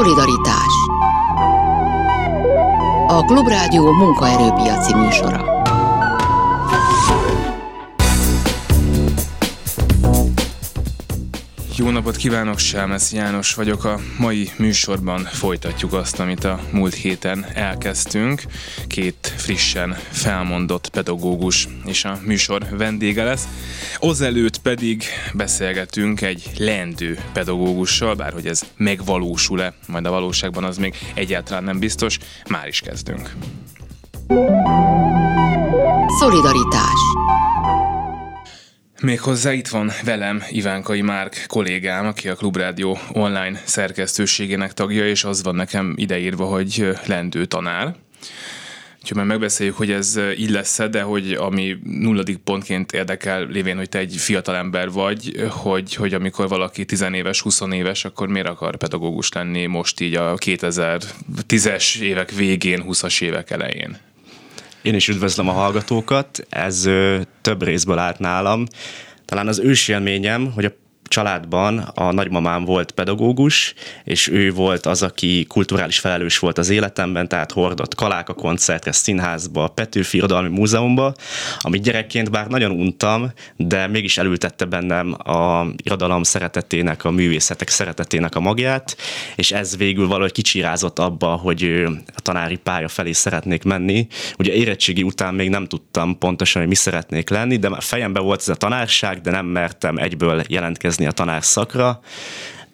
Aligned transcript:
Szolidaritás 0.00 0.74
A 3.06 3.24
Klubrádió 3.24 3.92
munkaerőpiaci 3.92 4.94
műsora. 4.94 5.59
Jó 11.80 11.90
napot 11.90 12.16
kívánok, 12.16 12.58
Sámesz 12.58 13.12
János 13.12 13.54
vagyok. 13.54 13.84
A 13.84 13.98
mai 14.18 14.50
műsorban 14.56 15.24
folytatjuk 15.24 15.92
azt, 15.92 16.20
amit 16.20 16.44
a 16.44 16.60
múlt 16.72 16.94
héten 16.94 17.46
elkezdtünk. 17.54 18.42
Két 18.86 19.34
frissen 19.36 19.96
felmondott 20.10 20.88
pedagógus 20.88 21.68
és 21.84 22.04
a 22.04 22.18
műsor 22.24 22.66
vendége 22.70 23.24
lesz. 23.24 23.48
Azelőtt 23.98 24.58
pedig 24.58 25.04
beszélgetünk 25.34 26.20
egy 26.20 26.50
lendő 26.56 27.18
pedagógussal, 27.32 28.14
bár 28.14 28.32
hogy 28.32 28.46
ez 28.46 28.62
megvalósul-e, 28.76 29.74
majd 29.86 30.06
a 30.06 30.10
valóságban 30.10 30.64
az 30.64 30.76
még 30.76 30.94
egyáltalán 31.14 31.64
nem 31.64 31.78
biztos. 31.78 32.18
Már 32.48 32.68
is 32.68 32.80
kezdünk. 32.80 33.34
Szolidaritás 36.18 37.00
Méghozzá 39.00 39.52
itt 39.52 39.68
van 39.68 39.90
velem 40.04 40.42
Ivánkai 40.50 41.00
Márk 41.00 41.44
kollégám, 41.46 42.06
aki 42.06 42.28
a 42.28 42.34
Klubrádió 42.34 42.98
online 43.12 43.60
szerkesztőségének 43.64 44.72
tagja, 44.72 45.08
és 45.08 45.24
az 45.24 45.42
van 45.42 45.54
nekem 45.54 45.94
ideírva, 45.96 46.44
hogy 46.44 46.88
lendő 47.06 47.44
tanár. 47.44 47.94
Úgyhogy 49.00 49.16
már 49.16 49.26
megbeszéljük, 49.26 49.76
hogy 49.76 49.90
ez 49.90 50.20
így 50.36 50.50
lesz 50.50 50.80
de 50.90 51.02
hogy 51.02 51.32
ami 51.32 51.76
nulladik 51.82 52.36
pontként 52.36 52.92
érdekel, 52.92 53.46
lévén, 53.46 53.76
hogy 53.76 53.88
te 53.88 53.98
egy 53.98 54.14
fiatalember 54.16 54.90
vagy, 54.90 55.46
hogy, 55.50 55.94
hogy 55.94 56.14
amikor 56.14 56.48
valaki 56.48 56.84
tizenéves, 56.84 57.40
20 57.40 57.60
éves, 57.72 58.04
akkor 58.04 58.28
miért 58.28 58.48
akar 58.48 58.76
pedagógus 58.76 59.32
lenni 59.32 59.66
most 59.66 60.00
így 60.00 60.14
a 60.14 60.34
2010-es 60.34 61.98
évek 61.98 62.30
végén, 62.30 62.84
20-as 62.88 63.22
évek 63.22 63.50
elején? 63.50 63.98
Én 64.82 64.94
is 64.94 65.08
üdvözlöm 65.08 65.48
a 65.48 65.52
hallgatókat, 65.52 66.46
ez 66.48 66.86
ö, 66.86 67.20
több 67.40 67.62
részből 67.62 67.98
állt 67.98 68.18
nálam. 68.18 68.66
Talán 69.24 69.48
az 69.48 69.58
ősélményem, 69.58 70.52
hogy 70.52 70.64
a 70.64 70.72
családban 71.10 71.78
a 71.78 72.12
nagymamám 72.12 72.64
volt 72.64 72.90
pedagógus, 72.90 73.74
és 74.04 74.28
ő 74.28 74.52
volt 74.52 74.86
az, 74.86 75.02
aki 75.02 75.44
kulturális 75.48 75.98
felelős 75.98 76.38
volt 76.38 76.58
az 76.58 76.70
életemben, 76.70 77.28
tehát 77.28 77.52
hordott 77.52 77.94
kalák 77.94 78.28
a 78.28 78.34
koncertre, 78.34 78.92
színházba, 78.92 79.68
Petőfi 79.68 80.16
Irodalmi 80.16 80.48
Múzeumba, 80.48 81.14
amit 81.60 81.82
gyerekként 81.82 82.30
bár 82.30 82.46
nagyon 82.46 82.70
untam, 82.70 83.32
de 83.56 83.86
mégis 83.86 84.18
elültette 84.18 84.64
bennem 84.64 85.12
a 85.12 85.66
irodalom 85.82 86.22
szeretetének, 86.22 87.04
a 87.04 87.10
művészetek 87.10 87.68
szeretetének 87.68 88.34
a 88.34 88.40
magját, 88.40 88.96
és 89.36 89.52
ez 89.52 89.76
végül 89.76 90.06
valahogy 90.06 90.32
kicsirázott 90.32 90.98
abba, 90.98 91.26
hogy 91.26 91.84
a 92.14 92.20
tanári 92.20 92.56
pálya 92.56 92.88
felé 92.88 93.12
szeretnék 93.12 93.62
menni. 93.62 94.06
Ugye 94.38 94.52
érettségi 94.52 95.02
után 95.02 95.34
még 95.34 95.48
nem 95.48 95.66
tudtam 95.66 96.18
pontosan, 96.18 96.60
hogy 96.60 96.70
mi 96.70 96.76
szeretnék 96.76 97.28
lenni, 97.30 97.56
de 97.56 97.70
fejemben 97.80 98.22
volt 98.22 98.40
ez 98.40 98.48
a 98.48 98.54
tanárság, 98.54 99.20
de 99.20 99.30
nem 99.30 99.46
mertem 99.46 99.96
egyből 99.96 100.42
jelentkezni 100.48 100.98
jelentkezni 101.00 101.06
a 101.06 101.12
tanárszakra, 101.12 102.00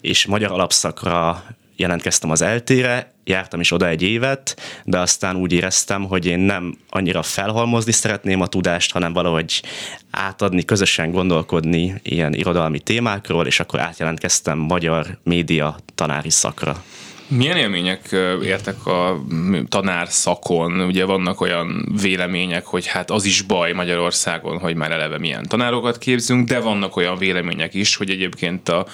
és 0.01 0.27
magyar 0.27 0.53
alapszakra 0.53 1.45
jelentkeztem 1.77 2.31
az 2.31 2.43
eltére, 2.43 3.13
jártam 3.25 3.61
is 3.61 3.73
oda 3.73 3.89
egy 3.89 4.03
évet, 4.03 4.57
de 4.85 4.99
aztán 4.99 5.37
úgy 5.37 5.53
éreztem, 5.53 6.05
hogy 6.05 6.27
én 6.27 6.39
nem 6.39 6.79
annyira 6.89 7.23
felhalmozni 7.23 7.93
szeretném 7.93 8.41
a 8.41 8.47
tudást, 8.47 8.93
hanem 8.93 9.13
valahogy 9.13 9.63
átadni, 10.11 10.65
közösen 10.65 11.11
gondolkodni 11.11 12.01
ilyen 12.03 12.35
irodalmi 12.35 12.81
témákról, 12.81 13.47
és 13.47 13.61
akkor 13.61 13.81
átjelentkeztem 13.81 14.59
magyar 14.59 15.19
média 15.23 15.77
tanári 15.95 16.31
szakra. 16.31 16.83
Milyen 17.29 17.57
élmények 17.57 18.09
értek 18.43 18.87
a 18.87 19.25
tanár 19.69 20.09
szakon? 20.09 20.81
Ugye 20.81 21.05
vannak 21.05 21.41
olyan 21.41 21.95
vélemények, 22.01 22.67
hogy 22.67 22.87
hát 22.87 23.11
az 23.11 23.25
is 23.25 23.43
baj 23.43 23.73
Magyarországon, 23.73 24.59
hogy 24.59 24.75
már 24.75 24.91
eleve 24.91 25.19
milyen 25.19 25.47
tanárokat 25.49 25.99
képzünk, 25.99 26.49
de 26.49 26.61
vannak 26.61 26.97
olyan 26.97 27.19
vélemények 27.19 27.75
is, 27.75 27.97
hogy 27.97 28.11
egyébként 28.11 28.69
a, 28.69 28.87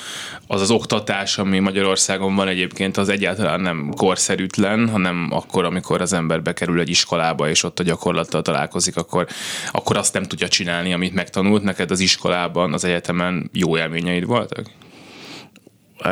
az 0.46 0.60
az 0.60 0.70
oktatás, 0.70 1.38
ami 1.38 1.58
Magyarországon 1.58 2.34
van 2.34 2.48
egyébként, 2.48 2.96
az 2.96 3.08
egyáltalán 3.08 3.60
nem 3.60 3.92
korszerűtlen, 3.96 4.88
hanem 4.88 5.28
akkor, 5.30 5.64
amikor 5.64 6.00
az 6.00 6.12
ember 6.12 6.42
bekerül 6.42 6.80
egy 6.80 6.90
iskolába, 6.90 7.48
és 7.48 7.62
ott 7.62 7.78
a 7.78 7.82
gyakorlattal 7.82 8.42
találkozik, 8.42 8.96
akkor, 8.96 9.26
akkor 9.72 9.96
azt 9.96 10.14
nem 10.14 10.22
tudja 10.22 10.48
csinálni, 10.48 10.92
amit 10.92 11.14
megtanult. 11.14 11.62
Neked 11.62 11.90
az 11.90 12.00
iskolában, 12.00 12.72
az 12.72 12.84
egyetemen 12.84 13.50
jó 13.52 13.76
élményeid 13.76 14.24
voltak? 14.24 14.66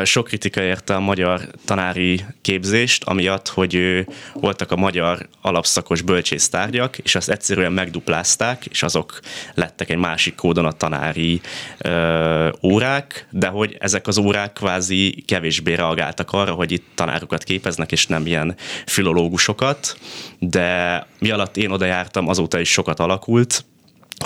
Sok 0.05 0.27
kritika 0.27 0.63
érte 0.63 0.95
a 0.95 1.01
magyar 1.01 1.41
tanári 1.65 2.25
képzést, 2.41 3.05
amiatt, 3.05 3.49
hogy 3.49 4.05
voltak 4.33 4.71
a 4.73 4.77
magyar 4.77 5.29
alapszakos 5.41 6.03
bölcsésztárgyak, 6.03 6.99
és 6.99 7.15
azt 7.15 7.31
egyszerűen 7.31 7.73
megduplázták, 7.73 8.67
és 8.67 8.83
azok 8.83 9.21
lettek 9.55 9.91
egy 9.91 9.97
másik 9.97 10.35
kódon 10.35 10.65
a 10.65 10.73
tanári 10.73 11.41
ö, 11.79 12.49
órák, 12.63 13.27
de 13.31 13.47
hogy 13.47 13.77
ezek 13.79 14.07
az 14.07 14.19
órák 14.19 14.53
kvázi 14.53 15.23
kevésbé 15.27 15.75
reagáltak 15.75 16.33
arra, 16.33 16.53
hogy 16.53 16.73
itt 16.73 16.87
tanárokat 16.95 17.43
képeznek, 17.43 17.93
és 17.93 18.07
nem 18.07 18.27
ilyen 18.27 18.57
filológusokat, 18.87 19.99
de 20.39 21.07
mi 21.19 21.31
alatt 21.31 21.57
én 21.57 21.71
oda 21.71 21.85
jártam, 21.85 22.29
azóta 22.29 22.61
is 22.61 22.71
sokat 22.71 23.01
alakult, 23.01 23.65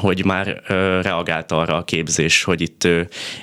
hogy 0.00 0.24
már 0.24 0.62
reagált 1.02 1.52
arra 1.52 1.76
a 1.76 1.84
képzés, 1.84 2.42
hogy 2.42 2.60
itt 2.60 2.88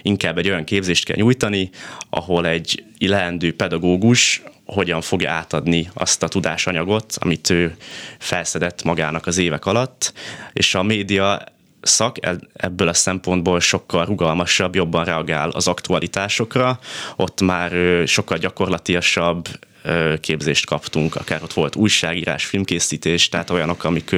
inkább 0.01 0.37
egy 0.37 0.49
olyan 0.49 0.63
képzést 0.63 1.05
kell 1.05 1.15
nyújtani, 1.15 1.69
ahol 2.09 2.47
egy 2.47 2.83
leendő 2.99 3.55
pedagógus 3.55 4.41
hogyan 4.65 5.01
fogja 5.01 5.31
átadni 5.31 5.89
azt 5.93 6.23
a 6.23 6.27
tudásanyagot, 6.27 7.13
amit 7.19 7.49
ő 7.49 7.75
felszedett 8.19 8.83
magának 8.83 9.27
az 9.27 9.37
évek 9.37 9.65
alatt, 9.65 10.13
és 10.53 10.75
a 10.75 10.83
média 10.83 11.41
szak 11.81 12.25
e, 12.25 12.35
ebből 12.53 12.87
a 12.87 12.93
szempontból 12.93 13.59
sokkal 13.59 14.05
rugalmasabb, 14.05 14.75
jobban 14.75 15.05
reagál 15.05 15.49
az 15.49 15.67
aktualitásokra, 15.67 16.79
ott 17.15 17.41
már 17.41 17.71
sokkal 18.07 18.37
gyakorlatiasabb 18.37 19.47
képzést 20.19 20.65
kaptunk, 20.65 21.15
akár 21.15 21.43
ott 21.43 21.53
volt 21.53 21.75
újságírás, 21.75 22.45
filmkészítés, 22.45 23.29
tehát 23.29 23.49
olyanok, 23.49 23.83
amik 23.83 24.15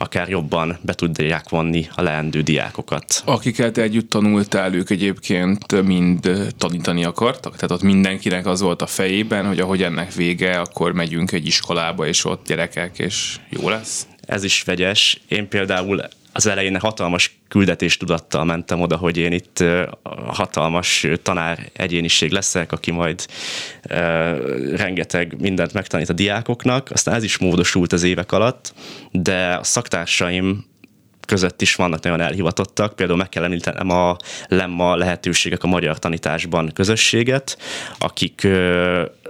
akár 0.00 0.28
jobban 0.28 0.78
be 0.82 0.94
tudják 0.94 1.48
vonni 1.48 1.88
a 1.94 2.02
leendő 2.02 2.40
diákokat. 2.42 3.22
Akiket 3.24 3.78
együtt 3.78 4.10
tanultál, 4.10 4.74
ők 4.74 4.90
egyébként 4.90 5.82
mind 5.82 6.52
tanítani 6.58 7.04
akartak? 7.04 7.54
Tehát 7.54 7.70
ott 7.70 7.82
mindenkinek 7.82 8.46
az 8.46 8.60
volt 8.60 8.82
a 8.82 8.86
fejében, 8.86 9.46
hogy 9.46 9.60
ahogy 9.60 9.82
ennek 9.82 10.14
vége, 10.14 10.60
akkor 10.60 10.92
megyünk 10.92 11.32
egy 11.32 11.46
iskolába, 11.46 12.06
és 12.06 12.24
ott 12.24 12.46
gyerekek, 12.46 12.98
és 12.98 13.36
jó 13.48 13.68
lesz? 13.68 14.06
Ez 14.26 14.44
is 14.44 14.62
vegyes. 14.62 15.20
Én 15.28 15.48
például 15.48 16.00
az 16.38 16.46
elején 16.46 16.78
hatalmas 16.78 17.38
küldetéstudattal 17.48 18.44
mentem 18.44 18.80
oda, 18.80 18.96
hogy 18.96 19.16
én 19.16 19.32
itt 19.32 19.64
hatalmas 20.26 21.06
tanár 21.22 21.70
egyéniség 21.72 22.30
leszek, 22.30 22.72
aki 22.72 22.90
majd 22.90 23.26
rengeteg 24.76 25.40
mindent 25.40 25.72
megtanít 25.72 26.08
a 26.08 26.12
diákoknak. 26.12 26.90
Aztán 26.90 27.14
ez 27.14 27.22
is 27.22 27.38
módosult 27.38 27.92
az 27.92 28.02
évek 28.02 28.32
alatt, 28.32 28.74
de 29.10 29.54
a 29.60 29.64
szaktársaim 29.64 30.64
között 31.26 31.62
is 31.62 31.74
vannak 31.74 32.02
nagyon 32.02 32.20
elhivatottak. 32.20 32.96
Például 32.96 33.18
meg 33.18 33.28
kell 33.28 33.44
említenem 33.44 33.90
a 33.90 34.16
Lemma 34.48 34.96
lehetőségek 34.96 35.62
a 35.62 35.66
magyar 35.66 35.98
tanításban 35.98 36.70
közösséget, 36.74 37.58
akik 37.98 38.46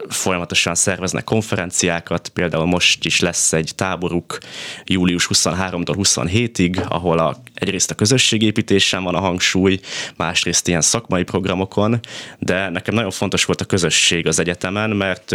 folyamatosan 0.09 0.75
szerveznek 0.75 1.25
konferenciákat, 1.25 2.29
például 2.29 2.67
most 2.67 3.05
is 3.05 3.21
lesz 3.21 3.53
egy 3.53 3.73
táboruk 3.75 4.39
július 4.85 5.29
23-tól 5.35 5.95
27-ig, 5.99 6.89
ahol 6.89 7.19
a, 7.19 7.37
egyrészt 7.55 7.91
a 7.91 7.95
közösségépítésen 7.95 9.03
van 9.03 9.15
a 9.15 9.21
hangsúly, 9.21 9.81
másrészt 10.17 10.69
ilyen 10.69 10.81
szakmai 10.81 11.23
programokon, 11.23 12.00
de 12.38 12.69
nekem 12.69 12.94
nagyon 12.94 13.11
fontos 13.11 13.44
volt 13.44 13.61
a 13.61 13.65
közösség 13.65 14.27
az 14.27 14.38
egyetemen, 14.38 14.91
mert 14.91 15.35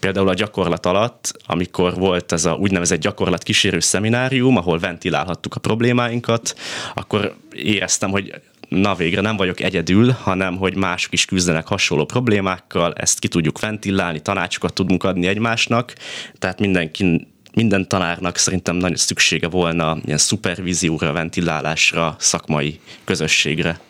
Például 0.00 0.28
a 0.28 0.34
gyakorlat 0.34 0.86
alatt, 0.86 1.32
amikor 1.46 1.94
volt 1.94 2.32
ez 2.32 2.44
a 2.44 2.52
úgynevezett 2.52 3.00
gyakorlat 3.00 3.42
kísérő 3.42 3.80
szeminárium, 3.80 4.56
ahol 4.56 4.78
ventilálhattuk 4.78 5.54
a 5.54 5.60
problémáinkat, 5.60 6.54
akkor 6.94 7.34
éreztem, 7.52 8.10
hogy 8.10 8.34
na 8.68 8.94
végre 8.94 9.20
nem 9.20 9.36
vagyok 9.36 9.60
egyedül, 9.60 10.10
hanem 10.10 10.56
hogy 10.56 10.76
mások 10.76 11.12
is 11.12 11.24
küzdenek 11.24 11.66
hasonló 11.66 12.04
problémákkal, 12.04 12.92
ezt 12.92 13.18
ki 13.18 13.28
tudjuk 13.28 13.60
ventilálni, 13.60 14.20
tanácsokat 14.20 14.72
tudunk 14.72 15.04
adni 15.04 15.26
egymásnak, 15.26 15.92
tehát 16.38 16.60
mindenki 16.60 17.26
minden 17.54 17.88
tanárnak 17.88 18.36
szerintem 18.36 18.76
nagyon 18.76 18.96
szüksége 18.96 19.48
volna 19.48 19.98
ilyen 20.04 20.18
szupervízióra, 20.18 21.12
ventilálásra, 21.12 22.16
szakmai 22.18 22.80
közösségre. 23.04 23.80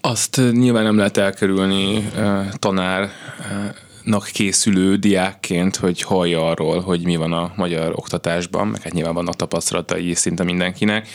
Azt 0.00 0.40
nyilván 0.52 0.84
nem 0.84 0.96
lehet 0.96 1.16
elkerülni 1.16 2.10
tanár 2.52 3.10
tanárnak 4.06 4.32
készülő 4.32 4.96
diákként, 4.96 5.76
hogy 5.76 6.02
hallja 6.02 6.50
arról, 6.50 6.80
hogy 6.80 7.04
mi 7.04 7.16
van 7.16 7.32
a 7.32 7.52
magyar 7.56 7.92
oktatásban, 7.94 8.68
meg 8.68 8.82
hát 8.82 8.92
nyilván 8.92 9.14
vannak 9.14 9.36
tapasztalatai 9.36 10.14
szinte 10.14 10.44
mindenkinek. 10.44 11.08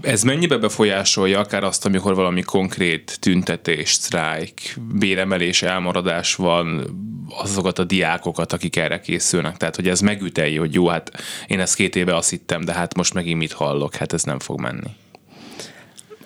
Ez 0.00 0.22
mennyibe 0.22 0.56
befolyásolja 0.56 1.38
akár 1.38 1.64
azt, 1.64 1.86
amikor 1.86 2.14
valami 2.14 2.42
konkrét 2.42 3.16
tüntetés, 3.20 3.92
sztrájk, 3.92 4.76
béremelés, 4.94 5.62
elmaradás 5.62 6.34
van, 6.34 6.84
azokat 7.28 7.78
a 7.78 7.84
diákokat, 7.84 8.52
akik 8.52 8.76
erre 8.76 9.00
készülnek. 9.00 9.56
Tehát, 9.56 9.76
hogy 9.76 9.88
ez 9.88 10.00
megütelje, 10.00 10.58
hogy 10.58 10.74
jó, 10.74 10.88
hát 10.88 11.10
én 11.46 11.60
ezt 11.60 11.74
két 11.74 11.96
éve 11.96 12.16
azt 12.16 12.30
hittem, 12.30 12.64
de 12.64 12.72
hát 12.72 12.96
most 12.96 13.14
megint 13.14 13.38
mit 13.38 13.52
hallok, 13.52 13.94
hát 13.94 14.12
ez 14.12 14.22
nem 14.22 14.38
fog 14.38 14.60
menni 14.60 14.90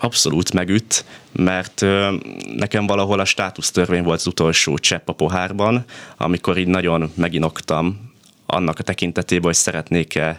abszolút 0.04 0.52
megüt, 0.52 1.04
mert 1.32 1.80
nekem 2.56 2.86
valahol 2.86 3.20
a 3.20 3.24
státusztörvény 3.24 4.02
volt 4.02 4.18
az 4.18 4.26
utolsó 4.26 4.78
csepp 4.78 5.08
a 5.08 5.12
pohárban, 5.12 5.84
amikor 6.16 6.58
így 6.58 6.66
nagyon 6.66 7.12
meginoktam 7.14 8.12
annak 8.46 8.78
a 8.78 8.82
tekintetében, 8.82 9.44
hogy 9.44 9.54
szeretnék-e 9.54 10.36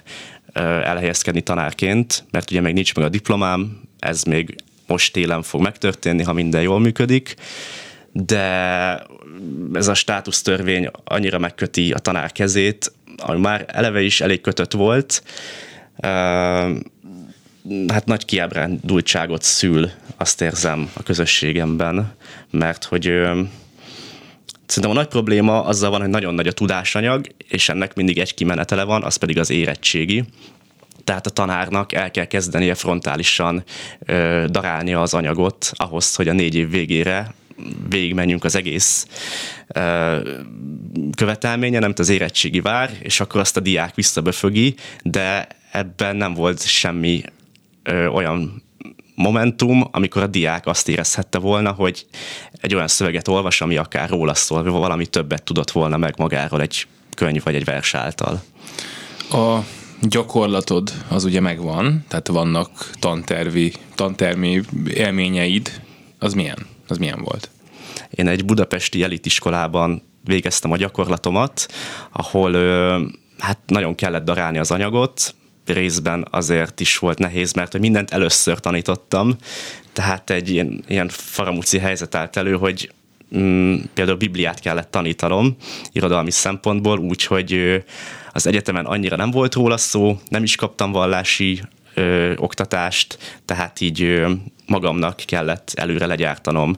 elhelyezkedni 0.54 1.42
tanárként, 1.42 2.26
mert 2.32 2.52
ugye 2.52 2.62
még 2.62 2.74
nincs 2.74 2.96
meg 2.96 3.06
a 3.06 3.10
diplomám, 3.10 3.82
ez 4.00 4.24
még 4.24 4.56
most 4.88 5.14
télen 5.14 5.42
fog 5.42 5.62
megtörténni, 5.62 6.24
ha 6.24 6.34
minden 6.34 6.62
jól 6.62 6.80
működik, 6.80 7.36
de 8.12 8.42
ez 9.74 9.88
a 9.88 9.94
státusztörvény 9.94 10.90
annyira 11.04 11.38
megköti 11.38 11.92
a 11.92 12.00
tanár 12.00 12.32
kezét, 12.32 12.94
ami 13.18 13.40
már 13.40 13.66
eleve 13.68 14.02
is 14.02 14.22
elég 14.22 14.42
kötött 14.42 14.72
volt, 14.72 15.24
hát 17.88 18.06
nagy 18.06 18.26
kiábrándultságot 18.26 19.42
szül, 19.42 19.90
azt 20.18 20.42
érzem 20.42 20.90
a 20.94 21.04
közösségemben, 21.04 22.14
mert 22.52 22.84
hogy 22.84 23.12
Szerintem 24.66 24.98
a 24.98 25.02
nagy 25.02 25.08
probléma 25.08 25.64
azzal 25.64 25.90
van, 25.90 26.02
hogy 26.02 26.10
nagyon 26.10 26.34
nagy 26.34 26.48
a 26.48 26.52
tudásanyag, 26.52 27.28
és 27.48 27.70
ennek 27.70 27.96
mindig 27.96 28.18
egy 28.18 28.34
kimenetele 28.34 28.84
van, 28.84 29.04
az 29.04 29.16
pedig 29.16 29.40
az 29.40 29.50
érettségi. 29.50 30.24
Tehát 31.04 31.26
a 31.26 31.30
tanárnak 31.30 31.94
el 31.94 32.12
kell 32.12 32.26
kezdenie 32.26 32.76
frontálisan 32.76 33.64
ö, 34.06 34.46
darálni 34.50 34.94
az 34.94 35.14
anyagot 35.14 35.72
ahhoz, 35.74 36.16
hogy 36.16 36.28
a 36.28 36.34
négy 36.34 36.56
év 36.56 36.70
végére 36.70 37.34
végigmenjünk 37.90 38.44
az 38.44 38.56
egész 38.56 39.08
ö, 39.68 40.20
követelménye, 41.16 41.80
nem 41.80 41.94
az 41.96 42.10
érettségi 42.10 42.62
vár, 42.62 42.90
és 43.00 43.20
akkor 43.20 43.42
azt 43.42 43.58
a 43.58 43.60
diák 43.60 43.96
visszaböfögi, 43.96 44.76
de 45.04 45.48
ebben 45.72 46.16
nem 46.16 46.34
volt 46.34 46.68
semmi 46.68 47.24
ö, 47.86 48.08
olyan 48.08 48.64
momentum, 49.16 49.88
amikor 49.92 50.22
a 50.22 50.28
diák 50.28 50.66
azt 50.66 50.90
érezhette 50.90 51.38
volna, 51.38 51.72
hogy 51.72 52.06
egy 52.62 52.76
olyan 52.76 52.88
szöveget 52.88 53.28
olvas, 53.28 53.62
ami 53.62 53.78
akár 53.78 54.10
róla 54.10 54.34
szól, 54.34 54.64
vagy 54.64 54.72
valami 54.72 55.06
többet 55.06 55.44
tudott 55.44 55.72
volna 55.72 55.98
meg 55.98 56.14
magáról 56.18 56.62
egy 56.62 56.88
könyv 57.16 57.44
vagy 57.44 57.56
egy 57.56 57.64
vers 57.64 57.94
által. 57.94 58.44
A 59.32 59.60
gyakorlatod 60.02 60.92
az 61.08 61.24
ugye 61.24 61.40
megvan, 61.40 62.06
tehát 62.08 62.28
vannak 62.28 62.90
tantervi, 63.00 63.74
tantermi 63.96 64.62
élményeid, 64.88 65.82
az 66.20 66.34
milyen? 66.34 66.66
Az 66.88 66.98
milyen 66.98 67.22
volt? 67.24 67.50
Én 68.10 68.28
egy 68.28 68.46
budapesti 68.46 69.04
elitiskolában 69.04 70.02
végeztem 70.24 70.72
a 70.72 70.78
gyakorlatomat, 70.78 71.68
ahol 72.12 72.54
hát 73.40 73.60
nagyon 73.66 73.96
kellett 73.96 74.26
darálni 74.26 74.58
az 74.58 74.72
anyagot, 74.72 75.36
részben 75.66 76.28
azért 76.32 76.80
is 76.80 76.98
volt 76.98 77.20
nehéz, 77.20 77.54
mert 77.54 77.72
hogy 77.72 77.82
mindent 77.82 78.12
először 78.12 78.60
tanítottam, 78.60 79.36
tehát 79.94 80.30
egy 80.30 80.50
ilyen, 80.50 80.84
ilyen 80.88 81.10
faramúci 81.10 81.78
helyzet 81.78 82.16
állt 82.16 82.38
elő, 82.38 82.56
hogy 82.56 82.92
mm, 83.38 83.76
például 83.94 84.18
Bibliát 84.18 84.60
kellett 84.60 84.92
tanítanom 84.92 85.56
irodalmi 85.92 86.32
szempontból, 86.32 87.00
úgyhogy 87.00 87.84
az 88.32 88.48
egyetemen 88.48 88.86
annyira 88.86 89.16
nem 89.16 89.32
volt 89.32 89.54
róla 89.54 89.78
szó, 89.78 90.20
nem 90.28 90.44
is 90.44 90.56
kaptam 90.56 90.92
vallási 90.92 91.62
ö, 91.94 92.34
oktatást, 92.36 93.40
tehát 93.46 93.82
így 93.82 94.02
ö, 94.02 94.32
magamnak 94.66 95.16
kellett 95.16 95.72
előre 95.76 96.06
legyártanom 96.06 96.76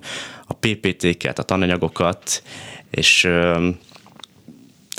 a 0.48 0.54
PPT-ket, 0.54 1.40
a 1.40 1.44
tananyagokat, 1.44 2.44
és 2.90 3.24
ö, 3.24 3.70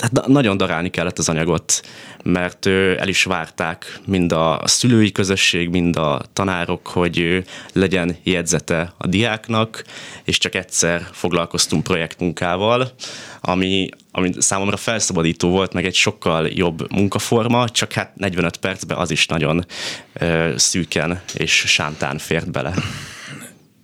hát 0.01 0.27
nagyon 0.27 0.57
darálni 0.57 0.89
kellett 0.89 1.17
az 1.17 1.29
anyagot, 1.29 1.81
mert 2.23 2.65
el 2.65 3.07
is 3.07 3.23
várták 3.23 3.99
mind 4.05 4.31
a 4.31 4.61
szülői 4.63 5.11
közösség, 5.11 5.69
mind 5.69 5.95
a 5.95 6.21
tanárok, 6.33 6.87
hogy 6.87 7.43
legyen 7.73 8.17
jegyzete 8.23 8.93
a 8.97 9.07
diáknak, 9.07 9.83
és 10.23 10.37
csak 10.37 10.55
egyszer 10.55 11.07
foglalkoztunk 11.11 11.83
projektmunkával, 11.83 12.91
ami, 13.41 13.89
ami 14.11 14.31
számomra 14.37 14.77
felszabadító 14.77 15.49
volt, 15.49 15.73
meg 15.73 15.85
egy 15.85 15.95
sokkal 15.95 16.47
jobb 16.47 16.91
munkaforma, 16.91 17.69
csak 17.69 17.91
hát 17.93 18.15
45 18.15 18.57
percben 18.57 18.97
az 18.97 19.11
is 19.11 19.25
nagyon 19.25 19.65
szűken 20.55 21.21
és 21.33 21.53
sántán 21.53 22.17
fért 22.17 22.51
bele. 22.51 22.73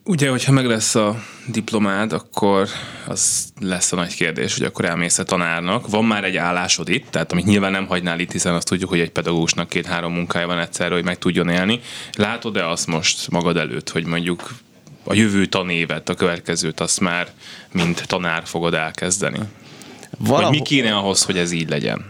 Ugye, 0.07 0.29
hogyha 0.29 0.51
meg 0.51 0.65
lesz 0.65 0.95
a 0.95 1.23
diplomád, 1.47 2.13
akkor 2.13 2.67
az 3.07 3.47
lesz 3.59 3.91
a 3.91 3.95
nagy 3.95 4.15
kérdés, 4.15 4.57
hogy 4.57 4.65
akkor 4.65 4.85
elmész 4.85 5.17
a 5.17 5.23
tanárnak. 5.23 5.89
Van 5.89 6.05
már 6.05 6.23
egy 6.23 6.35
állásod 6.35 6.89
itt, 6.89 7.05
tehát 7.09 7.31
amit 7.31 7.45
nyilván 7.45 7.71
nem 7.71 7.87
hagynál 7.87 8.19
itt, 8.19 8.31
hiszen 8.31 8.53
azt 8.53 8.67
tudjuk, 8.67 8.89
hogy 8.89 8.99
egy 8.99 9.09
pedagógusnak 9.09 9.69
két-három 9.69 10.13
munkája 10.13 10.47
van 10.47 10.59
egyszerre, 10.59 10.93
hogy 10.93 11.03
meg 11.03 11.17
tudjon 11.17 11.49
élni. 11.49 11.79
Látod-e 12.13 12.69
azt 12.69 12.87
most 12.87 13.29
magad 13.29 13.57
előtt, 13.57 13.89
hogy 13.89 14.05
mondjuk 14.05 14.53
a 15.03 15.13
jövő 15.13 15.45
tanévet, 15.45 16.09
a 16.09 16.13
következőt 16.13 16.79
azt 16.79 16.99
már 16.99 17.27
mint 17.71 18.07
tanár 18.07 18.41
fogod 18.45 18.73
elkezdeni? 18.73 19.39
Valahol... 20.17 20.49
Vagy 20.49 20.59
mi 20.59 20.65
kéne 20.65 20.95
ahhoz, 20.95 21.23
hogy 21.23 21.37
ez 21.37 21.51
így 21.51 21.69
legyen? 21.69 22.05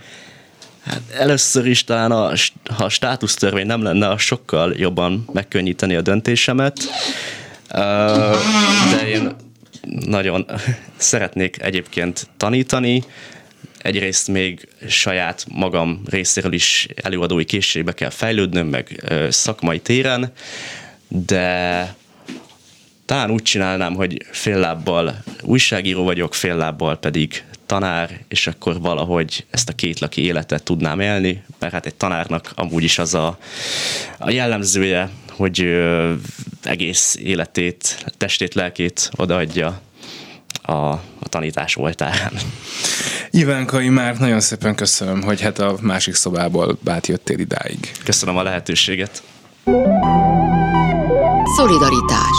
Hát 0.86 1.02
először 1.18 1.66
is 1.66 1.84
talán, 1.84 2.12
a, 2.12 2.32
ha 2.76 2.84
a 2.84 2.90
státusztörvény 2.90 3.66
nem 3.66 3.84
lenne, 3.84 4.10
az 4.10 4.22
sokkal 4.22 4.74
jobban 4.78 5.28
megkönnyíteni 5.34 5.96
a 5.96 6.02
döntésemet 6.02 6.80
de 8.92 9.08
én 9.08 9.36
nagyon 10.06 10.46
szeretnék 10.98 11.62
egyébként 11.62 12.28
tanítani, 12.38 13.04
egyrészt 13.78 14.28
még 14.28 14.68
saját 14.88 15.46
magam 15.50 16.02
részéről 16.10 16.54
is 16.54 16.88
előadói 16.96 17.46
készségbe 17.46 17.94
kell 17.94 18.10
fejlődnöm, 18.10 18.68
meg 18.68 19.04
szakmai 19.30 19.80
téren, 19.80 20.32
de 21.08 21.96
talán 23.06 23.32
úgy 23.32 23.42
csinálnám, 23.42 23.94
hogy 23.94 24.26
fél 24.32 24.58
lábbal 24.58 25.24
újságíró 25.42 26.04
vagyok, 26.04 26.34
fél 26.34 26.56
lábbal 26.56 26.98
pedig 26.98 27.44
tanár, 27.66 28.20
és 28.28 28.48
akkor 28.48 28.82
valahogy 28.82 29.46
ezt 29.50 29.70
a 29.70 29.74
kétlaki 29.74 30.24
életet 30.24 30.64
tudnám 30.64 31.00
élni, 31.00 31.44
mert 31.60 31.74
hát 31.74 31.86
egy 31.86 31.96
tanárnak 31.96 32.52
amúgy 32.56 32.84
is 32.84 33.00
az 33.00 33.14
a, 33.14 33.38
a 34.18 34.30
jellemzője, 34.30 35.10
hogy 35.36 35.84
egész 36.64 37.16
életét, 37.24 38.06
testét, 38.18 38.54
lelkét 38.54 39.10
odaadja 39.16 39.82
a, 40.62 40.74
a 40.74 41.30
tanítás 41.30 41.76
oltárán. 41.76 42.34
Ivánkai 43.30 43.90
már 43.90 44.18
nagyon 44.18 44.40
szépen 44.40 44.76
köszönöm, 44.76 45.22
hogy 45.22 45.42
hát 45.42 45.60
a 45.60 45.78
másik 45.82 46.16
szobából 46.16 46.78
átjöttél 46.86 47.40
idáig. 47.40 47.92
Köszönöm 48.04 48.38
a 48.38 48.44
lehetőséget. 48.44 49.24
Szolidaritás 51.56 52.38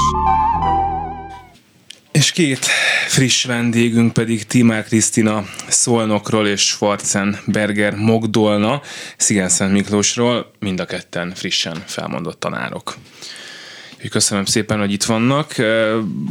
és 2.17 2.33
két 2.33 2.65
friss 3.07 3.45
vendégünk 3.45 4.13
pedig 4.13 4.47
Timár 4.47 4.85
Krisztina 4.85 5.45
Szolnokról 5.69 6.47
és 6.47 6.61
Schwarzenberger 6.61 7.95
Mogdolna 7.95 8.83
Szigenszent 9.17 9.73
Miklósról, 9.73 10.51
mind 10.59 10.81
a 10.81 10.85
ketten 10.85 11.33
frissen 11.35 11.83
felmondott 11.87 12.41
tanárok. 12.41 12.97
Köszönöm 14.11 14.45
szépen, 14.45 14.79
hogy 14.79 14.93
itt 14.93 15.05
vannak. 15.05 15.53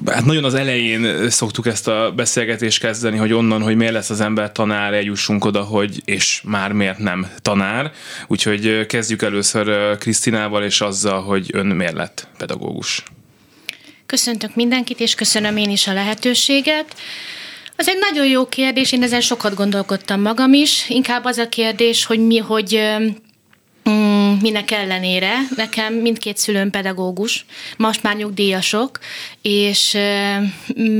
Hát 0.05 0.25
nagyon 0.25 0.43
az 0.43 0.53
elején 0.53 1.29
szoktuk 1.29 1.67
ezt 1.67 1.87
a 1.87 2.13
beszélgetést 2.15 2.79
kezdeni, 2.79 3.17
hogy 3.17 3.33
onnan, 3.33 3.61
hogy 3.61 3.75
miért 3.75 3.93
lesz 3.93 4.09
az 4.09 4.21
ember 4.21 4.51
tanár, 4.51 4.93
eljussunk 4.93 5.45
oda, 5.45 5.61
hogy 5.61 6.01
és 6.05 6.41
már 6.43 6.71
miért 6.71 6.97
nem 6.97 7.27
tanár. 7.41 7.91
Úgyhogy 8.27 8.85
kezdjük 8.85 9.21
először 9.21 9.97
Krisztinával 9.97 10.63
és 10.63 10.81
azzal, 10.81 11.21
hogy 11.21 11.49
ön 11.53 11.65
miért 11.65 11.93
lett 11.93 12.27
pedagógus. 12.37 13.03
Köszöntök 14.05 14.55
mindenkit, 14.55 14.99
és 14.99 15.15
köszönöm 15.15 15.57
én 15.57 15.69
is 15.69 15.87
a 15.87 15.93
lehetőséget. 15.93 16.95
Az 17.77 17.87
egy 17.89 17.97
nagyon 17.99 18.25
jó 18.25 18.45
kérdés, 18.47 18.91
én 18.91 19.03
ezen 19.03 19.21
sokat 19.21 19.55
gondolkodtam 19.55 20.21
magam 20.21 20.53
is. 20.53 20.89
Inkább 20.89 21.25
az 21.25 21.37
a 21.37 21.49
kérdés, 21.49 22.05
hogy 22.05 22.19
mi, 22.19 22.37
hogy 22.37 22.81
mm, 23.89 24.33
minek 24.41 24.71
ellenére. 24.71 25.33
Nekem 25.55 25.93
mindkét 25.93 26.37
szülőm 26.37 26.69
pedagógus, 26.69 27.45
most 27.77 28.03
már 28.03 28.15
nyugdíjasok, 28.15 28.99
és 29.41 29.97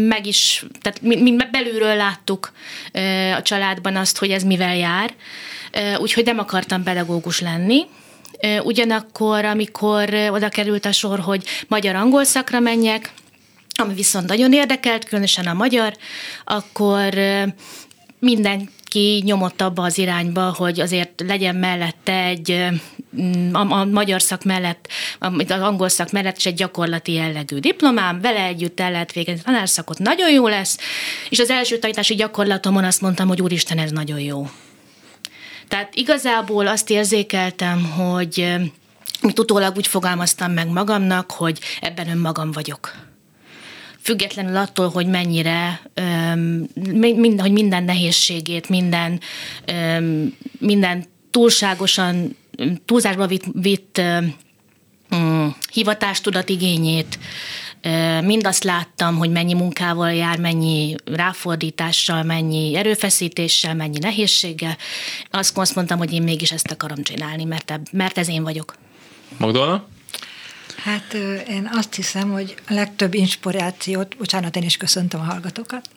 meg 0.07 0.25
is, 0.25 0.65
tehát 0.81 1.01
mi, 1.01 1.21
mi 1.21 1.35
belülről 1.51 1.95
láttuk 1.95 2.51
a 3.37 3.41
családban 3.41 3.95
azt, 3.95 4.17
hogy 4.17 4.31
ez 4.31 4.43
mivel 4.43 4.75
jár. 4.75 5.13
Úgyhogy 5.97 6.25
nem 6.25 6.39
akartam 6.39 6.83
pedagógus 6.83 7.39
lenni 7.39 7.85
Ugyanakkor, 8.63 9.45
amikor 9.45 10.13
oda 10.13 10.49
került 10.49 10.85
a 10.85 10.91
sor, 10.91 11.19
hogy 11.19 11.43
magyar-angol 11.67 12.23
szakra 12.23 12.59
menjek, 12.59 13.13
ami 13.77 13.93
viszont 13.93 14.27
nagyon 14.27 14.53
érdekelt, 14.53 15.05
különösen 15.05 15.47
a 15.47 15.53
magyar, 15.53 15.93
akkor 16.45 17.13
mindenki 18.19 19.21
nyomott 19.25 19.61
abba 19.61 19.83
az 19.83 19.97
irányba, 19.97 20.53
hogy 20.57 20.79
azért 20.79 21.23
legyen 21.27 21.55
mellette 21.55 22.23
egy 22.23 22.51
a, 23.51 23.59
a 23.59 23.85
magyar 23.85 24.21
szak 24.21 24.43
mellett, 24.43 24.87
az 25.19 25.61
angol 25.61 25.89
szak 25.89 26.11
mellett 26.11 26.37
is 26.37 26.45
egy 26.45 26.53
gyakorlati 26.53 27.11
jellegű 27.11 27.57
diplomám, 27.59 28.21
vele 28.21 28.43
együtt 28.43 28.79
el 28.79 28.91
lehet 28.91 29.13
végezni 29.13 29.41
tanárszakot, 29.43 29.99
nagyon 29.99 30.31
jó 30.31 30.47
lesz, 30.47 30.77
és 31.29 31.39
az 31.39 31.49
első 31.49 31.77
tanítási 31.79 32.15
gyakorlatomon 32.15 32.83
azt 32.83 33.01
mondtam, 33.01 33.27
hogy 33.27 33.41
úristen, 33.41 33.77
ez 33.77 33.91
nagyon 33.91 34.19
jó. 34.19 34.47
Tehát 35.67 35.95
igazából 35.95 36.67
azt 36.67 36.89
érzékeltem, 36.89 37.83
hogy 37.83 38.55
mit 39.21 39.39
utólag 39.39 39.75
úgy 39.77 39.87
fogalmaztam 39.87 40.51
meg 40.51 40.67
magamnak, 40.67 41.31
hogy 41.31 41.59
ebben 41.81 42.09
önmagam 42.09 42.51
vagyok. 42.51 42.93
Függetlenül 44.01 44.55
attól, 44.55 44.89
hogy 44.89 45.07
mennyire, 45.07 45.81
mind, 46.93 47.41
hogy 47.41 47.51
minden 47.51 47.83
nehézségét, 47.83 48.69
minden, 48.69 49.19
minden 50.59 51.05
túlságosan, 51.31 52.37
túlzásba 52.85 53.27
vitt, 53.27 53.43
vitt 53.51 54.01
mm, 55.15 55.47
hivatástudat 55.71 56.49
igényét, 56.49 57.19
mind 58.23 58.45
azt 58.45 58.63
láttam, 58.63 59.17
hogy 59.17 59.31
mennyi 59.31 59.53
munkával 59.53 60.13
jár, 60.13 60.39
mennyi 60.39 60.95
ráfordítással, 61.05 62.23
mennyi 62.23 62.75
erőfeszítéssel, 62.75 63.75
mennyi 63.75 63.97
nehézséggel. 63.97 64.77
Azt, 65.31 65.57
azt 65.57 65.75
mondtam, 65.75 65.97
hogy 65.97 66.13
én 66.13 66.23
mégis 66.23 66.51
ezt 66.51 66.71
akarom 66.71 67.03
csinálni, 67.03 67.43
mert, 67.43 67.79
mert 67.91 68.17
ez 68.17 68.27
én 68.27 68.43
vagyok. 68.43 68.75
Magdalna? 69.37 69.87
Hát 70.83 71.13
én 71.47 71.69
azt 71.73 71.95
hiszem, 71.95 72.31
hogy 72.31 72.55
a 72.67 72.73
legtöbb 72.73 73.13
inspirációt, 73.13 74.17
bocsánat, 74.17 74.55
én 74.55 74.63
is 74.63 74.77
köszöntöm 74.77 75.19
a 75.19 75.23
hallgatókat, 75.23 75.89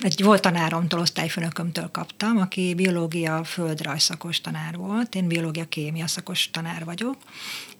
egy 0.00 0.22
volt 0.22 0.40
tanáromtól, 0.42 1.00
osztályfőnökömtől 1.00 1.90
kaptam, 1.92 2.38
aki 2.38 2.74
biológia 2.74 3.44
földrajz 3.44 4.02
szakos 4.02 4.40
tanár 4.40 4.76
volt, 4.76 5.14
én 5.14 5.26
biológia 5.26 5.64
kémia 5.64 6.06
szakos 6.06 6.50
tanár 6.50 6.84
vagyok, 6.84 7.16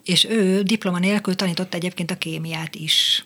és 0.05 0.23
ő 0.23 0.61
diploma 0.61 0.99
nélkül 0.99 1.35
tanított 1.35 1.73
egyébként 1.73 2.11
a 2.11 2.17
kémiát 2.17 2.75
is. 2.75 3.25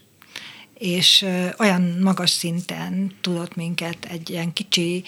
És 0.77 1.25
olyan 1.57 1.97
magas 2.01 2.29
szinten 2.29 3.11
tudott 3.21 3.55
minket 3.55 4.05
egy 4.05 4.29
ilyen 4.29 4.53
kicsi 4.53 5.03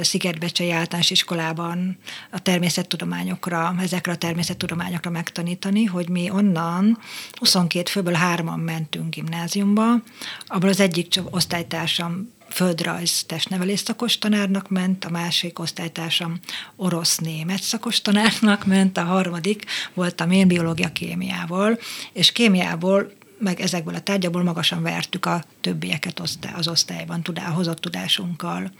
szigetbecsei 0.00 0.70
általános 0.70 1.10
iskolában 1.10 1.98
a 2.30 2.38
természettudományokra, 2.38 3.74
ezekre 3.80 4.12
a 4.12 4.16
természettudományokra 4.16 5.10
megtanítani, 5.10 5.84
hogy 5.84 6.08
mi 6.08 6.30
onnan 6.30 6.98
22 7.32 7.90
főből 7.90 8.14
hárman 8.14 8.58
mentünk 8.58 9.14
gimnáziumba, 9.14 10.02
abból 10.46 10.68
az 10.68 10.80
egyik 10.80 11.20
osztálytársam 11.30 12.32
földrajz 12.52 13.24
testnevelés 13.24 13.80
szakos 13.80 14.18
tanárnak 14.18 14.68
ment, 14.68 15.04
a 15.04 15.10
másik 15.10 15.58
osztálytársam 15.58 16.38
orosz-német 16.76 17.62
szakos 17.62 18.00
tanárnak 18.00 18.66
ment, 18.66 18.96
a 18.96 19.04
harmadik 19.04 19.64
voltam 19.94 20.30
én 20.30 20.48
biológia 20.48 20.92
kémiával, 20.92 21.78
és 22.12 22.32
kémiából 22.32 23.12
meg 23.38 23.60
ezekből 23.60 23.94
a 23.94 24.00
tárgyakból 24.00 24.42
magasan 24.42 24.82
vertük 24.82 25.26
a 25.26 25.44
többieket 25.60 26.20
az 26.54 26.68
osztályban 26.68 27.22
tudá, 27.22 27.44
hozott 27.44 27.80
tudásunkkal. 27.80 28.72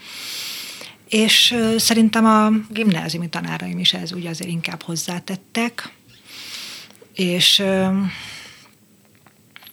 És 1.08 1.56
szerintem 1.76 2.24
a 2.24 2.50
gimnáziumi 2.70 3.28
tanáraim 3.28 3.78
is 3.78 3.92
ez 3.92 4.12
úgy 4.12 4.26
azért 4.26 4.50
inkább 4.50 4.82
hozzátettek, 4.82 5.92
és 7.14 7.62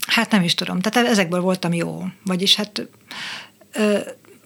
hát 0.08 0.32
nem 0.32 0.44
is 0.44 0.53
tudom, 0.53 0.79
tehát 0.79 1.10
ezekből 1.10 1.41
voltam 1.41 1.74
jó, 1.74 2.06
vagyis 2.24 2.56
hát 2.56 2.88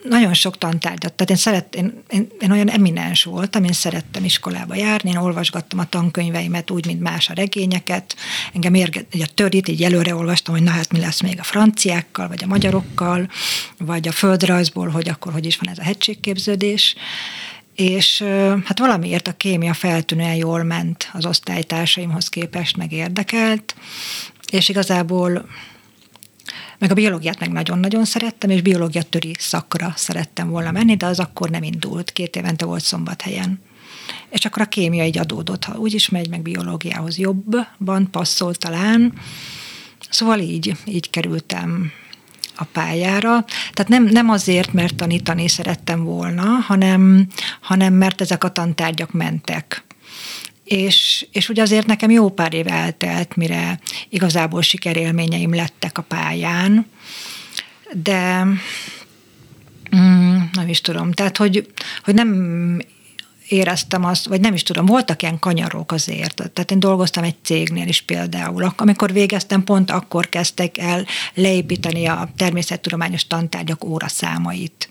nagyon 0.03 0.33
sok 0.33 0.57
tantárgyat, 0.57 1.13
tehát 1.13 1.29
én, 1.29 1.35
szeret, 1.35 1.75
én, 1.75 2.03
én, 2.09 2.27
én 2.39 2.51
olyan 2.51 2.69
eminens 2.69 3.23
voltam, 3.23 3.63
én 3.63 3.71
szerettem 3.71 4.23
iskolába 4.23 4.75
járni, 4.75 5.09
én 5.09 5.17
olvasgattam 5.17 5.79
a 5.79 5.89
tankönyveimet 5.89 6.71
úgy, 6.71 6.85
mint 6.85 7.01
más 7.01 7.29
a 7.29 7.33
regényeket, 7.33 8.15
engem 8.53 8.73
érge, 8.73 9.05
a 9.11 9.29
törit 9.33 9.67
így 9.67 9.83
előre 9.83 10.15
olvastam, 10.15 10.53
hogy 10.53 10.63
na 10.63 10.71
hát 10.71 10.91
mi 10.91 10.99
lesz 10.99 11.21
még 11.21 11.39
a 11.39 11.43
franciákkal, 11.43 12.27
vagy 12.27 12.43
a 12.43 12.47
magyarokkal, 12.47 13.29
vagy 13.77 14.07
a 14.07 14.11
földrajzból, 14.11 14.87
hogy 14.87 15.09
akkor 15.09 15.31
hogy 15.33 15.45
is 15.45 15.57
van 15.57 15.69
ez 15.69 15.77
a 15.77 15.83
hegységképződés, 15.83 16.95
és 17.75 18.21
hát 18.65 18.79
valamiért 18.79 19.27
a 19.27 19.37
kémia 19.37 19.73
feltűnően 19.73 20.35
jól 20.35 20.63
ment 20.63 21.09
az 21.13 21.25
osztálytársaimhoz 21.25 22.29
képest, 22.29 22.77
meg 22.77 22.91
érdekelt, 22.91 23.75
és 24.51 24.69
igazából 24.69 25.45
meg 26.83 26.91
a 26.91 26.95
biológiát 26.95 27.39
meg 27.39 27.51
nagyon-nagyon 27.51 28.05
szerettem, 28.05 28.49
és 28.49 28.61
biológia 28.61 29.03
töri 29.03 29.35
szakra 29.39 29.93
szerettem 29.95 30.49
volna 30.49 30.71
menni, 30.71 30.95
de 30.95 31.05
az 31.05 31.19
akkor 31.19 31.49
nem 31.49 31.63
indult. 31.63 32.11
Két 32.11 32.35
évente 32.35 32.65
volt 32.65 32.83
szombathelyen. 32.83 33.59
És 34.29 34.45
akkor 34.45 34.61
a 34.61 34.65
kémia 34.65 35.05
így 35.05 35.17
adódott, 35.17 35.63
ha 35.63 35.77
úgyis 35.77 36.09
megy, 36.09 36.29
meg 36.29 36.41
biológiához 36.41 37.17
jobban 37.17 38.07
passzol 38.11 38.55
talán. 38.55 39.13
Szóval 40.09 40.39
így, 40.39 40.75
így 40.85 41.09
kerültem 41.09 41.91
a 42.55 42.63
pályára. 42.63 43.45
Tehát 43.71 43.87
nem, 43.87 44.03
nem 44.03 44.29
azért, 44.29 44.73
mert 44.73 44.95
tanítani 44.95 45.47
szerettem 45.47 46.03
volna, 46.03 46.45
hanem, 46.45 47.27
hanem 47.61 47.93
mert 47.93 48.21
ezek 48.21 48.43
a 48.43 48.51
tantárgyak 48.51 49.11
mentek 49.11 49.83
és, 50.63 51.27
és 51.31 51.49
ugye 51.49 51.61
azért 51.61 51.85
nekem 51.85 52.09
jó 52.09 52.29
pár 52.29 52.53
év 52.53 52.67
eltelt, 52.67 53.35
mire 53.35 53.79
igazából 54.09 54.61
sikerélményeim 54.61 55.53
lettek 55.53 55.97
a 55.97 56.01
pályán, 56.01 56.85
de 57.93 58.43
mm, 59.95 60.37
nem 60.53 60.67
is 60.67 60.81
tudom, 60.81 61.11
tehát 61.11 61.37
hogy, 61.37 61.71
hogy 62.03 62.13
nem 62.13 62.81
éreztem 63.47 64.05
azt, 64.05 64.27
vagy 64.27 64.41
nem 64.41 64.53
is 64.53 64.63
tudom, 64.63 64.85
voltak 64.85 65.21
ilyen 65.21 65.39
kanyarok 65.39 65.91
azért. 65.91 66.35
Tehát 66.35 66.71
én 66.71 66.79
dolgoztam 66.79 67.23
egy 67.23 67.35
cégnél 67.43 67.87
is 67.87 68.01
például. 68.01 68.73
Amikor 68.77 69.13
végeztem, 69.13 69.63
pont 69.63 69.91
akkor 69.91 70.29
kezdtek 70.29 70.77
el 70.77 71.05
leépíteni 71.33 72.05
a 72.05 72.29
természettudományos 72.37 73.27
tantárgyak 73.27 73.83
óraszámait. 73.83 74.89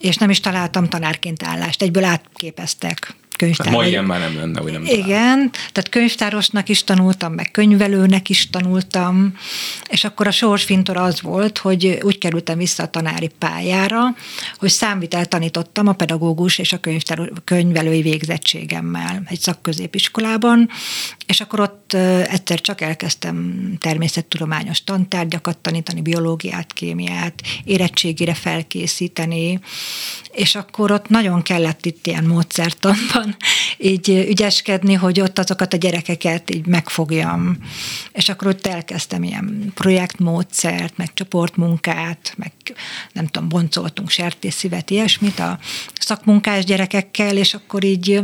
És 0.00 0.16
nem 0.16 0.30
is 0.30 0.40
találtam 0.40 0.88
tanárként 0.88 1.42
állást, 1.42 1.82
egyből 1.82 2.04
átképeztek 2.04 3.14
könyvtár. 3.36 3.66
Hát 3.66 3.76
ma 3.76 3.86
ilyen 3.86 4.04
már 4.04 4.20
nem 4.20 4.36
lenne, 4.36 4.60
hogy 4.60 4.72
nem 4.72 4.84
Igen, 4.84 5.06
talál. 5.06 5.50
tehát 5.50 5.88
könyvtárosnak 5.90 6.68
is 6.68 6.84
tanultam, 6.84 7.32
meg 7.32 7.50
könyvelőnek 7.50 8.28
is 8.28 8.50
tanultam, 8.50 9.34
és 9.88 10.04
akkor 10.04 10.26
a 10.26 10.30
sorsfintor 10.30 10.96
az 10.96 11.20
volt, 11.20 11.58
hogy 11.58 11.98
úgy 12.02 12.18
kerültem 12.18 12.58
vissza 12.58 12.82
a 12.82 12.90
tanári 12.90 13.30
pályára, 13.38 14.00
hogy 14.58 14.70
számvitel 14.70 15.26
tanítottam 15.26 15.86
a 15.86 15.92
pedagógus 15.92 16.58
és 16.58 16.72
a 16.72 16.78
könyvtár, 16.78 17.30
könyvelői 17.44 18.02
végzettségemmel 18.02 19.22
egy 19.26 19.40
szakközépiskolában, 19.40 20.68
és 21.26 21.40
akkor 21.40 21.60
ott 21.60 21.92
egyszer 22.30 22.60
csak 22.60 22.80
elkezdtem 22.80 23.54
természettudományos 23.78 24.84
tantárgyakat 24.84 25.58
tanítani, 25.58 26.00
biológiát, 26.00 26.72
kémiát, 26.72 27.42
érettségére 27.64 28.34
felkészíteni, 28.34 29.60
és 30.32 30.54
akkor 30.54 30.90
ott 30.90 31.08
nagyon 31.08 31.42
kellett 31.42 31.86
itt 31.86 32.06
ilyen 32.06 32.24
módszertanban 32.24 33.25
jobban 33.26 33.36
így 33.78 34.08
ügyeskedni, 34.28 34.94
hogy 34.94 35.20
ott 35.20 35.38
azokat 35.38 35.72
a 35.72 35.76
gyerekeket 35.76 36.54
így 36.54 36.66
megfogjam. 36.66 37.58
És 38.12 38.28
akkor 38.28 38.48
ott 38.48 38.66
elkezdtem 38.66 39.22
ilyen 39.22 39.72
projektmódszert, 39.74 40.96
meg 40.96 41.14
csoportmunkát, 41.14 42.34
meg 42.36 42.52
nem 43.12 43.26
tudom, 43.26 43.48
boncoltunk 43.48 44.10
sertészszívet, 44.10 44.90
ilyesmit 44.90 45.38
a 45.38 45.58
szakmunkás 46.00 46.64
gyerekekkel, 46.64 47.36
és 47.36 47.54
akkor 47.54 47.84
így 47.84 48.20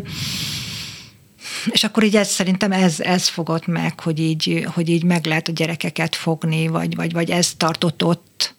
és 1.66 1.84
akkor 1.84 2.02
így 2.02 2.16
ez, 2.16 2.28
szerintem 2.28 2.72
ez, 2.72 3.00
ez 3.00 3.28
fogott 3.28 3.66
meg, 3.66 4.00
hogy 4.00 4.20
így, 4.20 4.66
hogy 4.74 4.88
így 4.88 5.04
meg 5.04 5.26
lehet 5.26 5.48
a 5.48 5.52
gyerekeket 5.52 6.16
fogni, 6.16 6.66
vagy, 6.66 6.96
vagy, 6.96 7.12
vagy 7.12 7.30
ez 7.30 7.52
tartott 7.56 8.04
ott 8.04 8.54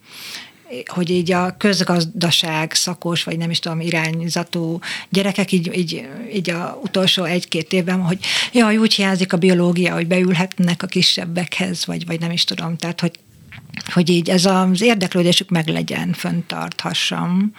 hogy 0.86 1.10
így 1.10 1.32
a 1.32 1.56
közgazdaság 1.58 2.74
szakos, 2.74 3.24
vagy 3.24 3.38
nem 3.38 3.50
is 3.50 3.60
tudom, 3.60 3.80
irányzatú 3.80 4.80
gyerekek 5.10 5.52
így, 5.52 5.78
így, 5.78 6.08
így 6.34 6.50
a 6.50 6.80
utolsó 6.84 7.24
egy-két 7.24 7.74
évben, 7.74 8.02
hogy 8.02 8.20
jaj, 8.54 8.78
úgy 8.78 8.94
hiányzik 8.94 9.34
a 9.34 9.38
biológia, 9.38 9.94
hogy 9.94 10.08
beülhetnek 10.08 10.84
a 10.84 10.88
kisebbekhez, 10.88 11.86
vagy, 11.86 12.06
vagy 12.06 12.20
nem 12.20 12.32
is 12.32 12.44
tudom, 12.44 12.78
tehát 12.78 13.00
hogy 13.00 13.20
hogy 13.94 14.10
így 14.10 14.30
ez 14.30 14.46
az 14.46 14.82
érdeklődésük 14.82 15.50
meg 15.50 15.68
legyen, 15.68 16.14
föntarthassam. 16.14 17.54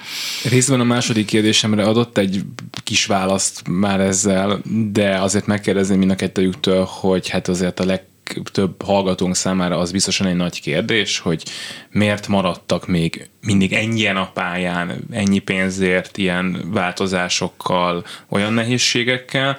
Részben 0.49 0.81
a 0.81 0.85
második 0.85 1.27
kérdésemre 1.27 1.83
adott 1.83 2.19
egy 2.19 2.45
kis 2.85 3.07
választ 3.07 3.69
már 3.69 4.01
ezzel, 4.01 4.61
de 4.93 5.21
azért 5.21 5.47
megkérdezném 5.47 5.99
mind 5.99 6.11
a 6.11 6.15
kettőjüktől, 6.15 6.85
hogy 6.85 7.29
hát 7.29 7.49
azért 7.49 7.81
a 7.81 7.85
leg 7.85 8.03
legtöbb 8.35 8.83
hallgatónk 8.83 9.37
számára 9.37 9.79
az 9.79 9.93
biztosan 9.93 10.27
egy 10.27 10.37
nagy 10.37 10.61
kérdés, 10.61 11.19
hogy 11.19 11.43
miért 11.91 12.29
maradtak 12.29 12.87
még 12.87 13.29
mindig 13.41 13.73
ennyien 13.73 14.17
a 14.17 14.31
pályán, 14.31 15.05
ennyi 15.11 15.39
pénzért, 15.39 16.19
ilyen 16.19 16.71
változásokkal, 16.73 18.05
olyan 18.29 18.53
nehézségekkel. 18.53 19.59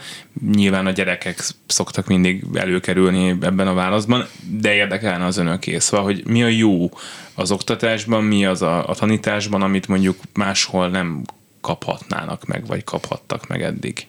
Nyilván 0.51 0.86
a 0.86 0.91
gyerekek 0.91 1.39
szoktak 1.67 2.07
mindig 2.07 2.43
előkerülni 2.53 3.29
ebben 3.29 3.67
a 3.67 3.74
válaszban, 3.74 4.27
de 4.50 4.74
érdekelne 4.74 5.25
az 5.25 5.38
önöké. 5.38 5.79
Szóval, 5.79 6.05
hogy 6.05 6.24
mi 6.25 6.43
a 6.43 6.48
jó 6.48 6.89
az 7.34 7.51
oktatásban, 7.51 8.24
mi 8.24 8.45
az 8.45 8.62
a, 8.62 8.89
a 8.89 8.95
tanításban, 8.95 9.62
amit 9.62 9.88
mondjuk 9.88 10.17
máshol 10.34 10.89
nem 10.89 11.22
kaphatnának 11.62 12.45
meg, 12.45 12.65
vagy 12.67 12.84
kaphattak 12.84 13.48
meg 13.48 13.62
eddig? 13.62 14.07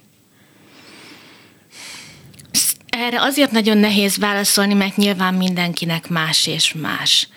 Erre 2.98 3.22
azért 3.22 3.50
nagyon 3.50 3.78
nehéz 3.78 4.18
válaszolni, 4.18 4.74
mert 4.74 4.96
nyilván 4.96 5.34
mindenkinek 5.34 6.08
más 6.08 6.46
és 6.46 6.74
más. 6.80 7.28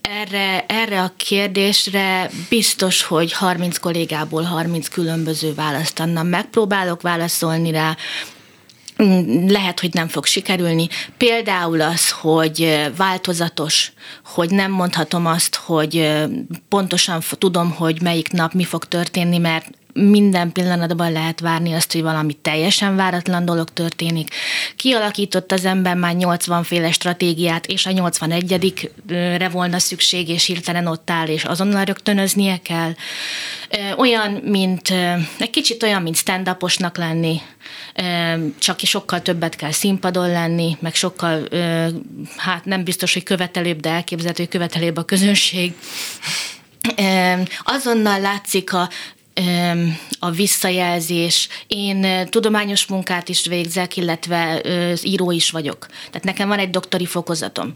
Erre, 0.00 0.64
erre 0.66 1.02
a 1.02 1.12
kérdésre 1.16 2.30
biztos, 2.48 3.02
hogy 3.02 3.32
30 3.32 3.78
kollégából 3.78 4.42
30 4.42 4.88
különböző 4.88 5.54
választ 5.54 6.00
adnám. 6.00 6.26
Megpróbálok 6.26 7.02
válaszolni 7.02 7.70
rá, 7.70 7.96
lehet, 9.46 9.80
hogy 9.80 9.92
nem 9.92 10.08
fog 10.08 10.26
sikerülni. 10.26 10.88
Például 11.16 11.80
az, 11.80 12.10
hogy 12.10 12.88
változatos, 12.96 13.92
hogy 14.24 14.50
nem 14.50 14.70
mondhatom 14.70 15.26
azt, 15.26 15.54
hogy 15.54 16.12
pontosan 16.68 17.22
tudom, 17.38 17.70
hogy 17.70 18.02
melyik 18.02 18.30
nap 18.30 18.52
mi 18.52 18.64
fog 18.64 18.84
történni, 18.84 19.38
mert 19.38 19.70
minden 19.92 20.52
pillanatban 20.52 21.12
lehet 21.12 21.40
várni 21.40 21.72
azt, 21.72 21.92
hogy 21.92 22.02
valami 22.02 22.32
teljesen 22.32 22.96
váratlan 22.96 23.44
dolog 23.44 23.70
történik. 23.70 24.34
Kialakított 24.76 25.52
az 25.52 25.64
ember 25.64 25.96
már 25.96 26.14
80 26.14 26.62
féle 26.62 26.92
stratégiát, 26.92 27.66
és 27.66 27.86
a 27.86 27.90
81-re 27.90 29.48
volna 29.48 29.78
szükség, 29.78 30.28
és 30.28 30.44
hirtelen 30.44 30.86
ott 30.86 31.10
áll, 31.10 31.26
és 31.26 31.44
azonnal 31.44 31.84
rögtönöznie 31.84 32.56
kell. 32.62 32.94
Olyan, 33.96 34.30
mint 34.30 34.90
egy 35.38 35.50
kicsit 35.50 35.82
olyan, 35.82 36.02
mint 36.02 36.16
stand 36.16 36.56
lenni, 36.94 37.40
csak 38.58 38.78
sokkal 38.78 39.22
többet 39.22 39.56
kell 39.56 39.70
színpadon 39.70 40.30
lenni, 40.30 40.76
meg 40.80 40.94
sokkal, 40.94 41.48
hát 42.36 42.64
nem 42.64 42.84
biztos, 42.84 43.12
hogy 43.12 43.22
követelőbb, 43.22 43.80
de 43.80 43.90
elképzelhető, 43.90 44.42
hogy 44.42 44.52
követelőbb 44.52 44.96
a 44.96 45.04
közönség. 45.04 45.72
Azonnal 47.62 48.20
látszik 48.20 48.72
a 48.72 48.88
a 50.18 50.30
visszajelzés. 50.30 51.48
Én 51.66 52.28
tudományos 52.30 52.86
munkát 52.86 53.28
is 53.28 53.46
végzek, 53.46 53.96
illetve 53.96 54.62
író 55.02 55.30
is 55.30 55.50
vagyok. 55.50 55.86
Tehát 55.86 56.24
nekem 56.24 56.48
van 56.48 56.58
egy 56.58 56.70
doktori 56.70 57.06
fokozatom. 57.06 57.74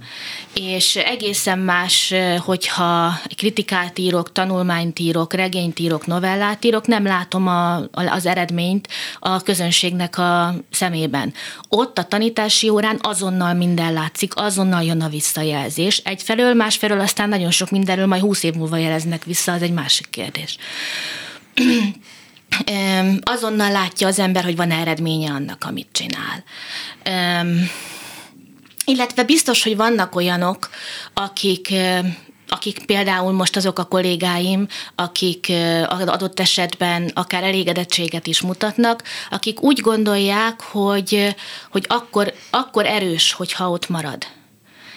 És 0.55 0.97
egészen 0.97 1.59
más, 1.59 2.15
hogyha 2.39 3.21
kritikát 3.37 3.99
írok, 3.99 4.33
tanulmányt 4.33 4.99
írok, 4.99 5.33
regényt 5.35 5.79
írok, 5.79 6.07
novellát 6.07 6.65
írok, 6.65 6.87
nem 6.87 7.05
látom 7.05 7.47
a, 7.47 7.77
az 7.93 8.27
eredményt 8.27 8.89
a 9.19 9.43
közönségnek 9.43 10.19
a 10.19 10.55
szemében. 10.71 11.35
Ott 11.69 11.99
a 11.99 12.05
tanítási 12.05 12.69
órán 12.69 12.99
azonnal 13.03 13.55
minden 13.55 13.93
látszik, 13.93 14.33
azonnal 14.37 14.83
jön 14.83 15.01
a 15.01 15.09
visszajelzés. 15.09 15.97
Egyfelől, 15.97 16.55
másfelől 16.55 17.01
aztán 17.01 17.29
nagyon 17.29 17.51
sok 17.51 17.71
mindenről 17.71 18.07
majd 18.07 18.23
húsz 18.23 18.43
év 18.43 18.55
múlva 18.55 18.77
jeleznek 18.77 19.25
vissza, 19.25 19.53
az 19.53 19.63
egy 19.63 19.73
másik 19.73 20.07
kérdés 20.11 20.59
azonnal 23.21 23.71
látja 23.71 24.07
az 24.07 24.19
ember, 24.19 24.45
hogy 24.45 24.57
van 24.57 24.71
eredménye 24.71 25.31
annak, 25.31 25.65
amit 25.65 25.89
csinál. 25.93 26.45
Illetve 28.85 29.25
biztos, 29.25 29.63
hogy 29.63 29.77
vannak 29.77 30.15
olyanok, 30.15 30.71
akik 31.15 31.75
akik 32.49 32.85
például 32.85 33.33
most 33.33 33.57
azok 33.57 33.79
a 33.79 33.85
kollégáim, 33.85 34.67
akik 34.95 35.53
adott 35.89 36.41
esetben 36.41 37.11
akár 37.15 37.43
elégedettséget 37.43 38.27
is 38.27 38.41
mutatnak, 38.41 39.03
akik 39.31 39.63
úgy 39.63 39.81
gondolják, 39.81 40.63
hogy, 40.63 41.35
hogy 41.71 41.85
akkor, 41.89 42.35
akkor 42.51 42.87
erős, 42.87 43.33
hogyha 43.33 43.71
ott 43.71 43.89
marad. 43.89 44.27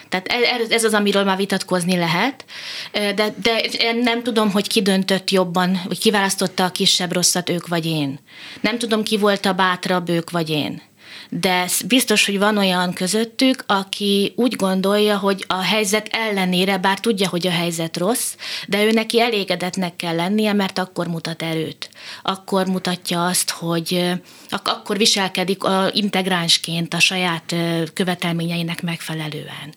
Tehát 0.09 0.27
ez 0.69 0.83
az, 0.83 0.93
amiről 0.93 1.23
már 1.23 1.37
vitatkozni 1.37 1.97
lehet, 1.97 2.45
de, 2.91 3.33
de 3.41 3.61
nem 4.03 4.23
tudom, 4.23 4.51
hogy 4.51 4.67
ki 4.67 4.81
döntött 4.81 5.29
jobban, 5.29 5.81
vagy 5.87 5.99
kiválasztotta 5.99 6.63
a 6.63 6.71
kisebb 6.71 7.13
rosszat, 7.13 7.49
ők 7.49 7.67
vagy 7.67 7.85
én. 7.85 8.19
Nem 8.61 8.77
tudom, 8.77 9.03
ki 9.03 9.17
volt 9.17 9.45
a 9.45 9.53
bátrabb, 9.53 10.09
ők 10.09 10.29
vagy 10.29 10.49
én 10.49 10.81
de 11.29 11.67
biztos, 11.87 12.25
hogy 12.25 12.39
van 12.39 12.57
olyan 12.57 12.93
közöttük, 12.93 13.63
aki 13.67 14.33
úgy 14.35 14.55
gondolja, 14.55 15.17
hogy 15.17 15.45
a 15.47 15.61
helyzet 15.61 16.07
ellenére, 16.11 16.77
bár 16.77 16.99
tudja, 16.99 17.29
hogy 17.29 17.47
a 17.47 17.51
helyzet 17.51 17.97
rossz, 17.97 18.35
de 18.67 18.83
ő 18.83 18.91
neki 18.91 19.21
elégedetnek 19.21 19.95
kell 19.95 20.15
lennie, 20.15 20.53
mert 20.53 20.77
akkor 20.77 21.07
mutat 21.07 21.41
erőt. 21.41 21.89
Akkor 22.21 22.67
mutatja 22.67 23.25
azt, 23.25 23.49
hogy 23.49 24.11
akkor 24.49 24.97
viselkedik 24.97 25.63
a 25.63 25.89
integránsként 25.93 26.93
a 26.93 26.99
saját 26.99 27.55
követelményeinek 27.93 28.81
megfelelően. 28.81 29.73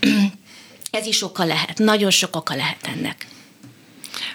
Ez 0.90 1.06
is 1.06 1.22
oka 1.22 1.44
lehet, 1.44 1.78
nagyon 1.78 2.10
sok 2.10 2.36
oka 2.36 2.54
lehet 2.54 2.88
ennek. 2.96 3.26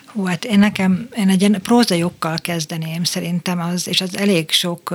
Hú, 0.05 0.25
hát 0.25 0.45
én 0.45 0.59
nekem, 0.59 1.09
én 1.15 1.29
egy 1.29 1.39
ilyen 1.39 1.62
prózajokkal 1.62 2.38
kezdeném 2.41 3.03
szerintem, 3.03 3.59
az, 3.59 3.88
és 3.88 4.01
az 4.01 4.17
elég 4.17 4.51
sok 4.51 4.93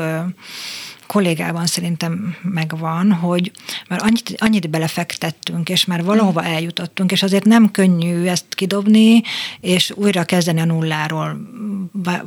kollégában 1.08 1.66
szerintem 1.66 2.36
megvan, 2.42 3.12
hogy 3.12 3.50
már 3.88 4.00
annyit, 4.02 4.34
annyit 4.38 4.70
belefektettünk, 4.70 5.68
és 5.68 5.84
már 5.84 6.04
valahova 6.04 6.44
eljutottunk, 6.44 7.12
és 7.12 7.22
azért 7.22 7.44
nem 7.44 7.70
könnyű 7.70 8.24
ezt 8.24 8.44
kidobni, 8.48 9.22
és 9.60 9.92
újra 9.94 10.24
kezdeni 10.24 10.60
a 10.60 10.64
nulláról, 10.64 11.40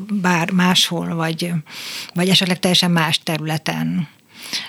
bár 0.09 0.51
máshol, 0.51 1.15
vagy, 1.15 1.51
vagy 2.13 2.29
esetleg 2.29 2.59
teljesen 2.59 2.91
más 2.91 3.19
területen. 3.23 4.07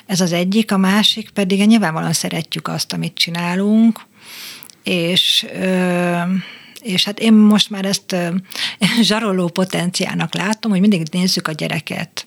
Ez 0.07 0.21
az 0.21 0.33
egyik, 0.33 0.73
a 0.73 0.77
másik 0.77 1.31
pedig 1.31 1.67
nyilvánvalóan 1.67 2.13
szeretjük 2.13 2.69
azt, 2.69 2.93
amit 2.93 3.15
csinálunk, 3.15 4.01
és 4.83 5.47
és 6.83 7.05
hát 7.05 7.19
én 7.19 7.33
most 7.33 7.71
már 7.71 7.85
ezt 7.85 8.17
zsaroló 9.03 9.49
potenciának 9.49 10.35
látom, 10.35 10.71
hogy 10.71 10.81
mindig 10.81 11.07
nézzük 11.11 11.49
a 11.49 11.53
gyereket 11.53 12.27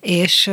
és, 0.00 0.50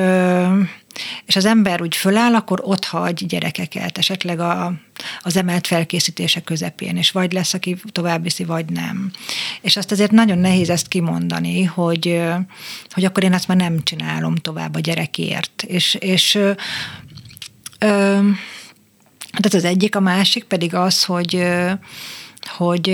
és 1.26 1.36
az 1.36 1.46
ember 1.46 1.82
úgy 1.82 1.96
föláll, 1.96 2.36
akkor 2.36 2.62
ott 2.64 2.86
hagy 2.86 3.26
gyerekeket, 3.26 3.98
esetleg 3.98 4.40
a, 4.40 4.74
az 5.22 5.38
emelt 5.38 5.68
felkészítése 5.68 6.42
közepén, 6.42 6.98
és 6.98 7.12
vagy 7.12 7.34
lesz, 7.34 7.54
aki 7.54 7.78
tovább 7.92 8.24
viszi, 8.24 8.44
vagy 8.44 8.66
nem. 8.66 9.12
És 9.62 9.78
azt 9.78 9.92
azért 9.92 10.12
nagyon 10.12 10.38
nehéz 10.38 10.70
ezt 10.70 10.88
kimondani, 10.88 11.64
hogy, 11.64 12.22
hogy 12.90 13.06
akkor 13.06 13.24
én 13.24 13.34
ezt 13.34 13.48
már 13.48 13.58
nem 13.58 13.84
csinálom 13.84 14.36
tovább 14.36 14.76
a 14.76 14.80
gyerekért. 14.80 15.64
És, 15.68 15.94
és 15.94 16.36
ö, 16.36 16.52
ö, 17.80 18.20
tehát 19.32 19.54
az 19.54 19.64
egyik, 19.64 19.96
a 19.96 20.00
másik 20.00 20.44
pedig 20.44 20.76
az, 20.76 21.04
hogy, 21.04 21.44
hogy 22.58 22.90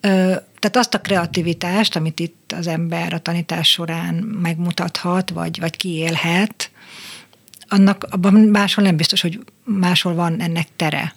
ö, 0.00 0.34
tehát 0.62 0.76
azt 0.76 0.94
a 0.94 1.00
kreativitást, 1.00 1.96
amit 1.96 2.20
itt 2.20 2.52
az 2.56 2.66
ember 2.66 3.12
a 3.12 3.18
tanítás 3.18 3.68
során 3.68 4.14
megmutathat, 4.14 5.30
vagy, 5.30 5.60
vagy 5.60 5.76
kiélhet, 5.76 6.70
annak 7.68 8.06
abban 8.10 8.34
máshol 8.34 8.84
nem 8.84 8.96
biztos, 8.96 9.20
hogy 9.20 9.40
máshol 9.64 10.14
van 10.14 10.40
ennek 10.40 10.68
tere. 10.76 11.14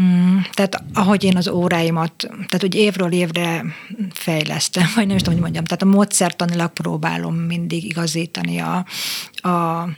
Mm, 0.00 0.38
tehát 0.52 0.82
ahogy 0.94 1.24
én 1.24 1.36
az 1.36 1.48
óráimat, 1.48 2.12
tehát 2.18 2.60
hogy 2.60 2.74
évről 2.74 3.12
évre 3.12 3.64
fejlesztem, 4.12 4.90
vagy 4.94 5.06
nem 5.06 5.16
is 5.16 5.22
tudom, 5.22 5.34
hogy 5.34 5.42
mondjam, 5.42 5.64
tehát 5.64 5.82
a 5.82 5.96
módszertanilag 5.96 6.72
próbálom 6.72 7.34
mindig 7.34 7.84
igazítani 7.84 8.58
a, 8.58 8.86
a 9.48 9.88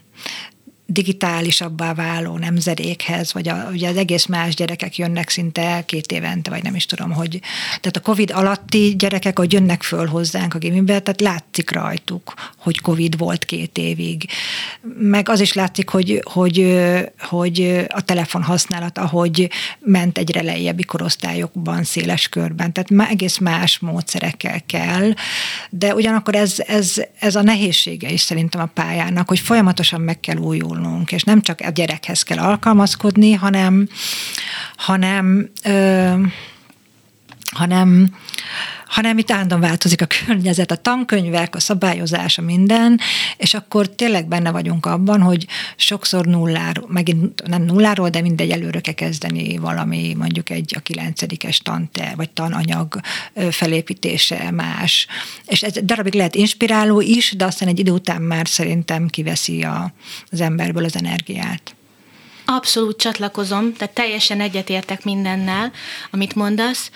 digitálisabbá 0.92 1.94
váló 1.94 2.38
nemzedékhez, 2.38 3.33
vagy 3.33 3.48
a, 3.48 3.68
ugye 3.72 3.88
az 3.88 3.96
egész 3.96 4.26
más 4.26 4.55
gyerekek 4.55 4.96
jönnek 4.96 5.28
szinte 5.28 5.83
két 5.87 6.12
évente, 6.12 6.50
vagy 6.50 6.62
nem 6.62 6.74
is 6.74 6.87
tudom, 6.87 7.12
hogy 7.12 7.40
tehát 7.66 7.96
a 7.96 8.00
Covid 8.00 8.31
alatti 8.31 8.94
gyerekek, 8.98 9.38
hogy 9.38 9.52
jönnek 9.52 9.83
föl 9.83 10.07
hozzánk 10.07 10.55
a 10.55 10.59
gimibe, 10.59 11.00
tehát 11.00 11.20
látszik 11.20 11.70
rajtuk, 11.70 12.35
hogy 12.57 12.81
Covid 12.81 13.18
volt 13.18 13.44
két 13.44 13.78
évig. 13.78 14.24
Meg 14.98 15.28
az 15.28 15.40
is 15.40 15.52
látszik, 15.52 15.88
hogy, 15.88 16.20
hogy, 16.24 16.81
hogy 17.18 17.87
a 17.88 18.00
telefon 18.00 18.42
használat, 18.42 18.98
ahogy 18.98 19.50
ment 19.78 20.18
egyre 20.18 20.42
lejjebbi 20.42 20.85
korosztályokban, 20.85 21.85
széles 21.85 22.28
körben, 22.28 22.72
tehát 22.72 23.11
egész 23.11 23.38
más 23.38 23.78
módszerekkel 23.78 24.62
kell, 24.66 25.12
de 25.70 25.94
ugyanakkor 25.94 26.35
ez, 26.35 26.55
ez, 26.66 27.02
ez 27.18 27.35
a 27.35 27.42
nehézsége 27.42 28.11
is 28.11 28.20
szerintem 28.20 28.61
a 28.61 28.66
pályának, 28.66 29.28
hogy 29.28 29.38
folyamatosan 29.38 30.00
meg 30.00 30.20
kell 30.20 30.37
újulni 30.37 30.82
tanulnunk, 30.83 31.12
és 31.12 31.23
nem 31.23 31.40
csak 31.40 31.61
a 31.61 31.71
gyerekhez 31.71 32.23
kell 32.23 32.38
alkalmazkodni, 32.38 33.33
hanem, 33.33 33.88
hanem, 34.77 35.51
ö, 35.64 36.14
hanem 37.52 38.14
hanem 38.92 39.18
itt 39.18 39.30
állandóan 39.30 39.60
változik 39.60 40.02
a 40.02 40.06
környezet, 40.06 40.70
a 40.70 40.76
tankönyvek, 40.76 41.54
a 41.54 41.60
szabályozás, 41.60 42.38
a 42.38 42.42
minden, 42.42 43.00
és 43.36 43.54
akkor 43.54 43.88
tényleg 43.88 44.28
benne 44.28 44.50
vagyunk 44.50 44.86
abban, 44.86 45.20
hogy 45.20 45.46
sokszor 45.76 46.26
nulláról, 46.26 46.86
megint 46.88 47.42
nem 47.46 47.62
nulláról, 47.62 48.08
de 48.08 48.20
mindegy 48.20 48.50
előre 48.50 48.80
kell 48.80 48.94
kezdeni 48.94 49.58
valami, 49.58 50.14
mondjuk 50.18 50.50
egy 50.50 50.74
a 50.76 50.80
kilencedikes 50.80 51.58
tanter, 51.58 52.16
vagy 52.16 52.30
tananyag 52.30 53.00
felépítése 53.50 54.50
más. 54.50 55.06
És 55.46 55.62
ez 55.62 55.72
darabig 55.82 56.14
lehet 56.14 56.34
inspiráló 56.34 57.00
is, 57.00 57.34
de 57.36 57.44
aztán 57.44 57.68
egy 57.68 57.78
idő 57.78 57.90
után 57.90 58.22
már 58.22 58.48
szerintem 58.48 59.08
kiveszi 59.08 59.62
a, 59.62 59.92
az 60.30 60.40
emberből 60.40 60.84
az 60.84 60.96
energiát. 60.96 61.74
Abszolút 62.54 62.96
csatlakozom, 62.96 63.72
tehát 63.72 63.94
teljesen 63.94 64.40
egyetértek 64.40 65.04
mindennel, 65.04 65.72
amit 66.10 66.34
mondasz, 66.34 66.90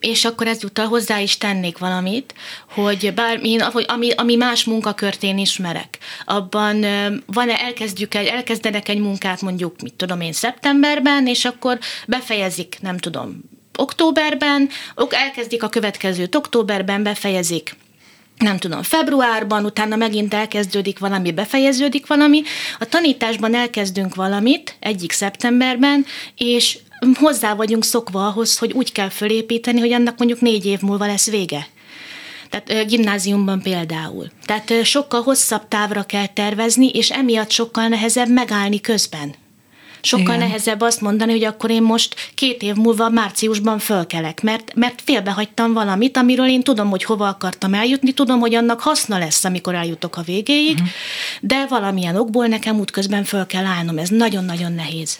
és 0.00 0.24
akkor 0.24 0.46
ezúttal 0.46 0.86
hozzá 0.86 1.20
is 1.20 1.38
tennék 1.38 1.78
valamit, 1.78 2.34
hogy 2.70 3.14
bár 3.14 3.40
én, 3.42 3.60
ami, 3.60 4.10
ami 4.10 4.34
más 4.36 4.64
munkakört 4.64 5.22
én 5.22 5.38
ismerek, 5.38 5.98
abban 6.24 6.80
van 7.26 7.50
elkezdjük 7.50 8.14
egy, 8.14 8.26
elkezdenek 8.26 8.88
egy 8.88 8.98
munkát 8.98 9.42
mondjuk, 9.42 9.80
mit 9.82 9.94
tudom 9.94 10.20
én, 10.20 10.32
szeptemberben, 10.32 11.26
és 11.26 11.44
akkor 11.44 11.78
befejezik, 12.06 12.76
nem 12.80 12.98
tudom, 12.98 13.40
októberben, 13.78 14.68
elkezdik 15.10 15.62
a 15.62 15.68
következőt 15.68 16.34
októberben, 16.34 17.02
befejezik 17.02 17.76
nem 18.42 18.56
tudom, 18.56 18.82
februárban, 18.82 19.64
utána 19.64 19.96
megint 19.96 20.34
elkezdődik 20.34 20.98
valami, 20.98 21.32
befejeződik 21.32 22.06
valami, 22.06 22.42
a 22.78 22.84
tanításban 22.84 23.54
elkezdünk 23.54 24.14
valamit 24.14 24.76
egyik 24.80 25.12
szeptemberben, 25.12 26.06
és 26.36 26.78
hozzá 27.14 27.54
vagyunk 27.54 27.84
szokva 27.84 28.26
ahhoz, 28.26 28.58
hogy 28.58 28.72
úgy 28.72 28.92
kell 28.92 29.08
fölépíteni, 29.08 29.80
hogy 29.80 29.92
annak 29.92 30.18
mondjuk 30.18 30.40
négy 30.40 30.66
év 30.66 30.80
múlva 30.80 31.06
lesz 31.06 31.30
vége. 31.30 31.66
Tehát 32.50 32.86
gimnáziumban 32.88 33.62
például. 33.62 34.30
Tehát 34.44 34.84
sokkal 34.84 35.22
hosszabb 35.22 35.68
távra 35.68 36.02
kell 36.02 36.26
tervezni, 36.26 36.88
és 36.88 37.10
emiatt 37.10 37.50
sokkal 37.50 37.88
nehezebb 37.88 38.28
megállni 38.28 38.80
közben. 38.80 39.34
Sokkal 40.02 40.34
Igen. 40.34 40.38
nehezebb 40.38 40.80
azt 40.80 41.00
mondani, 41.00 41.32
hogy 41.32 41.44
akkor 41.44 41.70
én 41.70 41.82
most 41.82 42.14
két 42.34 42.62
év 42.62 42.74
múlva 42.74 43.08
márciusban 43.08 43.78
fölkelek, 43.78 44.42
mert, 44.42 44.74
mert 44.74 45.02
félbehagytam 45.04 45.72
valamit, 45.72 46.16
amiről 46.16 46.48
én 46.48 46.62
tudom, 46.62 46.90
hogy 46.90 47.04
hova 47.04 47.28
akartam 47.28 47.74
eljutni, 47.74 48.12
tudom, 48.12 48.40
hogy 48.40 48.54
annak 48.54 48.80
haszna 48.80 49.18
lesz, 49.18 49.44
amikor 49.44 49.74
eljutok 49.74 50.16
a 50.16 50.22
végéig, 50.22 50.72
uh-huh. 50.72 50.88
de 51.40 51.66
valamilyen 51.68 52.16
okból 52.16 52.46
nekem 52.46 52.78
útközben 52.78 53.24
föl 53.24 53.46
kell 53.46 53.64
állnom. 53.64 53.98
Ez 53.98 54.08
nagyon-nagyon 54.08 54.72
nehéz. 54.72 55.18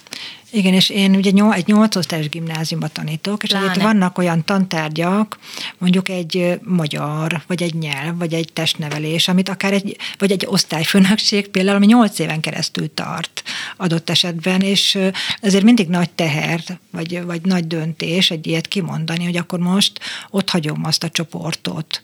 Igen, 0.55 0.75
és 0.75 0.89
én 0.89 1.15
ugye 1.15 1.31
egy 1.53 1.67
nyolcosztályos 1.67 2.29
gimnáziumban 2.29 2.91
tanítok, 2.93 3.43
és 3.43 3.53
azért 3.53 3.83
vannak 3.83 4.19
olyan 4.19 4.45
tantárgyak, 4.45 5.39
mondjuk 5.79 6.09
egy 6.09 6.59
magyar, 6.63 7.43
vagy 7.47 7.63
egy 7.63 7.75
nyelv, 7.75 8.19
vagy 8.19 8.35
egy 8.35 8.53
testnevelés, 8.53 9.29
amit 9.29 9.49
akár 9.49 9.73
egy, 9.73 9.97
vagy 10.19 10.33
egy 10.33 10.47
osztályfőnökség 10.49 11.49
például, 11.49 11.77
ami 11.77 11.87
nyolc 11.87 12.19
éven 12.19 12.41
keresztül 12.41 12.95
tart 12.95 13.43
adott 13.77 14.11
esetben, 14.11 14.61
és 14.61 14.99
ezért 15.41 15.65
mindig 15.65 15.89
nagy 15.89 16.11
teher, 16.11 16.61
vagy, 16.91 17.25
vagy 17.25 17.41
nagy 17.43 17.67
döntés 17.67 18.31
egy 18.31 18.47
ilyet 18.47 18.69
kimondani, 18.69 19.25
hogy 19.25 19.37
akkor 19.37 19.59
most 19.59 20.01
ott 20.31 20.51
hagyom 20.51 20.85
azt 20.85 21.03
a 21.03 21.09
csoportot. 21.09 22.03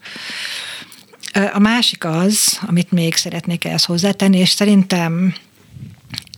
A 1.52 1.58
másik 1.58 2.04
az, 2.04 2.58
amit 2.66 2.92
még 2.92 3.14
szeretnék 3.14 3.64
ehhez 3.64 3.84
hozzátenni, 3.84 4.38
és 4.38 4.50
szerintem 4.50 5.34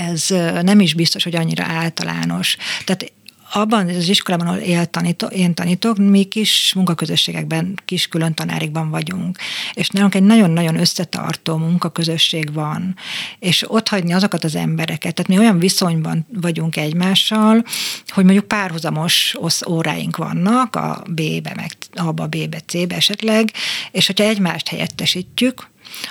ez 0.01 0.27
nem 0.63 0.81
is 0.81 0.95
biztos, 0.95 1.25
hogy 1.25 1.37
annyira 1.37 1.65
általános. 1.65 2.57
Tehát 2.85 3.13
abban 3.53 3.89
az 3.89 4.09
iskolában, 4.09 4.47
ahol 4.47 4.59
él 4.59 4.87
tanítok, 4.87 5.33
én 5.33 5.55
tanítok, 5.55 5.97
mi 5.97 6.25
kis 6.25 6.73
munkaközösségekben, 6.75 7.79
kis 7.85 8.09
külön 8.09 8.35
tanárikban 8.35 8.91
vagyunk. 8.91 9.39
És 9.73 9.89
nálunk 9.89 10.15
egy 10.15 10.23
nagyon-nagyon 10.23 10.79
összetartó 10.79 11.57
munkaközösség 11.57 12.53
van. 12.53 12.97
És 13.39 13.71
ott 13.71 13.89
hagyni 13.89 14.13
azokat 14.13 14.45
az 14.45 14.55
embereket, 14.55 15.15
tehát 15.15 15.31
mi 15.31 15.39
olyan 15.39 15.59
viszonyban 15.59 16.27
vagyunk 16.41 16.77
egymással, 16.77 17.65
hogy 18.07 18.25
mondjuk 18.25 18.49
párhuzamos 18.49 19.37
óráink 19.69 20.17
vannak, 20.17 20.77
a 20.77 21.03
B-be, 21.09 21.53
meg 21.55 21.73
a 21.95 22.13
B-be, 22.13 22.61
C-be 22.67 22.95
esetleg, 22.95 23.51
és 23.91 24.07
hogyha 24.07 24.25
egymást 24.25 24.69
helyettesítjük, 24.69 25.69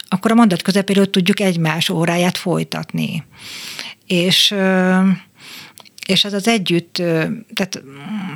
akkor 0.08 0.32
a 0.32 0.36
mondat 0.36 0.62
közepéről 0.62 1.10
tudjuk 1.10 1.40
egymás 1.40 1.90
óráját 1.90 2.38
folytatni. 2.38 3.24
És 4.06 4.56
és 6.06 6.26
ez 6.26 6.34
az 6.34 6.48
együtt, 6.48 6.94
tehát 7.54 7.82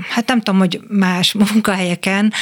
hát 0.09 0.27
nem 0.27 0.41
tudom, 0.41 0.59
hogy 0.59 0.81
más 0.87 1.33
munkahelyeken, 1.33 2.33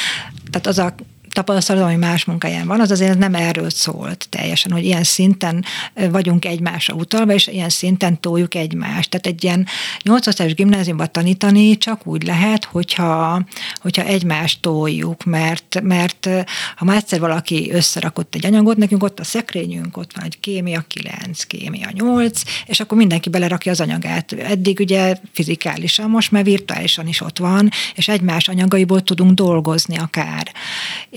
tehát 0.49 0.67
az 0.67 0.79
a 0.79 0.95
tapasztalatom, 1.31 1.87
ami 1.87 1.97
más 1.97 2.25
munkáján 2.25 2.67
van, 2.67 2.79
az 2.79 2.91
azért 2.91 3.17
nem 3.17 3.35
erről 3.35 3.69
szólt 3.69 4.27
teljesen, 4.29 4.71
hogy 4.71 4.85
ilyen 4.85 5.03
szinten 5.03 5.65
vagyunk 6.09 6.45
egymásra 6.45 6.93
utalva, 6.93 7.33
és 7.33 7.47
ilyen 7.47 7.69
szinten 7.69 8.19
toljuk 8.19 8.55
egymást. 8.55 9.09
Tehát 9.09 9.25
egy 9.25 9.43
ilyen 9.43 9.65
nyolcosztályos 10.03 10.53
gimnáziumban 10.53 11.11
tanítani 11.11 11.77
csak 11.77 12.07
úgy 12.07 12.23
lehet, 12.23 12.65
hogyha, 12.65 13.45
hogyha 13.81 14.03
egymást 14.03 14.61
toljuk, 14.61 15.23
mert, 15.23 15.81
mert 15.83 16.29
ha 16.75 16.85
már 16.85 16.97
egyszer 16.97 17.19
valaki 17.19 17.71
összerakott 17.71 18.35
egy 18.35 18.45
anyagot, 18.45 18.77
nekünk 18.77 19.03
ott 19.03 19.19
a 19.19 19.23
szekrényünk, 19.23 19.97
ott 19.97 20.11
van 20.15 20.25
egy 20.25 20.39
kémia 20.39 20.83
9, 20.87 21.43
kémia 21.43 21.89
8, 21.93 22.41
és 22.65 22.79
akkor 22.79 22.97
mindenki 22.97 23.29
belerakja 23.29 23.71
az 23.71 23.81
anyagát. 23.81 24.31
Eddig 24.31 24.79
ugye 24.79 25.15
fizikálisan, 25.31 26.09
most 26.09 26.31
már 26.31 26.43
virtuálisan 26.43 27.07
is 27.07 27.21
ott 27.21 27.37
van, 27.37 27.69
és 27.95 28.07
egymás 28.07 28.47
anyagaiból 28.47 29.01
tudunk 29.01 29.31
dolgozni 29.31 29.97
akár 29.97 30.51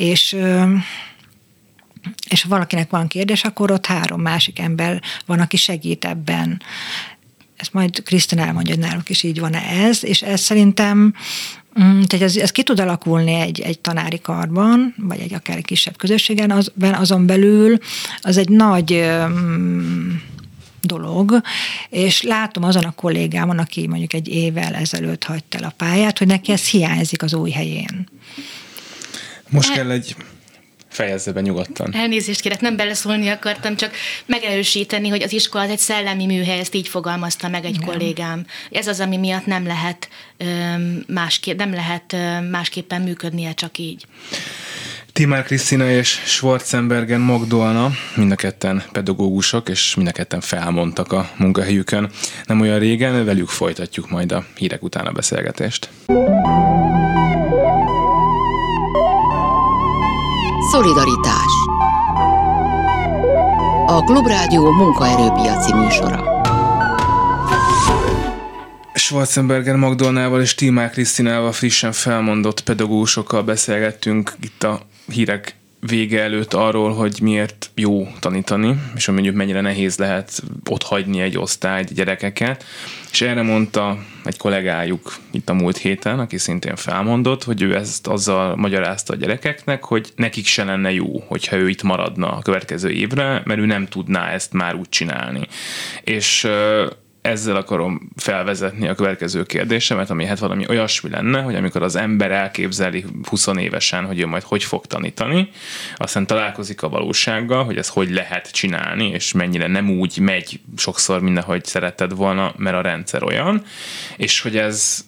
és 0.04 0.36
és 2.28 2.42
ha 2.42 2.48
valakinek 2.48 2.90
van 2.90 3.06
kérdés, 3.06 3.44
akkor 3.44 3.70
ott 3.70 3.86
három 3.86 4.20
másik 4.20 4.58
ember 4.58 5.02
van, 5.26 5.40
aki 5.40 5.56
segít 5.56 6.04
ebben. 6.04 6.62
Ezt 7.56 7.72
majd 7.72 8.02
Krisztina 8.02 8.42
elmondja, 8.42 8.74
hogy 8.74 8.84
náluk 8.84 9.10
is 9.10 9.22
így 9.22 9.40
van 9.40 9.54
ez, 9.54 10.04
és 10.04 10.22
ez 10.22 10.40
szerintem 10.40 11.14
mm, 11.80 12.00
tehát 12.02 12.26
ez, 12.26 12.36
ez 12.36 12.50
ki 12.50 12.62
tud 12.62 12.80
alakulni 12.80 13.34
egy, 13.34 13.60
egy 13.60 13.78
tanári 13.78 14.20
karban, 14.20 14.94
vagy 14.96 15.20
egy 15.20 15.34
akár 15.34 15.56
egy 15.56 15.64
kisebb 15.64 15.96
közösségen, 15.96 16.50
az, 16.50 16.72
azon 16.80 17.26
belül 17.26 17.78
az 18.20 18.36
egy 18.36 18.48
nagy 18.48 18.92
um, 18.92 20.22
dolog, 20.80 21.40
és 21.88 22.22
látom 22.22 22.64
azon 22.64 22.84
a 22.84 22.90
kollégámon, 22.90 23.58
aki 23.58 23.86
mondjuk 23.86 24.12
egy 24.12 24.28
évvel 24.28 24.74
ezelőtt 24.74 25.24
hagyta 25.24 25.58
el 25.58 25.64
a 25.64 25.74
pályát, 25.76 26.18
hogy 26.18 26.26
neki 26.26 26.52
ez 26.52 26.68
hiányzik 26.68 27.22
az 27.22 27.34
új 27.34 27.50
helyén. 27.50 28.08
Most 29.54 29.70
El... 29.70 29.76
kell 29.76 29.90
egy 29.90 30.16
fejezze 30.88 31.32
be 31.32 31.40
nyugodtan. 31.40 31.94
Elnézést 31.94 32.40
kérek, 32.40 32.60
nem 32.60 32.76
beleszólni 32.76 33.28
akartam, 33.28 33.76
csak 33.76 33.94
megerősíteni, 34.26 35.08
hogy 35.08 35.22
az 35.22 35.32
iskola 35.32 35.64
az 35.64 35.70
egy 35.70 35.78
szellemi 35.78 36.26
műhely, 36.26 36.58
ezt 36.58 36.74
így 36.74 36.88
fogalmazta 36.88 37.48
meg 37.48 37.64
egy 37.64 37.74
Igen. 37.74 37.88
kollégám. 37.88 38.46
Ez 38.70 38.86
az, 38.86 39.00
ami 39.00 39.16
miatt 39.16 39.46
nem 39.46 39.66
lehet, 39.66 40.08
másképp, 41.06 41.58
nem 41.58 41.72
lehet 41.72 42.16
másképpen 42.50 43.02
működnie, 43.02 43.52
csak 43.52 43.78
így. 43.78 44.06
Timár 45.12 45.44
Krisztina 45.44 45.90
és 45.90 46.08
Schwarzenbergen 46.08 47.20
Magdolna, 47.20 47.90
mind 48.16 48.32
a 48.32 48.34
ketten 48.34 48.82
pedagógusok, 48.92 49.68
és 49.68 49.94
mind 49.94 50.08
a 50.08 50.12
ketten 50.12 50.40
felmondtak 50.40 51.12
a 51.12 51.30
munkahelyükön. 51.36 52.10
Nem 52.46 52.60
olyan 52.60 52.78
régen, 52.78 53.24
velük 53.24 53.48
folytatjuk 53.48 54.10
majd 54.10 54.32
a 54.32 54.44
hírek 54.56 54.82
után 54.82 55.06
a 55.06 55.12
beszélgetést. 55.12 55.88
Szolidaritás. 60.74 61.52
A 63.86 64.02
Klubrádió 64.04 64.70
munkaerőpiaci 64.70 65.74
műsora. 65.74 66.42
Schwarzenberger 68.94 69.76
Magdolnával 69.76 70.40
és 70.40 70.54
Tímár 70.54 70.90
Krisztinával 70.90 71.52
frissen 71.52 71.92
felmondott 71.92 72.60
pedagógusokkal 72.60 73.42
beszélgettünk 73.42 74.32
itt 74.40 74.62
a 74.62 74.80
hírek 75.06 75.56
vége 75.86 76.22
előtt 76.22 76.54
arról, 76.54 76.94
hogy 76.94 77.18
miért 77.22 77.70
jó 77.74 78.08
tanítani, 78.20 78.80
és 78.96 79.04
hogy 79.04 79.14
mondjuk 79.14 79.36
mennyire 79.36 79.60
nehéz 79.60 79.96
lehet 79.96 80.42
ott 80.70 80.82
hagyni 80.82 81.20
egy 81.20 81.38
osztály 81.38 81.84
gyerekeket. 81.94 82.64
És 83.10 83.20
erre 83.20 83.42
mondta 83.42 83.98
egy 84.24 84.36
kollégájuk 84.36 85.16
itt 85.30 85.48
a 85.48 85.54
múlt 85.54 85.76
héten, 85.76 86.18
aki 86.18 86.38
szintén 86.38 86.76
felmondott, 86.76 87.44
hogy 87.44 87.62
ő 87.62 87.76
ezt 87.76 88.06
azzal 88.06 88.56
magyarázta 88.56 89.12
a 89.12 89.16
gyerekeknek, 89.16 89.84
hogy 89.84 90.12
nekik 90.16 90.46
se 90.46 90.64
lenne 90.64 90.92
jó, 90.92 91.24
hogyha 91.26 91.56
ő 91.56 91.68
itt 91.68 91.82
maradna 91.82 92.32
a 92.32 92.42
következő 92.42 92.90
évre, 92.90 93.42
mert 93.44 93.60
ő 93.60 93.66
nem 93.66 93.86
tudná 93.86 94.28
ezt 94.28 94.52
már 94.52 94.74
úgy 94.74 94.88
csinálni. 94.88 95.46
És 96.04 96.48
ezzel 97.24 97.56
akarom 97.56 98.08
felvezetni 98.16 98.88
a 98.88 98.94
következő 98.94 99.42
kérdésemet, 99.42 100.10
ami 100.10 100.24
hát 100.24 100.38
valami 100.38 100.64
olyasmi 100.68 101.10
lenne, 101.10 101.40
hogy 101.40 101.54
amikor 101.54 101.82
az 101.82 101.96
ember 101.96 102.30
elképzeli 102.30 103.04
20 103.22 103.46
évesen, 103.46 104.04
hogy 104.04 104.20
ő 104.20 104.26
majd 104.26 104.42
hogy 104.42 104.64
fog 104.64 104.86
tanítani, 104.86 105.48
aztán 105.96 106.26
találkozik 106.26 106.82
a 106.82 106.88
valósággal, 106.88 107.64
hogy 107.64 107.76
ez 107.76 107.88
hogy 107.88 108.10
lehet 108.10 108.50
csinálni, 108.50 109.08
és 109.08 109.32
mennyire 109.32 109.66
nem 109.66 109.90
úgy 109.90 110.18
megy 110.18 110.60
sokszor 110.76 111.20
minden, 111.20 111.42
hogy 111.42 111.64
szeretted 111.64 112.16
volna, 112.16 112.54
mert 112.56 112.76
a 112.76 112.80
rendszer 112.80 113.22
olyan, 113.22 113.62
és 114.16 114.40
hogy 114.40 114.56
ez 114.56 115.04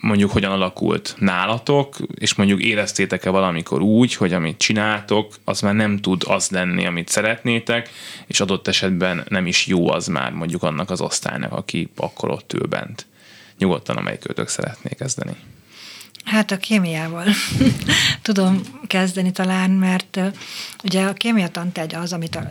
mondjuk 0.00 0.30
hogyan 0.30 0.52
alakult 0.52 1.14
nálatok, 1.18 1.96
és 2.14 2.34
mondjuk 2.34 2.62
éreztétek-e 2.62 3.30
valamikor 3.30 3.80
úgy, 3.80 4.14
hogy 4.14 4.32
amit 4.32 4.58
csináltok, 4.58 5.34
az 5.44 5.60
már 5.60 5.74
nem 5.74 5.98
tud 5.98 6.22
az 6.26 6.50
lenni, 6.50 6.86
amit 6.86 7.08
szeretnétek, 7.08 7.90
és 8.26 8.40
adott 8.40 8.68
esetben 8.68 9.24
nem 9.28 9.46
is 9.46 9.66
jó 9.66 9.90
az 9.90 10.06
már 10.06 10.32
mondjuk 10.32 10.62
annak 10.62 10.90
az 10.90 11.00
osztálynak, 11.00 11.52
aki 11.52 11.88
akkor 11.96 12.30
ott 12.30 12.52
ül 12.52 12.66
bent. 12.66 13.06
Nyugodtan, 13.58 13.96
amelyik 13.96 14.28
őtök 14.30 14.48
szeretné 14.48 14.90
kezdeni. 14.98 15.36
Hát 16.24 16.50
a 16.50 16.56
kémiával 16.56 17.24
tudom 18.22 18.60
kezdeni 18.86 19.32
talán, 19.32 19.70
mert 19.70 20.20
ugye 20.84 21.04
a 21.04 21.12
kémia 21.12 21.48
tantárgy 21.48 21.94
az, 21.94 22.12
amit 22.12 22.36
a 22.36 22.50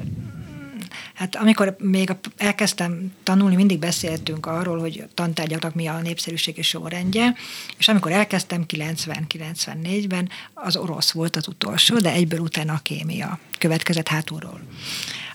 Hát 1.14 1.36
amikor 1.36 1.76
még 1.80 2.16
elkezdtem 2.38 3.14
tanulni, 3.24 3.56
mindig 3.56 3.80
beszéltünk 3.80 4.46
arról, 4.46 4.80
hogy 4.80 5.04
tantárgyaknak 5.14 5.76
mi 5.76 5.88
a 5.88 6.00
népszerűségi 6.02 6.62
sorrendje, 6.62 7.36
és 7.78 7.88
amikor 7.88 8.12
elkezdtem 8.12 8.66
90-94-ben, 8.68 10.30
az 10.54 10.76
orosz 10.76 11.12
volt 11.12 11.36
az 11.36 11.48
utolsó, 11.48 11.98
de 11.98 12.12
egyből 12.12 12.40
utána 12.40 12.74
a 12.74 12.80
kémia 12.84 13.40
következett 13.58 14.08
hátulról. 14.08 14.62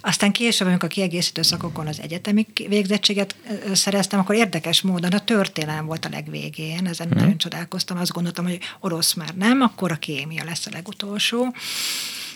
Aztán 0.06 0.32
később, 0.32 0.68
amikor 0.68 0.88
a 0.88 0.92
kiegészítő 0.92 1.42
szakokon 1.42 1.86
az 1.86 2.00
egyetemi 2.00 2.46
végzettséget 2.68 3.34
szereztem, 3.72 4.20
akkor 4.20 4.34
érdekes 4.34 4.82
módon 4.82 5.12
a 5.12 5.24
történelem 5.24 5.86
volt 5.86 6.04
a 6.04 6.08
legvégén, 6.08 6.86
ezen 6.86 7.08
hmm. 7.08 7.18
nagyon 7.18 7.38
csodálkoztam, 7.38 7.98
azt 7.98 8.12
gondoltam, 8.12 8.44
hogy 8.44 8.58
orosz 8.80 9.14
már 9.14 9.34
nem, 9.34 9.60
akkor 9.60 9.92
a 9.92 9.96
kémia 9.96 10.44
lesz 10.44 10.66
a 10.66 10.70
legutolsó. 10.72 11.54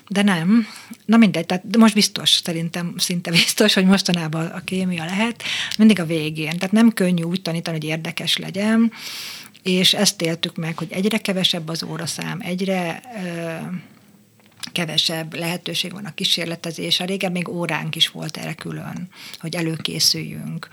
De 0.09 0.23
nem. 0.23 0.67
Na 1.05 1.17
mindegy, 1.17 1.47
tehát 1.47 1.77
most 1.77 1.95
biztos, 1.95 2.31
szerintem 2.31 2.95
szinte 2.97 3.31
biztos, 3.31 3.75
hogy 3.75 3.85
mostanában 3.85 4.47
a 4.47 4.65
kémia 4.65 5.05
lehet, 5.05 5.43
mindig 5.79 6.01
a 6.01 6.05
végén. 6.07 6.59
Tehát 6.59 6.73
nem 6.73 6.93
könnyű 6.93 7.23
úgy 7.23 7.43
tanítani, 7.43 7.77
hogy 7.77 7.89
érdekes 7.89 8.37
legyen, 8.37 8.93
és 9.63 9.95
ezt 9.95 10.23
éltük 10.23 10.57
meg, 10.57 10.79
hogy 10.79 10.89
egyre 10.91 11.19
kevesebb 11.19 11.69
az 11.69 11.83
óraszám, 11.83 12.39
egyre 12.43 13.03
ö, 13.25 13.57
kevesebb 14.73 15.35
lehetőség 15.35 15.93
van 15.93 16.05
a 16.05 16.15
kísérletezésre. 16.15 17.05
Régen 17.05 17.33
még 17.33 17.49
óránk 17.49 17.97
is 17.97 18.09
volt 18.09 18.37
erre 18.37 18.55
külön, 18.55 19.09
hogy 19.39 19.55
előkészüljünk. 19.55 20.69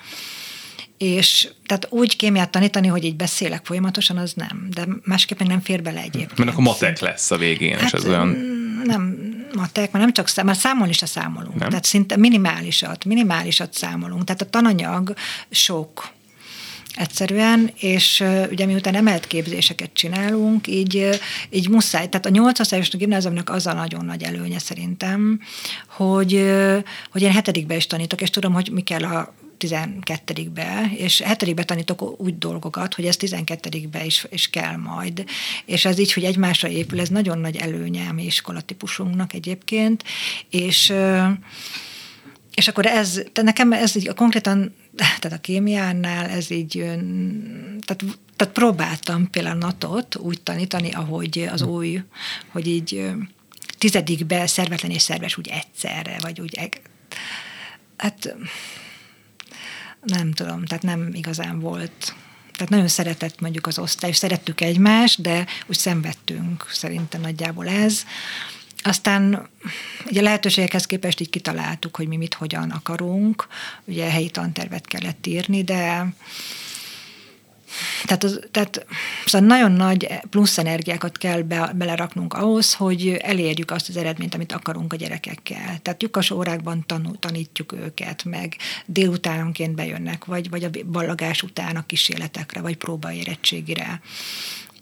És 0.97 1.49
tehát 1.65 1.87
úgy 1.89 2.15
kémiát 2.15 2.49
tanítani, 2.49 2.87
hogy 2.87 3.03
így 3.03 3.15
beszélek 3.15 3.65
folyamatosan, 3.65 4.17
az 4.17 4.33
nem. 4.33 4.67
De 4.73 4.85
másképpen 5.03 5.47
nem 5.47 5.61
fér 5.61 5.81
bele 5.81 5.99
egyébként. 5.99 6.37
Mert 6.37 6.51
akkor 6.51 6.63
matek 6.63 6.99
lesz 6.99 7.31
a 7.31 7.37
végén, 7.37 7.77
hát, 7.77 7.85
és 7.85 7.93
az 7.93 8.05
olyan... 8.05 8.63
Nem 8.85 9.17
matek, 9.55 9.91
mert 9.91 10.05
nem 10.05 10.13
csak 10.13 10.27
szám, 10.27 10.45
mert 10.45 10.59
számolni 10.59 10.93
se 10.93 11.05
számolunk. 11.05 11.55
Nem? 11.55 11.69
Tehát 11.69 11.83
szinte 11.83 12.17
minimálisat, 12.17 13.05
minimálisat 13.05 13.73
számolunk. 13.73 14.23
Tehát 14.23 14.41
a 14.41 14.49
tananyag 14.49 15.13
sok, 15.49 16.13
egyszerűen, 16.95 17.71
és 17.75 18.23
ugye 18.51 18.65
miután 18.65 18.95
emelt 18.95 19.27
képzéseket 19.27 19.93
csinálunk, 19.93 20.67
így, 20.67 21.19
így 21.49 21.69
muszáj, 21.69 22.09
tehát 22.09 22.25
a 22.25 22.29
8 22.29 22.59
osztályos 22.59 22.89
gimnáziumnak 22.89 23.49
az 23.49 23.67
a 23.67 23.73
nagyon 23.73 24.05
nagy 24.05 24.23
előnye 24.23 24.59
szerintem, 24.59 25.39
hogy, 25.87 26.53
hogy 27.11 27.21
én 27.21 27.31
hetedikbe 27.31 27.75
is 27.75 27.87
tanítok, 27.87 28.21
és 28.21 28.29
tudom, 28.29 28.53
hogy 28.53 28.69
mi 28.71 28.81
kell 28.81 29.03
a 29.03 29.33
12-be, 29.59 30.91
és 30.97 31.23
7 31.25 31.65
tanítok 31.65 32.21
úgy 32.21 32.37
dolgokat, 32.37 32.93
hogy 32.93 33.05
ez 33.05 33.17
12-be 33.19 34.05
is, 34.05 34.25
is 34.29 34.49
kell 34.49 34.75
majd. 34.75 35.25
És 35.65 35.85
ez 35.85 35.99
így, 35.99 36.13
hogy 36.13 36.23
egymásra 36.23 36.67
épül, 36.67 36.99
ez 36.99 37.09
nagyon 37.09 37.37
nagy 37.37 37.55
előnye 37.55 38.07
a 38.07 38.13
mi 38.13 38.25
iskolatípusunknak 38.25 39.33
egyébként, 39.33 40.03
és 40.49 40.93
és 42.55 42.67
akkor 42.67 42.85
ez, 42.85 43.11
tehát 43.13 43.43
nekem 43.43 43.73
ez 43.73 43.95
így 43.95 44.13
konkrétan, 44.13 44.75
tehát 44.95 45.37
a 45.37 45.41
kémiánál 45.41 46.25
ez 46.25 46.51
így, 46.51 46.83
tehát, 47.85 48.03
tehát 48.35 48.53
próbáltam 48.53 49.29
például 49.29 49.57
natot 49.57 50.15
úgy 50.15 50.41
tanítani, 50.41 50.91
ahogy 50.91 51.47
az 51.51 51.61
új, 51.61 52.01
hogy 52.51 52.67
így 52.67 53.05
tizedikbe 53.77 54.47
szervetlen 54.47 54.91
és 54.91 55.01
szerves 55.01 55.37
úgy 55.37 55.47
egyszerre, 55.47 56.17
vagy 56.21 56.41
úgy, 56.41 56.69
hát 57.97 58.35
nem 60.05 60.31
tudom, 60.31 60.65
tehát 60.65 60.83
nem 60.83 61.09
igazán 61.13 61.59
volt 61.59 62.15
tehát 62.55 62.71
nagyon 62.71 62.87
szeretett 62.87 63.39
mondjuk 63.39 63.67
az 63.67 63.79
osztály, 63.79 64.09
és 64.09 64.17
szerettük 64.17 64.61
egymást, 64.61 65.21
de 65.21 65.45
úgy 65.65 65.77
szenvedtünk, 65.77 66.65
szerintem 66.71 67.21
nagyjából 67.21 67.67
ez. 67.67 68.03
Aztán 68.83 69.49
ugye 70.05 70.21
lehetőségekhez 70.21 70.85
képest 70.85 71.19
így 71.19 71.29
kitaláltuk, 71.29 71.95
hogy 71.95 72.07
mi 72.07 72.17
mit 72.17 72.33
hogyan 72.33 72.69
akarunk, 72.69 73.47
ugye 73.85 74.09
helyi 74.09 74.29
tantervet 74.29 74.87
kellett 74.87 75.25
írni, 75.25 75.63
de 75.63 76.07
tehát, 78.05 78.23
az, 78.23 78.39
tehát 78.51 78.85
szóval 79.25 79.47
nagyon 79.47 79.71
nagy 79.71 80.07
plusz 80.29 80.57
energiákat 80.57 81.17
kell 81.17 81.41
be, 81.41 81.71
beleraknunk 81.75 82.33
ahhoz, 82.33 82.73
hogy 82.73 83.07
elérjük 83.21 83.71
azt 83.71 83.89
az 83.89 83.97
eredményt, 83.97 84.35
amit 84.35 84.51
akarunk 84.51 84.93
a 84.93 84.95
gyerekekkel. 84.95 85.79
Tehát 85.81 86.01
lyukas 86.01 86.31
órákban 86.31 86.83
tanul, 86.87 87.19
tanítjuk 87.19 87.71
őket, 87.71 88.23
meg 88.23 88.55
délutánonként 88.85 89.75
bejönnek, 89.75 90.25
vagy, 90.25 90.49
vagy 90.49 90.63
a 90.63 90.69
ballagás 90.91 91.43
után 91.43 91.75
a 91.75 91.85
kísérletekre, 91.85 92.61
vagy 92.61 92.77
próbaérettségire. 92.77 94.01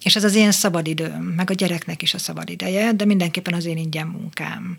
És 0.04 0.16
ez 0.16 0.24
az 0.24 0.36
én 0.36 0.52
szabadidőm, 0.52 1.24
meg 1.24 1.50
a 1.50 1.54
gyereknek 1.54 2.02
is 2.02 2.14
a 2.14 2.18
szabadideje, 2.18 2.94
de 2.94 3.06
mindenképpen 3.06 3.54
az 3.54 3.66
én 3.66 3.78
ingyen 3.78 4.08
munkám. 4.08 4.78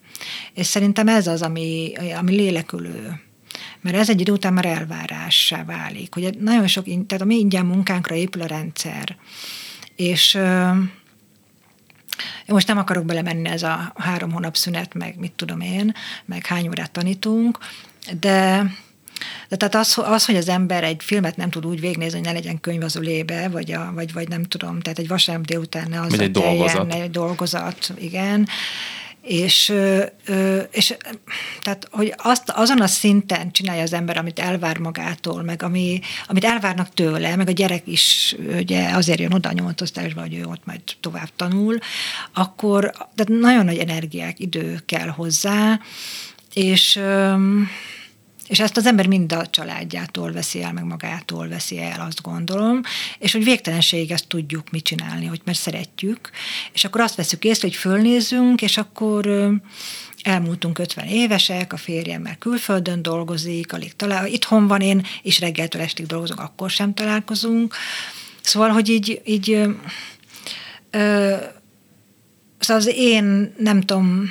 És 0.55 0.66
szerintem 0.66 1.09
ez 1.09 1.27
az, 1.27 1.42
ami, 1.42 1.92
ami 2.18 2.35
lélekülő. 2.35 3.20
Mert 3.81 3.97
ez 3.97 4.11
egy 4.11 4.21
idő 4.21 4.33
után 4.33 4.53
már 4.53 4.64
elvárássá 4.64 5.64
válik. 5.64 6.17
Ugye 6.17 6.31
nagyon 6.40 6.67
sok, 6.67 6.85
tehát 6.85 7.21
a 7.21 7.25
mi 7.25 7.38
ingyen 7.38 7.67
munkánkra 7.67 8.14
épül 8.14 8.43
a 8.43 8.47
rendszer. 8.47 9.17
És 9.97 10.35
én 12.47 12.55
most 12.55 12.67
nem 12.67 12.79
akarok 12.79 13.05
belemenni 13.05 13.49
ez 13.49 13.62
a 13.62 13.93
három 13.97 14.33
hónap 14.33 14.57
szünet, 14.57 14.95
meg 14.95 15.19
mit 15.19 15.33
tudom 15.33 15.61
én, 15.61 15.95
meg 16.25 16.47
hány 16.47 16.69
órát 16.69 16.90
tanítunk, 16.90 17.59
de 18.21 18.67
de 19.49 19.57
tehát 19.57 19.75
az, 19.75 19.99
az, 20.05 20.25
hogy 20.25 20.37
az 20.37 20.49
ember 20.49 20.85
egy 20.85 21.03
filmet 21.03 21.37
nem 21.37 21.51
tud 21.51 21.67
úgy 21.67 21.81
végnézni, 21.81 22.19
hogy 22.19 22.27
ne 22.27 22.33
legyen 22.33 22.61
könyv 22.61 22.83
az 22.83 22.97
ölébe, 22.97 23.49
vagy, 23.49 23.73
a, 23.73 23.93
vagy, 23.95 24.12
vagy 24.12 24.29
nem 24.29 24.43
tudom, 24.43 24.81
tehát 24.81 24.99
egy 24.99 25.09
vasárnap 25.09 25.47
délután 25.47 25.88
ne 25.88 26.01
az 26.01 26.19
egy 26.19 26.31
dolgozat. 26.31 26.95
egy 26.95 27.11
dolgozat, 27.11 27.93
igen, 27.99 28.49
és, 29.25 29.73
és 30.71 30.97
tehát, 31.63 31.89
hogy 31.91 32.15
azt, 32.17 32.51
azon 32.51 32.81
a 32.81 32.87
szinten 32.87 33.53
csinálja 33.53 33.83
az 33.83 33.93
ember, 33.93 34.17
amit 34.17 34.39
elvár 34.39 34.79
magától, 34.79 35.43
meg 35.43 35.63
ami, 35.63 36.01
amit 36.27 36.45
elvárnak 36.45 36.95
tőle, 36.95 37.37
meg 37.37 37.49
a 37.49 37.53
gyerek 37.53 37.87
is 37.87 38.37
ugye 38.55 38.89
azért 38.89 39.21
jön 39.21 39.33
oda 39.33 39.49
a 39.49 39.53
nyolcosztályosba, 39.53 40.21
hogy 40.21 40.35
ő 40.35 40.45
ott 40.45 40.67
majd 40.67 40.81
tovább 41.01 41.29
tanul, 41.37 41.79
akkor 42.33 42.91
tehát 42.91 43.41
nagyon 43.41 43.65
nagy 43.65 43.79
energiák, 43.79 44.41
idő 44.41 44.83
kell 44.87 45.09
hozzá, 45.09 45.81
és 46.55 47.01
és 48.49 48.61
ezt 48.61 48.77
az 48.77 48.87
ember 48.87 49.07
mind 49.07 49.33
a 49.33 49.47
családjától 49.47 50.33
veszi 50.33 50.63
el, 50.63 50.73
meg 50.73 50.85
magától 50.85 51.49
veszi 51.49 51.81
el, 51.81 52.01
azt 52.01 52.23
gondolom, 52.23 52.81
és 53.19 53.33
hogy 53.33 53.45
végtelenség 53.45 54.11
ezt 54.11 54.29
tudjuk 54.29 54.71
mit 54.71 54.85
csinálni, 54.85 55.27
hogy 55.27 55.41
mert 55.45 55.59
szeretjük, 55.59 56.31
és 56.73 56.85
akkor 56.85 57.01
azt 57.01 57.15
veszük 57.15 57.45
észre, 57.45 57.69
hogy 57.69 57.77
fölnézünk, 57.77 58.63
és 58.63 58.77
akkor 58.77 59.51
elmúltunk 60.23 60.79
50 60.79 61.07
évesek, 61.07 61.73
a 61.73 61.77
férjem 61.77 62.23
már 62.23 62.39
külföldön 62.39 63.03
dolgozik, 63.03 63.73
alig 63.73 63.97
talál, 63.97 64.27
itthon 64.27 64.67
van 64.67 64.81
én, 64.81 65.07
és 65.23 65.41
reggeltől 65.41 65.83
estig 65.83 66.07
dolgozok, 66.07 66.41
akkor 66.41 66.71
sem 66.71 66.95
találkozunk. 66.95 67.75
Szóval, 68.41 68.69
hogy 68.69 68.89
így, 68.89 69.21
így 69.25 69.51
ö, 70.91 71.37
szóval 72.59 72.83
az 72.83 72.87
én, 72.97 73.55
nem 73.59 73.81
tudom, 73.81 74.31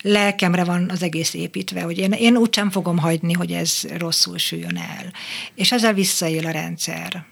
lelkemre 0.00 0.64
van 0.64 0.90
az 0.90 1.02
egész 1.02 1.34
építve, 1.34 1.82
hogy 1.82 1.98
én, 1.98 2.12
én 2.12 2.36
úgy 2.36 2.54
sem 2.54 2.70
fogom 2.70 2.98
hagyni, 2.98 3.32
hogy 3.32 3.52
ez 3.52 3.82
rosszul 3.98 4.38
süljön 4.38 4.76
el. 4.76 5.12
És 5.54 5.72
ezzel 5.72 5.92
visszaél 5.92 6.46
a 6.46 6.50
rendszer. 6.50 7.24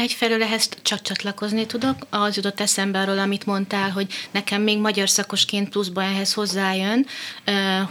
Egyfelől 0.00 0.42
ehhez 0.42 0.68
csak 0.82 1.02
csatlakozni 1.02 1.66
tudok. 1.66 1.96
Az 2.10 2.36
jutott 2.36 2.60
eszembe 2.60 3.00
arról, 3.00 3.18
amit 3.18 3.46
mondtál, 3.46 3.90
hogy 3.90 4.06
nekem 4.30 4.62
még 4.62 4.78
magyar 4.78 5.08
szakosként 5.08 5.68
pluszba 5.68 6.02
ehhez 6.02 6.32
hozzájön, 6.32 7.06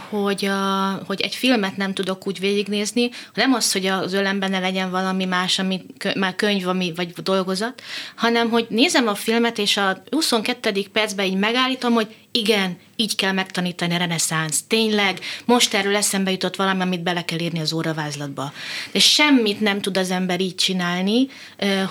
hogy, 0.08 0.44
a, 0.44 0.90
hogy 1.06 1.20
egy 1.20 1.34
filmet 1.34 1.76
nem 1.76 1.94
tudok 1.94 2.26
úgy 2.26 2.40
végignézni, 2.40 3.10
nem 3.34 3.52
az, 3.52 3.72
hogy 3.72 3.86
az 3.86 4.12
ölemben 4.12 4.50
ne 4.50 4.58
legyen 4.58 4.90
valami 4.90 5.24
más, 5.24 5.58
ami 5.58 5.86
már 6.14 6.34
könyv 6.34 6.66
ami, 6.66 6.92
vagy 6.96 7.12
dolgozat, 7.12 7.82
hanem 8.16 8.50
hogy 8.50 8.66
nézem 8.68 9.08
a 9.08 9.14
filmet, 9.14 9.58
és 9.58 9.76
a 9.76 10.02
22. 10.10 10.86
percben 10.92 11.26
így 11.26 11.38
megállítom, 11.38 11.92
hogy 11.92 12.16
igen, 12.32 12.78
így 12.96 13.14
kell 13.14 13.32
megtanítani 13.32 13.94
a 13.94 13.98
reneszánsz. 13.98 14.62
Tényleg, 14.66 15.18
most 15.44 15.74
erről 15.74 15.96
eszembe 15.96 16.30
jutott 16.30 16.56
valami, 16.56 16.80
amit 16.80 17.02
bele 17.02 17.24
kell 17.24 17.38
írni 17.38 17.60
az 17.60 17.72
óravázlatba. 17.72 18.52
De 18.92 18.98
semmit 18.98 19.60
nem 19.60 19.80
tud 19.80 19.96
az 19.96 20.10
ember 20.10 20.40
így 20.40 20.54
csinálni, 20.54 21.26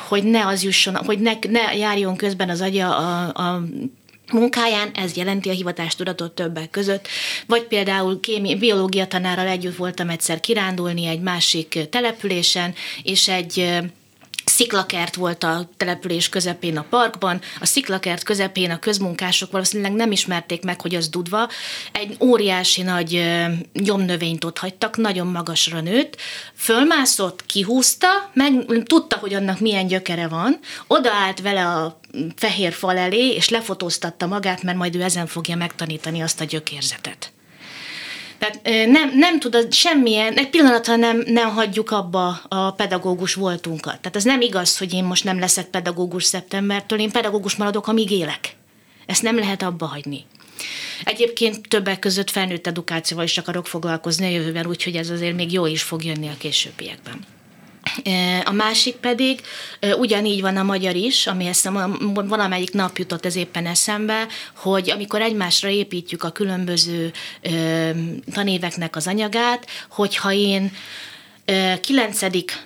hogy 0.07 0.23
ne 0.23 0.45
az 0.45 0.63
jusson, 0.63 0.95
hogy 0.95 1.19
ne, 1.19 1.33
ne 1.49 1.75
járjon 1.75 2.15
közben 2.15 2.49
az 2.49 2.61
agya 2.61 2.97
a, 2.97 3.27
a 3.43 3.63
munkáján, 4.31 4.91
ez 4.93 5.15
jelenti 5.15 5.49
a 5.49 5.53
hivatástudatot 5.53 6.31
többek 6.31 6.69
között, 6.69 7.07
vagy 7.47 7.63
például 7.63 8.19
kémi, 8.19 8.55
biológia 8.55 9.07
tanárral 9.07 9.47
együtt 9.47 9.75
voltam 9.75 10.09
egyszer 10.09 10.39
kirándulni 10.39 11.05
egy 11.05 11.21
másik 11.21 11.79
településen, 11.89 12.73
és 13.03 13.27
egy 13.27 13.79
sziklakert 14.49 15.15
volt 15.15 15.43
a 15.43 15.69
település 15.77 16.29
közepén 16.29 16.77
a 16.77 16.85
parkban, 16.89 17.41
a 17.59 17.65
sziklakert 17.65 18.23
közepén 18.23 18.71
a 18.71 18.79
közmunkások 18.79 19.51
valószínűleg 19.51 19.91
nem 19.91 20.11
ismerték 20.11 20.63
meg, 20.63 20.81
hogy 20.81 20.95
az 20.95 21.09
dudva, 21.09 21.49
egy 21.91 22.17
óriási 22.19 22.81
nagy 22.81 23.25
gyomnövényt 23.73 24.43
ott 24.43 24.57
hagytak, 24.57 24.97
nagyon 24.97 25.27
magasra 25.27 25.81
nőtt, 25.81 26.17
fölmászott, 26.55 27.45
kihúzta, 27.45 28.07
meg 28.33 28.83
tudta, 28.85 29.17
hogy 29.17 29.33
annak 29.33 29.59
milyen 29.59 29.87
gyökere 29.87 30.27
van, 30.27 30.59
odaállt 30.87 31.41
vele 31.41 31.65
a 31.65 31.99
fehér 32.35 32.73
fal 32.73 32.97
elé, 32.97 33.33
és 33.33 33.49
lefotóztatta 33.49 34.27
magát, 34.27 34.63
mert 34.63 34.77
majd 34.77 34.95
ő 34.95 35.01
ezen 35.01 35.27
fogja 35.27 35.55
megtanítani 35.55 36.21
azt 36.21 36.41
a 36.41 36.43
gyökérzetet. 36.45 37.31
Tehát 38.39 38.87
nem, 38.87 39.11
nem 39.13 39.39
tudod 39.39 39.73
semmilyen, 39.73 40.33
egy 40.33 40.49
pillanatra 40.49 40.95
nem, 40.95 41.23
nem 41.25 41.49
hagyjuk 41.49 41.91
abba 41.91 42.41
a 42.47 42.71
pedagógus 42.71 43.33
voltunkat. 43.33 43.99
Tehát 43.99 44.15
ez 44.15 44.23
nem 44.23 44.41
igaz, 44.41 44.77
hogy 44.77 44.93
én 44.93 45.03
most 45.03 45.23
nem 45.23 45.39
leszek 45.39 45.65
pedagógus 45.65 46.23
szeptembertől, 46.23 46.99
én 46.99 47.11
pedagógus 47.11 47.55
maradok, 47.55 47.87
amíg 47.87 48.11
élek. 48.11 48.55
Ezt 49.05 49.21
nem 49.21 49.37
lehet 49.37 49.61
abba 49.61 49.85
hagyni. 49.85 50.25
Egyébként 51.03 51.67
többek 51.67 51.99
között 51.99 52.29
felnőtt 52.29 52.67
edukációval 52.67 53.25
is 53.25 53.37
akarok 53.37 53.67
foglalkozni 53.67 54.25
a 54.25 54.29
jövőben, 54.29 54.67
úgyhogy 54.67 54.95
ez 54.95 55.09
azért 55.09 55.35
még 55.35 55.51
jó 55.51 55.65
is 55.65 55.81
fog 55.81 56.03
jönni 56.03 56.27
a 56.27 56.37
későbbiekben. 56.37 57.25
A 58.43 58.51
másik 58.51 58.95
pedig, 58.95 59.41
ugyanígy 59.97 60.41
van 60.41 60.57
a 60.57 60.63
magyar 60.63 60.95
is, 60.95 61.27
ami 61.27 61.45
ezt 61.45 61.69
valamelyik 62.13 62.71
nap 62.71 62.97
jutott 62.97 63.25
ez 63.25 63.35
éppen 63.35 63.65
eszembe, 63.65 64.27
hogy 64.55 64.91
amikor 64.91 65.21
egymásra 65.21 65.69
építjük 65.69 66.23
a 66.23 66.31
különböző 66.31 67.11
tanéveknek 68.33 68.95
az 68.95 69.07
anyagát, 69.07 69.67
hogyha 69.89 70.31
én 70.31 70.71
9. 71.81 72.19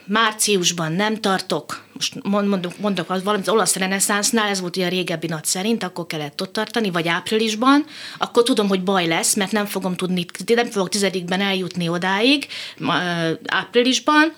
márciusban 0.06 0.92
nem 0.92 1.16
tartok, 1.16 1.84
most 1.94 2.24
mondok, 2.24 2.78
mondok 2.80 3.10
az 3.10 3.24
valami 3.24 3.42
az 3.42 3.50
olasz 3.50 3.76
reneszánsznál, 3.76 4.50
ez 4.50 4.60
volt 4.60 4.78
a 4.78 4.88
régebbi 4.88 5.28
nap 5.28 5.46
szerint, 5.46 5.84
akkor 5.84 6.06
kellett 6.06 6.42
ott 6.42 6.54
tartani, 6.54 6.90
vagy 6.90 7.08
áprilisban, 7.08 7.86
akkor 8.18 8.44
tudom, 8.44 8.68
hogy 8.68 8.84
baj 8.84 9.08
lesz, 9.08 9.36
mert 9.36 9.52
nem 9.52 9.66
fogom 9.66 9.96
tudni, 9.96 10.26
nem 10.46 10.70
fogok 10.70 10.90
tizedikben 10.90 11.42
eljutni 11.42 11.88
odáig, 11.88 12.48
áprilisban, 13.46 14.34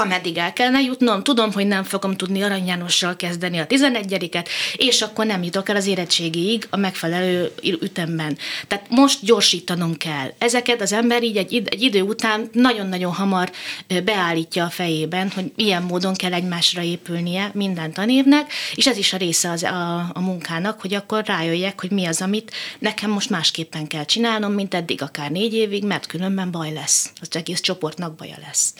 ameddig 0.00 0.36
el 0.36 0.52
kellene 0.52 0.80
jutnom, 0.80 1.22
tudom, 1.22 1.52
hogy 1.52 1.66
nem 1.66 1.82
fogom 1.82 2.16
tudni 2.16 2.42
Arany 2.42 2.66
Jánossal 2.66 3.16
kezdeni 3.16 3.58
a 3.58 3.66
11 3.66 4.42
és 4.76 5.02
akkor 5.02 5.26
nem 5.26 5.42
jutok 5.42 5.68
el 5.68 5.76
az 5.76 5.86
érettségiig 5.86 6.66
a 6.70 6.76
megfelelő 6.76 7.52
ütemben. 7.62 8.38
Tehát 8.68 8.86
most 8.88 9.24
gyorsítanom 9.24 9.96
kell. 9.96 10.32
Ezeket 10.38 10.80
az 10.80 10.92
ember 10.92 11.22
így 11.22 11.36
egy, 11.36 11.62
egy 11.64 11.82
idő 11.82 12.00
után 12.02 12.48
nagyon-nagyon 12.52 13.12
hamar 13.12 13.50
beállítja 14.04 14.64
a 14.64 14.70
fejében, 14.70 15.30
hogy 15.34 15.52
ilyen 15.56 15.82
módon 15.82 16.14
kell 16.14 16.32
egymásra 16.32 16.82
épülnie 16.82 17.50
minden 17.54 17.92
tanévnek, 17.92 18.52
és 18.74 18.86
ez 18.86 18.96
is 18.96 19.12
a 19.12 19.16
része 19.16 19.50
az, 19.50 19.62
a, 19.62 20.10
a 20.12 20.20
munkának, 20.20 20.80
hogy 20.80 20.94
akkor 20.94 21.24
rájöjjek, 21.24 21.80
hogy 21.80 21.90
mi 21.90 22.06
az, 22.06 22.22
amit 22.22 22.52
nekem 22.78 23.10
most 23.10 23.30
másképpen 23.30 23.86
kell 23.86 24.04
csinálnom, 24.04 24.52
mint 24.52 24.74
eddig 24.74 25.02
akár 25.02 25.30
négy 25.30 25.54
évig, 25.54 25.84
mert 25.84 26.06
különben 26.06 26.50
baj 26.50 26.72
lesz. 26.72 27.12
Az 27.20 27.28
egész 27.30 27.60
csoportnak 27.60 28.14
baja 28.14 28.36
lesz 28.46 28.74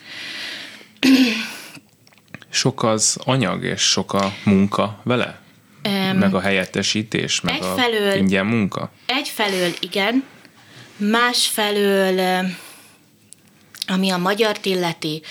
sok 2.50 2.82
az 2.82 3.16
anyag 3.24 3.64
és 3.64 3.80
sok 3.80 4.12
a 4.12 4.32
munka 4.44 5.00
vele? 5.04 5.40
Um, 5.84 6.18
meg 6.18 6.34
a 6.34 6.40
helyettesítés, 6.40 7.40
meg 7.40 7.54
egyfelől, 7.54 8.10
a 8.10 8.14
ingyen 8.14 8.46
munka? 8.46 8.92
Egyfelől 9.06 9.72
igen, 9.80 10.24
másfelől, 10.96 12.46
ami 13.86 14.10
a 14.10 14.16
magyar 14.16 14.58
illeti, 14.62 15.22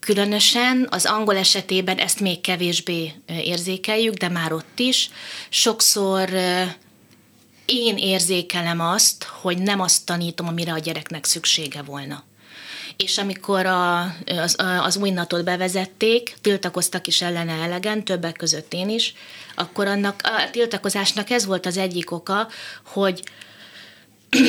különösen 0.00 0.86
az 0.90 1.04
angol 1.06 1.36
esetében 1.36 1.98
ezt 1.98 2.20
még 2.20 2.40
kevésbé 2.40 3.12
érzékeljük, 3.26 4.14
de 4.14 4.28
már 4.28 4.52
ott 4.52 4.78
is. 4.78 5.10
Sokszor 5.48 6.28
én 7.64 7.96
érzékelem 7.96 8.80
azt, 8.80 9.24
hogy 9.24 9.58
nem 9.58 9.80
azt 9.80 10.06
tanítom, 10.06 10.46
amire 10.46 10.72
a 10.72 10.78
gyereknek 10.78 11.24
szüksége 11.24 11.82
volna 11.82 12.24
és 12.96 13.18
amikor 13.18 13.66
a, 13.66 14.02
az, 14.26 14.56
az 14.82 14.96
új 14.96 15.10
natot 15.10 15.44
bevezették, 15.44 16.36
tiltakoztak 16.40 17.06
is 17.06 17.22
ellene 17.22 17.52
elegen, 17.52 18.04
többek 18.04 18.36
között 18.36 18.72
én 18.72 18.88
is, 18.88 19.14
akkor 19.54 19.86
annak 19.86 20.20
a 20.22 20.50
tiltakozásnak 20.50 21.30
ez 21.30 21.46
volt 21.46 21.66
az 21.66 21.76
egyik 21.76 22.10
oka, 22.10 22.48
hogy 22.84 23.22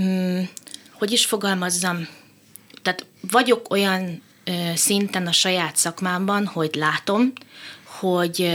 mm, 0.00 0.40
hogy 0.92 1.12
is 1.12 1.26
fogalmazzam, 1.26 2.08
tehát 2.82 3.06
vagyok 3.30 3.70
olyan 3.70 4.22
szinten 4.74 5.26
a 5.26 5.32
saját 5.32 5.76
szakmámban, 5.76 6.46
hogy 6.46 6.74
látom, 6.74 7.32
hogy 7.84 8.50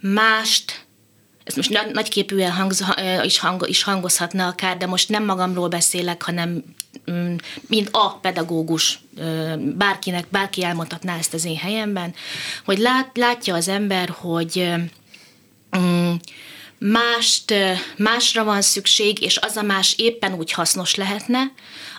mást 0.00 0.86
ez 1.48 1.54
most 1.54 1.92
nagyképűen 1.92 2.52
hangz, 2.52 2.84
is, 3.22 3.38
hang, 3.38 3.68
is 3.68 3.82
hangozhatna 3.82 4.46
akár, 4.46 4.76
de 4.76 4.86
most 4.86 5.08
nem 5.08 5.24
magamról 5.24 5.68
beszélek, 5.68 6.22
hanem 6.22 6.64
mm, 7.10 7.34
mint 7.66 7.88
a 7.92 8.18
pedagógus, 8.20 9.00
bárkinek, 9.58 10.26
bárki 10.30 10.64
elmondhatná 10.64 11.18
ezt 11.18 11.34
az 11.34 11.44
én 11.44 11.56
helyemben, 11.56 12.14
hogy 12.64 12.78
lát, 12.78 13.16
látja 13.16 13.54
az 13.54 13.68
ember, 13.68 14.08
hogy 14.08 14.68
mm, 15.78 16.14
mást, 16.78 17.54
másra 17.96 18.44
van 18.44 18.62
szükség, 18.62 19.20
és 19.22 19.36
az 19.36 19.56
a 19.56 19.62
más 19.62 19.94
éppen 19.98 20.32
úgy 20.32 20.52
hasznos 20.52 20.94
lehetne, 20.94 21.52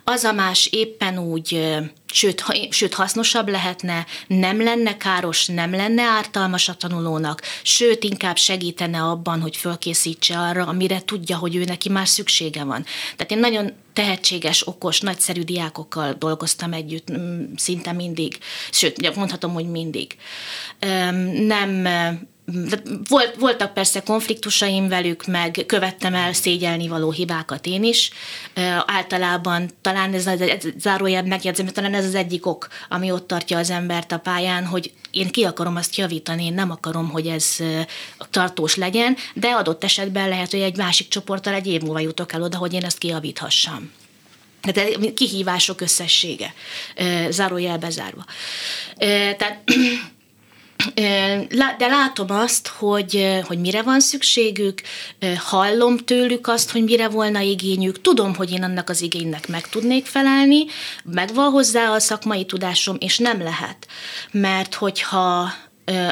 az 0.04 0.24
a 0.24 0.34
más 0.34 0.66
éppen 0.72 1.18
úgy, 1.18 1.68
sőt, 2.14 2.44
sőt 2.70 2.94
hasznosabb 2.94 3.48
lehetne, 3.48 4.06
nem 4.28 4.64
lenne 4.64 4.98
káros, 4.98 5.46
nem 5.46 5.72
lenne 5.72 6.04
ártalmas 6.04 6.70
a 6.70 6.74
tanulónak, 6.74 7.42
sőt 7.64 8.04
inkább 8.04 8.38
segítene 8.38 9.02
abban, 9.02 9.42
hogy 9.42 9.58
fölkészítse 9.58 10.38
arra, 10.38 10.66
amire 10.66 11.02
tudja, 11.02 11.38
hogy 11.38 11.56
ő 11.56 11.64
neki 11.64 11.90
már 11.90 12.08
szüksége 12.08 12.64
van. 12.64 12.86
Tehát 13.16 13.32
én 13.32 13.40
nagyon 13.40 13.74
tehetséges, 13.94 14.68
okos, 14.68 15.00
nagyszerű 15.00 15.42
diákokkal 15.42 16.14
dolgoztam 16.14 16.74
együtt 16.74 17.08
szinte 17.56 17.92
mindig, 17.92 18.38
sőt, 18.72 19.16
mondhatom, 19.16 19.54
hogy 19.54 19.70
mindig. 19.70 20.16
Nem 21.48 21.88
volt, 23.10 23.36
voltak 23.36 23.74
persze 23.74 24.02
konfliktusaim 24.02 24.88
velük, 24.88 25.26
meg 25.26 25.64
követtem 25.68 26.14
el 26.14 26.34
szégyelni 26.34 26.88
való 26.88 27.12
hibákat 27.12 27.66
én 27.66 27.84
is. 27.84 28.12
Általában 28.86 29.70
talán 29.82 30.14
ez, 30.14 30.28
ez 30.28 30.64
zárójel 30.78 31.24
megjegyzem, 31.24 31.66
talán 31.66 31.94
ez 31.94 32.06
az 32.06 32.16
egyik 32.16 32.46
ok, 32.46 32.68
ami 32.90 33.12
ott 33.12 33.28
tartja 33.28 33.58
az 33.58 33.70
embert 33.70 34.12
a 34.12 34.18
pályán, 34.18 34.66
hogy 34.66 34.92
én 35.12 35.30
ki 35.30 35.44
akarom 35.44 35.76
azt 35.76 35.96
javítani, 35.96 36.46
én 36.46 36.54
nem 36.54 36.72
akarom, 36.72 37.10
hogy 37.10 37.28
ez 37.28 37.56
tartós 38.32 38.76
legyen, 38.76 39.18
de 39.34 39.48
adott 39.48 39.84
esetben 39.84 40.30
lehet, 40.30 40.52
hogy 40.52 40.62
egy 40.62 40.78
másik 40.78 41.08
csoporttal 41.08 41.54
egy 41.54 41.68
év 41.68 41.82
múlva 41.82 42.00
jutok 42.00 42.34
el 42.34 42.42
oda, 42.42 42.58
hogy 42.58 42.74
én 42.74 42.84
ezt 42.84 42.98
kijavíthassam. 42.98 43.92
Tehát 44.62 45.14
kihívások 45.14 45.82
összessége, 45.82 46.54
zárójel 47.30 47.78
bezárva. 47.78 48.26
Tehát 49.38 49.64
de 51.78 51.88
látom 51.88 52.32
azt, 52.32 52.68
hogy, 52.68 53.40
hogy 53.44 53.60
mire 53.60 53.82
van 53.82 54.00
szükségük, 54.00 54.82
hallom 55.38 55.98
tőlük 55.98 56.48
azt, 56.48 56.72
hogy 56.72 56.84
mire 56.84 57.08
volna 57.08 57.40
igényük, 57.40 58.02
tudom, 58.02 58.36
hogy 58.36 58.52
én 58.52 58.64
annak 58.64 58.90
az 58.90 59.02
igénynek 59.02 59.48
meg 59.48 59.70
tudnék 59.70 60.06
felelni, 60.06 60.66
megvan 61.04 61.52
hozzá 61.52 61.92
a 61.92 62.00
szakmai 62.00 62.46
tudásom, 62.46 62.96
és 63.00 63.18
nem 63.18 63.42
lehet. 63.42 63.88
Mert 64.32 64.74
hogyha 64.74 65.52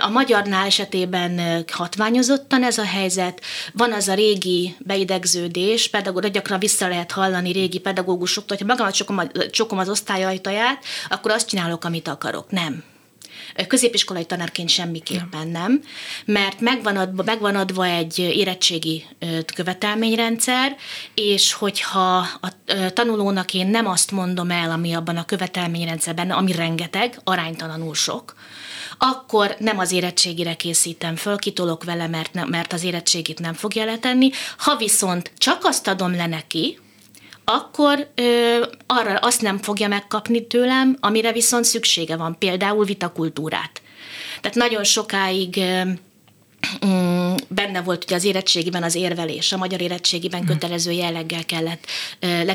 a 0.01 0.09
magyarnál 0.09 0.65
esetében 0.65 1.65
hatványozottan 1.71 2.63
ez 2.63 2.77
a 2.77 2.85
helyzet, 2.85 3.41
van 3.73 3.93
az 3.93 4.07
a 4.07 4.13
régi 4.13 4.75
beidegződés, 4.79 5.89
pedagógus, 5.89 6.31
gyakran 6.31 6.59
vissza 6.59 6.87
lehet 6.87 7.11
hallani 7.11 7.51
régi 7.51 7.79
pedagógusoktól, 7.79 8.57
hogyha 8.57 8.73
magamat 8.73 8.95
csokom, 8.95 9.21
csokom 9.51 9.77
az 9.77 9.89
osztály 9.89 10.23
ajtaját, 10.23 10.83
akkor 11.09 11.31
azt 11.31 11.47
csinálok, 11.47 11.83
amit 11.83 12.07
akarok. 12.07 12.51
Nem 12.51 12.83
Középiskolai 13.67 14.25
tanárként 14.25 14.69
semmiképpen 14.69 15.47
nem, 15.47 15.83
mert 16.25 16.59
megvan 16.59 16.97
adva, 16.97 17.23
megvan 17.23 17.55
adva 17.55 17.85
egy 17.85 18.19
érettségi 18.19 19.05
követelményrendszer, 19.55 20.75
és 21.13 21.53
hogyha 21.53 22.17
a 22.41 22.49
tanulónak 22.93 23.53
én 23.53 23.67
nem 23.67 23.87
azt 23.87 24.11
mondom 24.11 24.51
el, 24.51 24.71
ami 24.71 24.93
abban 24.93 25.17
a 25.17 25.25
követelményrendszerben, 25.25 26.31
ami 26.31 26.51
rengeteg, 26.51 27.19
aránytalanul 27.23 27.95
sok, 27.95 28.35
akkor 28.97 29.55
nem 29.59 29.79
az 29.79 29.91
érettségire 29.91 30.53
készítem 30.53 31.15
föl, 31.15 31.37
kitolok 31.37 31.83
vele, 31.83 32.07
mert, 32.07 32.33
ne, 32.33 32.45
mert 32.45 32.73
az 32.73 32.83
érettségit 32.83 33.39
nem 33.39 33.53
fogja 33.53 33.85
letenni. 33.85 34.29
Ha 34.57 34.75
viszont 34.75 35.31
csak 35.37 35.65
azt 35.65 35.87
adom 35.87 36.15
le 36.15 36.27
neki, 36.27 36.79
akkor 37.51 38.07
ö, 38.15 38.65
arra 38.85 39.15
azt 39.15 39.41
nem 39.41 39.57
fogja 39.57 39.87
megkapni 39.87 40.47
tőlem, 40.47 40.97
amire 40.99 41.31
viszont 41.31 41.65
szüksége 41.65 42.15
van, 42.15 42.37
például 42.39 42.85
vitakultúrát. 42.85 43.81
Tehát 44.41 44.57
nagyon 44.57 44.83
sokáig 44.83 45.57
ö, 45.57 45.81
mm, 46.85 47.35
benne 47.47 47.81
volt 47.81 48.03
ugye 48.03 48.15
az 48.15 48.23
érettségiben 48.23 48.83
az 48.83 48.95
érvelés, 48.95 49.51
a 49.51 49.57
magyar 49.57 49.81
érettségiben 49.81 50.39
hmm. 50.39 50.47
kötelező 50.47 50.91
jelleggel 50.91 51.45
kellett, 51.45 51.85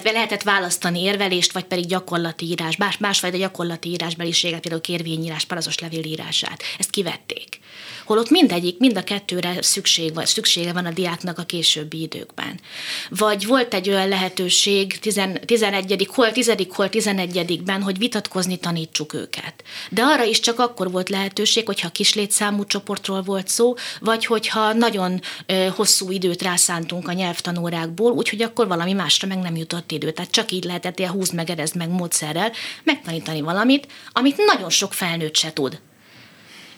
lehetett 0.04 0.42
választani 0.42 1.02
érvelést, 1.02 1.52
vagy 1.52 1.64
pedig 1.64 1.86
gyakorlati 1.86 2.46
írás, 2.46 2.76
más, 2.76 2.98
másfajta 2.98 3.36
gyakorlati 3.36 3.88
írásbeliséget, 3.88 4.60
például 4.60 4.82
kérvényírás, 4.82 5.44
parazos 5.44 5.78
levélírását. 5.78 6.62
Ezt 6.78 6.90
kivették 6.90 7.58
Holott 8.12 8.30
mindegyik, 8.30 8.78
mind 8.78 8.96
a 8.96 9.04
kettőre 9.04 9.62
szükség 9.62 10.14
van, 10.14 10.26
szüksége 10.26 10.72
van 10.72 10.86
a 10.86 10.90
diáknak 10.90 11.38
a 11.38 11.42
későbbi 11.42 12.00
időkben. 12.00 12.60
Vagy 13.08 13.46
volt 13.46 13.74
egy 13.74 13.88
olyan 13.88 14.08
lehetőség 14.08 14.98
11. 14.98 16.08
hol 16.10 16.32
10. 16.32 16.52
hol 16.68 16.88
11-ben, 16.90 17.82
hogy 17.82 17.98
vitatkozni 17.98 18.56
tanítsuk 18.56 19.14
őket. 19.14 19.64
De 19.90 20.02
arra 20.02 20.24
is 20.24 20.40
csak 20.40 20.58
akkor 20.58 20.90
volt 20.90 21.08
lehetőség, 21.08 21.66
hogyha 21.66 21.88
kis 21.88 22.14
létszámú 22.14 22.66
csoportról 22.66 23.22
volt 23.22 23.48
szó, 23.48 23.74
vagy 24.00 24.26
hogyha 24.26 24.72
nagyon 24.72 25.20
hosszú 25.74 26.10
időt 26.10 26.42
rászántunk 26.42 27.08
a 27.08 27.12
nyelvtanórákból, 27.12 28.12
úgyhogy 28.12 28.42
akkor 28.42 28.66
valami 28.66 28.92
másra 28.92 29.28
meg 29.28 29.38
nem 29.38 29.56
jutott 29.56 29.92
idő. 29.92 30.10
Tehát 30.10 30.30
csak 30.30 30.52
így 30.52 30.64
lehetett 30.64 30.98
ilyen 30.98 31.10
húz 31.10 31.30
meg, 31.30 31.70
meg 31.74 31.88
módszerrel 31.88 32.52
megtanítani 32.84 33.40
valamit, 33.40 33.86
amit 34.12 34.36
nagyon 34.46 34.70
sok 34.70 34.92
felnőtt 34.92 35.36
se 35.36 35.52
tud 35.52 35.80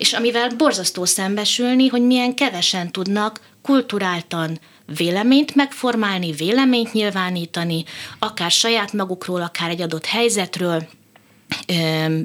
és 0.04 0.12
amivel 0.12 0.48
borzasztó 0.56 1.04
szembesülni, 1.04 1.88
hogy 1.88 2.02
milyen 2.02 2.34
kevesen 2.34 2.92
tudnak 2.92 3.40
kulturáltan 3.62 4.58
véleményt 4.96 5.54
megformálni, 5.54 6.32
véleményt 6.32 6.92
nyilvánítani, 6.92 7.84
akár 8.18 8.50
saját 8.50 8.92
magukról, 8.92 9.42
akár 9.42 9.70
egy 9.70 9.80
adott 9.80 10.06
helyzetről, 10.06 10.88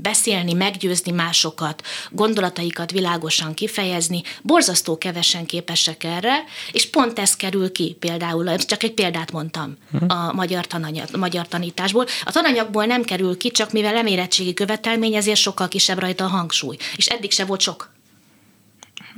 beszélni, 0.02 0.54
meggyőzni 0.54 1.12
másokat, 1.12 1.84
gondolataikat 2.12 2.92
világosan 2.92 3.54
kifejezni, 3.54 4.22
borzasztó 4.42 4.98
kevesen 4.98 5.46
képesek 5.46 6.04
erre, 6.04 6.44
és 6.72 6.90
pont 6.90 7.20
ez 7.20 7.36
kerül 7.36 7.72
ki 7.72 7.96
például, 8.00 8.56
csak 8.56 8.84
egy 8.84 8.94
példát 8.94 9.32
mondtam 9.32 9.78
a 10.08 10.34
magyar, 10.34 10.68
tananyag, 10.68 11.16
magyar 11.18 11.48
tanításból. 11.48 12.06
A 12.24 12.32
tananyagból 12.32 12.86
nem 12.86 13.04
kerül 13.04 13.38
ki, 13.38 13.52
csak 13.52 13.72
mivel 13.72 13.96
emérettségi 13.96 14.54
követelmény, 14.54 15.16
ezért 15.16 15.40
sokkal 15.40 15.68
kisebb 15.68 16.00
rajta 16.00 16.24
a 16.24 16.28
hangsúly, 16.28 16.78
és 16.96 17.08
eddig 17.08 17.32
se 17.32 17.46
volt 17.46 17.62
sok. 17.62 17.92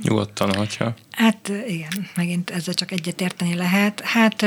Nyugodtan, 0.02 0.54
hogyha. 0.54 0.94
Hát 1.10 1.52
igen, 1.66 2.10
megint 2.14 2.50
ezzel 2.50 2.74
csak 2.74 2.90
egyet 2.92 3.20
érteni 3.20 3.54
lehet. 3.54 4.00
Hát 4.00 4.46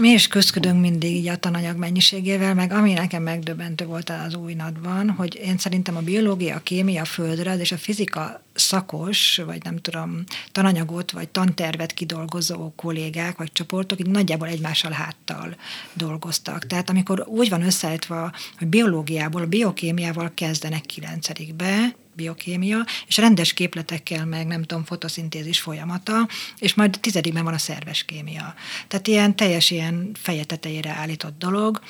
mi 0.00 0.08
is 0.08 0.28
küzdködünk 0.28 0.80
mindig 0.80 1.14
így 1.14 1.28
a 1.28 1.36
tananyag 1.36 1.76
mennyiségével, 1.76 2.54
meg 2.54 2.72
ami 2.72 2.92
nekem 2.92 3.22
megdöbbentő 3.22 3.84
volt 3.84 4.10
az 4.10 4.34
új 4.34 4.54
nadban, 4.54 5.10
hogy 5.10 5.40
én 5.44 5.58
szerintem 5.58 5.96
a 5.96 6.00
biológia, 6.00 6.56
a 6.56 6.60
kémia, 6.62 7.02
a 7.02 7.04
földrajz 7.04 7.58
és 7.58 7.72
a 7.72 7.76
fizika 7.76 8.42
szakos, 8.54 9.40
vagy 9.46 9.62
nem 9.62 9.76
tudom, 9.76 10.24
tananyagot, 10.52 11.10
vagy 11.10 11.28
tantervet 11.28 11.92
kidolgozó 11.92 12.72
kollégák, 12.76 13.36
vagy 13.36 13.52
csoportok 13.52 14.00
így 14.00 14.10
nagyjából 14.10 14.48
egymással 14.48 14.90
háttal 14.90 15.56
dolgoztak. 15.92 16.66
Tehát 16.66 16.90
amikor 16.90 17.24
úgy 17.28 17.48
van 17.48 17.62
összeállítva, 17.62 18.32
hogy 18.58 18.66
biológiából, 18.66 19.42
a 19.42 19.46
biokémiával 19.46 20.30
kezdenek 20.34 20.80
kilencedikbe, 20.80 21.94
biokémia, 22.14 22.86
és 23.06 23.16
rendes 23.16 23.52
képletekkel, 23.52 24.24
meg 24.24 24.46
nem 24.46 24.62
tudom, 24.62 24.84
fotoszintézis 24.84 25.60
folyamata, 25.60 26.28
és 26.58 26.74
majd 26.74 26.98
tizedikben 27.00 27.44
van 27.44 27.54
a 27.54 27.58
szerves 27.58 28.04
kémia. 28.04 28.54
Tehát 28.88 29.06
ilyen 29.06 29.36
teljes 29.36 29.70
ilyen 29.70 30.10
feje 30.14 30.44
tetejére 30.44 30.90
állított 30.90 31.38
dolog. 31.38 31.80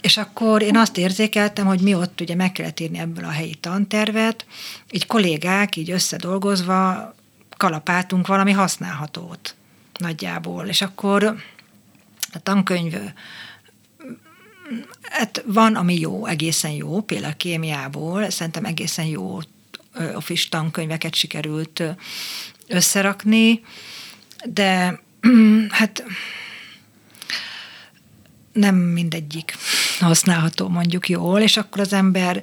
És 0.00 0.16
akkor 0.16 0.62
én 0.62 0.76
azt 0.76 0.98
érzékeltem, 0.98 1.66
hogy 1.66 1.80
mi 1.80 1.94
ott 1.94 2.20
ugye 2.20 2.34
meg 2.34 2.52
kellett 2.52 2.80
írni 2.80 2.98
ebből 2.98 3.24
a 3.24 3.30
helyi 3.30 3.54
tantervet, 3.54 4.46
így 4.90 5.06
kollégák 5.06 5.76
így 5.76 5.90
összedolgozva 5.90 7.14
kalapáltunk 7.56 8.26
valami 8.26 8.52
használhatót 8.52 9.54
nagyjából. 9.98 10.66
És 10.66 10.82
akkor 10.82 11.36
a 12.32 12.38
tankönyv 12.42 12.94
hát 15.10 15.42
van, 15.46 15.74
ami 15.74 15.98
jó, 15.98 16.26
egészen 16.26 16.70
jó, 16.70 17.00
például 17.00 17.34
kémiából, 17.34 18.30
szerintem 18.30 18.64
egészen 18.64 19.04
jó 19.04 19.38
office 20.14 20.46
tankönyveket 20.50 21.14
sikerült 21.14 21.82
összerakni, 22.66 23.62
de 24.44 25.00
hát 25.68 26.04
nem 28.52 28.74
mindegyik 28.74 29.56
használható 30.00 30.68
mondjuk 30.68 31.08
jól, 31.08 31.40
és 31.40 31.56
akkor 31.56 31.80
az 31.80 31.92
ember 31.92 32.42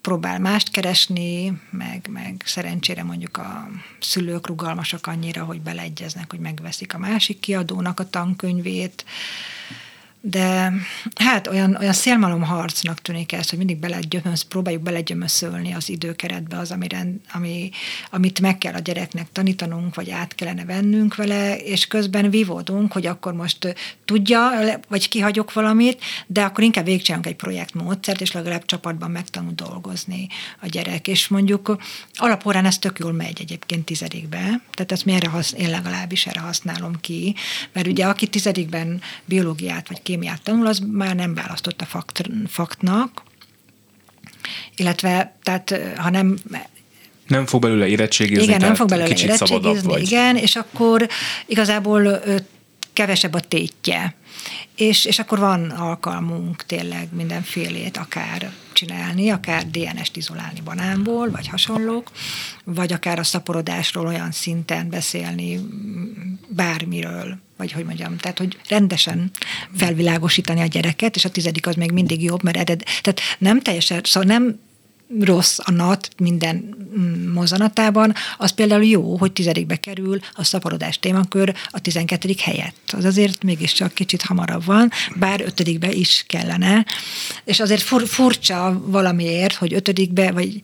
próbál 0.00 0.38
mást 0.38 0.70
keresni, 0.70 1.60
meg, 1.70 2.08
meg 2.10 2.42
szerencsére 2.44 3.02
mondjuk 3.02 3.36
a 3.36 3.70
szülők 4.00 4.46
rugalmasak 4.46 5.06
annyira, 5.06 5.44
hogy 5.44 5.60
beleegyeznek, 5.60 6.30
hogy 6.30 6.40
megveszik 6.40 6.94
a 6.94 6.98
másik 6.98 7.40
kiadónak 7.40 8.00
a 8.00 8.10
tankönyvét, 8.10 9.04
de 10.20 10.72
hát 11.14 11.46
olyan, 11.46 11.76
olyan 11.76 11.92
szélmalomharcnak 11.92 13.00
tűnik 13.00 13.32
ez, 13.32 13.48
hogy 13.48 13.58
mindig 13.58 13.76
belegyömösz, 13.76 14.42
próbáljuk 14.42 14.82
belegyömöszölni 14.82 15.74
az 15.74 15.88
időkeretbe 15.88 16.58
az, 16.58 16.70
amire, 16.70 17.06
ami, 17.32 17.70
amit 18.10 18.40
meg 18.40 18.58
kell 18.58 18.74
a 18.74 18.78
gyereknek 18.78 19.32
tanítanunk, 19.32 19.94
vagy 19.94 20.10
át 20.10 20.34
kellene 20.34 20.64
vennünk 20.64 21.14
vele, 21.14 21.56
és 21.56 21.86
közben 21.86 22.30
vívódunk, 22.30 22.92
hogy 22.92 23.06
akkor 23.06 23.32
most 23.32 23.74
tudja, 24.04 24.50
vagy 24.88 25.08
kihagyok 25.08 25.52
valamit, 25.52 26.02
de 26.26 26.42
akkor 26.42 26.64
inkább 26.64 26.84
végigcsinálunk 26.84 27.28
egy 27.28 27.36
projektmódszert, 27.36 28.20
és 28.20 28.32
legalább 28.32 28.64
csapatban 28.64 29.10
megtanul 29.10 29.52
dolgozni 29.54 30.28
a 30.60 30.66
gyerek. 30.66 31.08
És 31.08 31.28
mondjuk 31.28 31.76
alapórán 32.14 32.66
ez 32.66 32.78
tök 32.78 32.98
jól 32.98 33.12
megy 33.12 33.40
egyébként 33.40 33.84
tizedikbe, 33.84 34.38
tehát 34.70 34.92
ezt 34.92 35.04
mi 35.04 35.12
erre 35.12 35.28
hasz, 35.28 35.52
én 35.58 35.70
legalábbis 35.70 36.26
erre 36.26 36.40
használom 36.40 37.00
ki, 37.00 37.34
mert 37.72 37.86
ugye 37.86 38.06
aki 38.06 38.26
tizedikben 38.26 39.00
biológiát 39.24 39.88
vagy 39.88 40.02
kémiát 40.10 40.42
tanul, 40.42 40.66
az 40.66 40.78
már 40.92 41.14
nem 41.14 41.34
választott 41.34 41.80
a 41.80 41.84
fakt, 41.84 42.28
faktnak, 42.48 43.22
illetve 44.76 45.36
tehát 45.42 45.80
ha 45.96 46.10
nem 46.10 46.38
nem 47.26 47.46
fog 47.46 47.60
belőle 47.60 47.86
érettségizni, 47.86 48.42
igen, 48.42 48.60
nem 48.60 48.74
fog 48.74 48.88
belőle 48.88 49.08
kicsit 49.08 49.28
érettségizni, 49.28 49.88
vagy. 49.88 50.02
igen, 50.02 50.36
és 50.36 50.56
akkor 50.56 51.08
igazából 51.46 52.22
kevesebb 52.92 53.34
a 53.34 53.40
tétje. 53.40 54.14
És, 54.76 55.04
és 55.04 55.18
akkor 55.18 55.38
van 55.38 55.70
alkalmunk 55.70 56.66
tényleg 56.66 57.08
mindenfélét 57.12 57.96
akár 57.96 58.52
csinálni, 58.72 59.30
akár 59.30 59.66
DNS-t 59.66 60.16
izolálni 60.16 60.60
banánból, 60.60 61.30
vagy 61.30 61.48
hasonlók, 61.48 62.10
vagy 62.64 62.92
akár 62.92 63.18
a 63.18 63.24
szaporodásról 63.24 64.06
olyan 64.06 64.32
szinten 64.32 64.88
beszélni 64.90 65.60
bármiről, 66.48 67.38
vagy 67.56 67.72
hogy 67.72 67.84
mondjam, 67.84 68.16
tehát 68.16 68.38
hogy 68.38 68.58
rendesen 68.68 69.30
felvilágosítani 69.76 70.60
a 70.60 70.66
gyereket, 70.66 71.16
és 71.16 71.24
a 71.24 71.30
tizedik 71.30 71.66
az 71.66 71.74
még 71.74 71.92
mindig 71.92 72.22
jobb, 72.22 72.42
mert 72.42 72.56
ered, 72.56 72.82
tehát 73.00 73.20
nem 73.38 73.60
teljesen, 73.60 74.00
szóval 74.04 74.36
nem 74.36 74.60
rossz 75.18 75.58
a 75.62 75.70
nat 75.70 76.10
minden 76.16 76.76
mm, 76.98 77.32
mozanatában, 77.32 78.14
az 78.38 78.50
például 78.50 78.84
jó, 78.84 79.16
hogy 79.16 79.32
tizedikbe 79.32 79.76
kerül 79.76 80.20
a 80.32 80.44
szaporodás 80.44 80.98
témakör 80.98 81.54
a 81.70 81.80
tizenkettedik 81.80 82.40
helyett. 82.40 82.92
Az 82.96 83.04
azért 83.04 83.42
mégiscsak 83.42 83.92
kicsit 83.92 84.22
hamarabb 84.22 84.64
van, 84.64 84.90
bár 85.16 85.40
ötödikbe 85.40 85.92
is 85.92 86.24
kellene. 86.26 86.86
És 87.44 87.60
azért 87.60 87.82
fur, 87.82 88.06
furcsa 88.06 88.82
valamiért, 88.84 89.54
hogy 89.54 89.74
ötödikbe, 89.74 90.32
vagy 90.32 90.60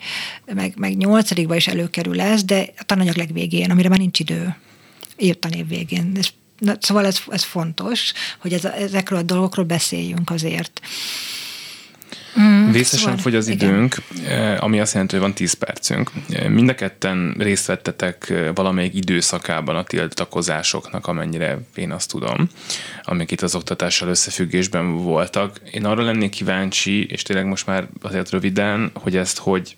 meg, 0.55 0.75
meg 0.77 0.97
nyolcadikba 0.97 1.57
is 1.57 1.67
előkerül 1.67 2.21
ez, 2.21 2.45
de 2.45 2.73
a 2.79 2.83
tananyag 2.85 3.17
legvégén, 3.17 3.71
amire 3.71 3.89
már 3.89 3.99
nincs 3.99 4.19
idő 4.19 4.57
év 5.17 5.69
végén. 5.69 6.13
És, 6.19 6.33
na, 6.59 6.77
szóval 6.81 7.07
ez, 7.07 7.19
ez 7.29 7.43
fontos, 7.43 8.13
hogy 8.39 8.53
ez, 8.53 8.65
ezekről 8.65 9.19
a 9.19 9.23
dolgokról 9.23 9.65
beszéljünk 9.65 10.31
azért. 10.31 10.81
Mm, 12.41 12.71
Vészesen 12.71 12.99
szóval, 12.99 13.19
fogy 13.19 13.35
az 13.35 13.49
igen. 13.49 13.69
időnk, 13.69 13.97
eh, 14.27 14.63
ami 14.63 14.81
azt 14.81 14.93
jelenti, 14.93 15.15
hogy 15.15 15.25
van 15.25 15.35
10 15.35 15.53
percünk. 15.53 16.11
Eh, 16.31 16.49
mind 16.49 16.69
a 16.69 16.75
ketten 16.75 17.35
részt 17.39 17.67
vettetek 17.67 18.31
eh, 18.31 18.51
valamelyik 18.55 18.95
időszakában 18.95 19.77
a 19.77 19.85
tiltakozásoknak, 19.85 21.07
amennyire 21.07 21.59
én 21.75 21.91
azt 21.91 22.11
tudom, 22.11 22.49
amik 23.03 23.31
itt 23.31 23.41
az 23.43 23.55
oktatással 23.55 24.09
összefüggésben 24.09 24.97
voltak. 24.97 25.61
Én 25.71 25.85
arra 25.85 26.03
lennék 26.03 26.31
kíváncsi, 26.31 27.07
és 27.07 27.23
tényleg 27.23 27.47
most 27.47 27.67
már 27.67 27.89
azért 28.03 28.31
röviden, 28.31 28.91
hogy 28.95 29.17
ezt 29.17 29.39
hogy 29.39 29.77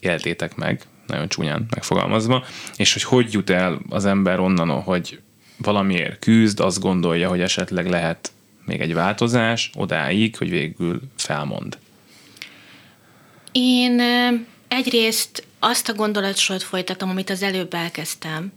éltétek 0.00 0.56
meg, 0.56 0.80
nagyon 1.06 1.28
csúnyán 1.28 1.66
megfogalmazva, 1.70 2.44
és 2.76 2.92
hogy 2.92 3.02
hogy 3.02 3.32
jut 3.32 3.50
el 3.50 3.80
az 3.88 4.04
ember 4.04 4.40
onnan, 4.40 4.70
hogy 4.70 5.20
valamiért 5.56 6.18
küzd, 6.18 6.60
azt 6.60 6.80
gondolja, 6.80 7.28
hogy 7.28 7.40
esetleg 7.40 7.88
lehet 7.88 8.32
még 8.64 8.80
egy 8.80 8.94
változás, 8.94 9.70
odáig, 9.74 10.36
hogy 10.36 10.50
végül 10.50 11.00
felmond. 11.16 11.78
Én 13.52 14.00
egyrészt 14.68 15.46
azt 15.58 15.88
a 15.88 15.94
gondolatsort 15.94 16.62
folytatom, 16.62 17.10
amit 17.10 17.30
az 17.30 17.42
előbb 17.42 17.74
elkezdtem. 17.74 18.52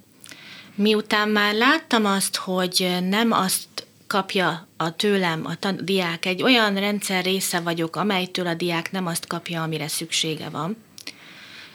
Miután 0.75 1.29
már 1.29 1.53
láttam 1.53 2.05
azt, 2.05 2.35
hogy 2.35 2.97
nem 3.09 3.31
azt 3.31 3.67
kapja 4.07 4.67
a 4.77 4.95
tőlem 4.95 5.45
a 5.45 5.55
tan- 5.55 5.85
diák, 5.85 6.25
egy 6.25 6.43
olyan 6.43 6.75
rendszer 6.75 7.23
része 7.23 7.59
vagyok, 7.59 7.95
amelytől 7.95 8.47
a 8.47 8.53
diák 8.53 8.91
nem 8.91 9.05
azt 9.05 9.27
kapja, 9.27 9.63
amire 9.63 9.87
szüksége 9.87 10.49
van, 10.49 10.77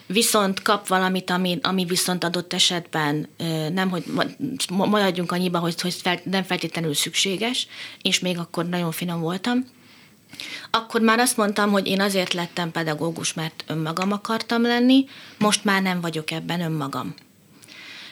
viszont 0.07 0.63
kap 0.63 0.89
valamit, 0.89 1.31
ami, 1.31 1.59
ami 1.63 1.85
viszont 1.85 2.25
adott 2.25 2.53
esetben 2.53 3.29
nem, 3.73 3.91
hogy 3.91 4.05
maradjunk 4.69 5.33
annyiba, 5.33 5.59
hogy, 5.59 5.81
hogy 5.81 5.95
fel, 5.95 6.21
nem 6.25 6.43
feltétlenül 6.43 6.95
szükséges, 6.95 7.67
és 8.03 8.19
még 8.19 8.39
akkor 8.39 8.69
nagyon 8.69 8.93
finom 8.93 9.21
voltam, 9.21 9.65
akkor 10.71 11.01
már 11.01 11.19
azt 11.19 11.37
mondtam, 11.37 11.71
hogy 11.71 11.87
én 11.87 12.01
azért 12.01 12.33
lettem 12.33 12.71
pedagógus, 12.71 13.35
mert 13.35 13.65
önmagam 13.67 14.13
akartam 14.13 14.63
lenni, 14.63 15.05
most 15.39 15.65
már 15.65 15.83
nem 15.83 16.01
vagyok 16.01 16.31
ebben 16.31 16.61
önmagam 16.61 17.15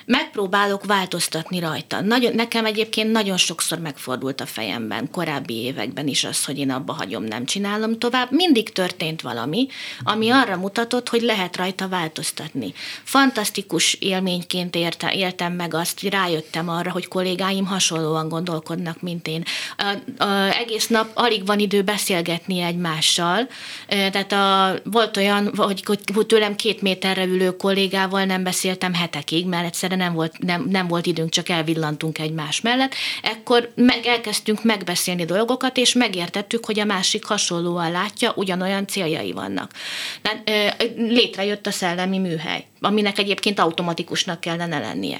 megpróbálok 0.09 0.84
változtatni 0.84 1.59
rajta. 1.59 2.00
Nagyon, 2.00 2.34
nekem 2.34 2.64
egyébként 2.64 3.12
nagyon 3.12 3.36
sokszor 3.36 3.78
megfordult 3.78 4.40
a 4.40 4.46
fejemben, 4.46 5.11
korábbi 5.11 5.54
években 5.54 6.06
is 6.06 6.24
az, 6.24 6.44
hogy 6.44 6.59
én 6.59 6.70
abba 6.70 6.92
hagyom, 6.92 7.24
nem 7.24 7.44
csinálom 7.44 7.98
tovább. 7.98 8.30
Mindig 8.30 8.72
történt 8.72 9.20
valami, 9.20 9.66
ami 10.02 10.30
arra 10.30 10.56
mutatott, 10.56 11.09
hogy 11.09 11.20
lehet 11.22 11.56
rajta 11.56 11.88
változtatni. 11.88 12.72
Fantasztikus 13.04 13.94
élményként 13.94 14.74
érte, 14.74 15.12
éltem 15.12 15.52
meg 15.52 15.74
azt, 15.74 16.00
hogy 16.00 16.11
rájöttem 16.11 16.68
arra, 16.68 16.90
hogy 16.90 17.09
kollégáim 17.09 17.66
hasonlóan 17.66 18.28
gondolkodnak, 18.28 19.02
mint 19.02 19.28
én. 19.28 19.42
A, 19.76 20.22
a, 20.24 20.56
egész 20.56 20.86
nap 20.86 21.11
alig 21.14 21.46
van 21.46 21.59
idő 21.59 21.82
beszélgetni 21.82 22.61
egymással, 22.61 23.48
tehát 23.88 24.32
a, 24.32 24.78
volt 24.90 25.16
olyan, 25.16 25.52
hogy, 25.56 25.82
hogy 26.14 26.26
tőlem 26.26 26.56
két 26.56 26.82
méterre 26.82 27.24
ülő 27.24 27.56
kollégával 27.56 28.24
nem 28.24 28.42
beszéltem 28.42 28.94
hetekig, 28.94 29.46
mert 29.46 29.66
egyszerűen 29.66 29.96
nem 29.99 30.12
volt, 30.12 30.38
nem, 30.38 30.66
nem 30.70 30.88
volt 30.88 31.07
időnk, 31.07 31.30
csak 31.30 31.49
elvillantunk 31.49 32.18
egymás 32.18 32.61
mellett, 32.61 32.94
ekkor 33.22 33.72
meg 33.74 34.07
elkezdtünk 34.07 34.64
megbeszélni 34.64 35.24
dolgokat, 35.24 35.76
és 35.76 35.92
megértettük, 35.92 36.64
hogy 36.64 36.80
a 36.80 36.84
másik 36.84 37.24
hasonlóan 37.24 37.90
látja, 37.90 38.32
ugyanolyan 38.36 38.86
céljai 38.86 39.32
vannak. 39.32 39.70
Létrejött 40.96 41.66
a 41.66 41.70
szellemi 41.70 42.18
műhely, 42.18 42.64
aminek 42.80 43.18
egyébként 43.18 43.59
automatikusnak 43.59 44.40
kellene 44.40 44.78
lennie. 44.78 45.18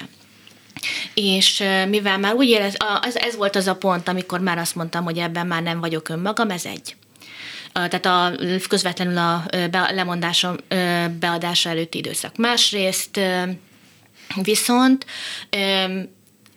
És 1.13 1.63
mivel 1.87 2.17
már 2.17 2.33
úgy 2.33 2.49
érez, 2.49 2.75
ez, 3.01 3.15
ez 3.15 3.35
volt 3.35 3.55
az 3.55 3.67
a 3.67 3.75
pont, 3.75 4.07
amikor 4.07 4.39
már 4.39 4.57
azt 4.57 4.75
mondtam, 4.75 5.03
hogy 5.03 5.17
ebben 5.17 5.47
már 5.47 5.63
nem 5.63 5.79
vagyok 5.79 6.09
önmagam, 6.09 6.49
ez 6.49 6.65
egy 6.65 6.95
tehát 7.73 8.05
a 8.05 8.31
közvetlenül 8.67 9.17
a 9.17 9.43
lemondásom 9.71 10.55
beadása 11.19 11.69
előtti 11.69 11.97
időszak. 11.97 12.37
Másrészt 12.37 13.19
Viszont 14.35 15.05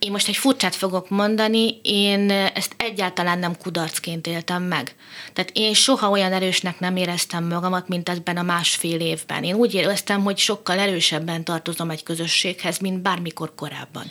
én 0.03 0.11
most 0.11 0.29
egy 0.29 0.37
furcsát 0.37 0.75
fogok 0.75 1.09
mondani, 1.09 1.81
én 1.83 2.31
ezt 2.31 2.75
egyáltalán 2.77 3.39
nem 3.39 3.57
kudarcként 3.57 4.27
éltem 4.27 4.63
meg. 4.63 4.95
Tehát 5.33 5.51
én 5.55 5.75
soha 5.75 6.11
olyan 6.11 6.33
erősnek 6.33 6.81
nem 6.81 6.97
éreztem 6.97 7.45
magamat, 7.45 7.89
mint 7.89 8.09
ebben 8.09 8.37
a 8.37 8.43
másfél 8.43 9.01
évben. 9.01 9.45
Én 9.45 9.55
úgy 9.55 9.75
éreztem, 9.75 10.23
hogy 10.23 10.39
sokkal 10.39 10.79
erősebben 10.79 11.45
tartozom 11.45 11.91
egy 11.91 12.03
közösséghez, 12.03 12.79
mint 12.79 13.03
bármikor 13.03 13.55
korábban. 13.55 14.11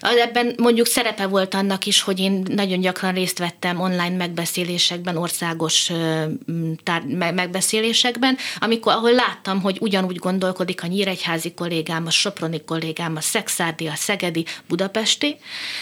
Ebben 0.00 0.54
mondjuk 0.56 0.86
szerepe 0.86 1.26
volt 1.26 1.54
annak 1.54 1.86
is, 1.86 2.00
hogy 2.00 2.20
én 2.20 2.42
nagyon 2.48 2.80
gyakran 2.80 3.12
részt 3.12 3.38
vettem 3.38 3.80
online 3.80 4.16
megbeszélésekben, 4.16 5.16
országos 5.16 5.90
tár- 6.84 7.06
megbeszélésekben, 7.34 8.36
amikor, 8.58 8.92
ahol 8.92 9.12
láttam, 9.12 9.60
hogy 9.60 9.76
ugyanúgy 9.80 10.16
gondolkodik 10.16 10.82
a 10.82 10.86
nyíregyházi 10.86 11.52
kollégám, 11.54 12.06
a 12.06 12.10
soproni 12.10 12.64
kollégám, 12.64 13.16
a 13.16 13.20
szexárdi, 13.20 13.86
a 13.86 13.94
szegedi, 13.94 14.44
budapesti, 14.68 15.27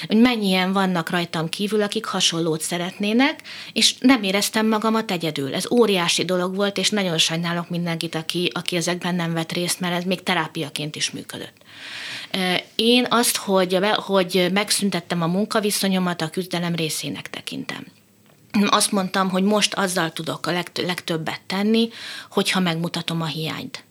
hogy 0.06 0.16
mennyien 0.16 0.72
vannak 0.72 1.10
rajtam 1.10 1.48
kívül, 1.48 1.82
akik 1.82 2.04
hasonlót 2.04 2.60
szeretnének, 2.60 3.40
és 3.72 3.94
nem 3.98 4.22
éreztem 4.22 4.66
magamat 4.68 5.10
egyedül. 5.10 5.54
Ez 5.54 5.70
óriási 5.70 6.24
dolog 6.24 6.54
volt, 6.54 6.78
és 6.78 6.90
nagyon 6.90 7.18
sajnálok 7.18 7.68
mindenkit, 7.68 8.14
aki, 8.14 8.50
aki 8.54 8.76
ezekben 8.76 9.14
nem 9.14 9.32
vett 9.32 9.52
részt, 9.52 9.80
mert 9.80 9.94
ez 9.94 10.04
még 10.04 10.22
terápiaként 10.22 10.96
is 10.96 11.10
működött. 11.10 11.56
Én 12.74 13.06
azt, 13.10 13.36
hogy, 13.36 13.78
hogy 13.94 14.48
megszüntettem 14.52 15.22
a 15.22 15.26
munkaviszonyomat, 15.26 16.22
a 16.22 16.30
küzdelem 16.30 16.74
részének 16.74 17.30
tekintem 17.30 17.86
azt 18.64 18.92
mondtam, 18.92 19.28
hogy 19.30 19.42
most 19.42 19.74
azzal 19.74 20.12
tudok 20.12 20.46
a 20.46 20.62
legtöbbet 20.74 21.40
tenni, 21.46 21.88
hogyha 22.30 22.60
megmutatom 22.60 23.22
a 23.22 23.26
hiányt. 23.26 23.84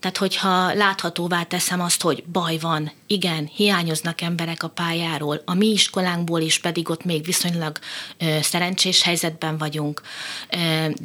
Tehát, 0.00 0.16
hogyha 0.16 0.74
láthatóvá 0.74 1.42
teszem 1.42 1.80
azt, 1.80 2.02
hogy 2.02 2.24
baj 2.24 2.58
van, 2.58 2.92
igen, 3.14 3.50
hiányoznak 3.54 4.20
emberek 4.20 4.62
a 4.62 4.68
pályáról, 4.68 5.42
a 5.44 5.54
mi 5.54 5.66
iskolánkból 5.66 6.40
is 6.40 6.58
pedig 6.58 6.90
ott 6.90 7.04
még 7.04 7.24
viszonylag 7.24 7.78
ö, 8.18 8.38
szerencsés 8.42 9.02
helyzetben 9.02 9.58
vagyunk, 9.58 10.02
ö, 10.50 10.56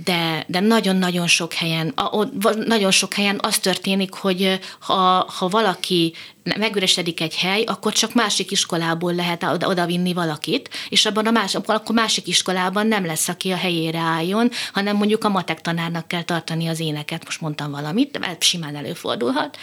de, 0.03 0.43
de 0.47 0.59
nagyon-nagyon 0.59 1.27
sok 1.27 1.53
helyen, 1.53 1.87
a, 1.87 2.03
o, 2.03 2.23
nagyon 2.65 2.91
sok 2.91 3.13
helyen 3.13 3.39
az 3.41 3.57
történik, 3.59 4.13
hogy 4.13 4.59
ha, 4.79 5.29
ha 5.37 5.47
valaki 5.47 6.13
megüresedik 6.57 7.21
egy 7.21 7.35
hely, 7.35 7.63
akkor 7.63 7.93
csak 7.93 8.13
másik 8.13 8.51
iskolából 8.51 9.13
lehet 9.13 9.43
oda, 9.43 9.67
oda 9.67 9.87
valakit, 10.13 10.69
és 10.89 11.05
abban 11.05 11.25
a 11.25 11.31
más, 11.31 11.55
akkor 11.55 11.95
másik 11.95 12.27
iskolában 12.27 12.87
nem 12.87 13.05
lesz, 13.05 13.27
aki 13.27 13.51
a 13.51 13.55
helyére 13.55 13.99
álljon, 13.99 14.49
hanem 14.73 14.95
mondjuk 14.95 15.23
a 15.23 15.29
matek 15.29 15.61
tanárnak 15.61 16.07
kell 16.07 16.23
tartani 16.23 16.67
az 16.67 16.79
éneket, 16.79 17.25
most 17.25 17.41
mondtam 17.41 17.71
valamit, 17.71 18.19
de 18.19 18.37
simán 18.39 18.75
előfordulhat. 18.75 19.57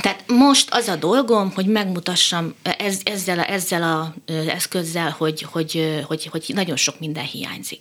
Tehát 0.00 0.24
most 0.26 0.68
az 0.70 0.88
a 0.88 0.96
dolgom, 0.96 1.52
hogy 1.54 1.66
megmutassam 1.66 2.54
ez, 2.62 3.00
ezzel, 3.04 3.38
a, 3.38 3.50
ezzel 3.50 3.82
a 3.82 4.14
eszközzel, 4.32 5.14
hogy, 5.18 5.42
hogy, 5.42 6.02
hogy, 6.06 6.26
hogy 6.26 6.50
nagyon 6.54 6.76
sok 6.76 7.00
minden 7.00 7.24
hiányzik. 7.24 7.80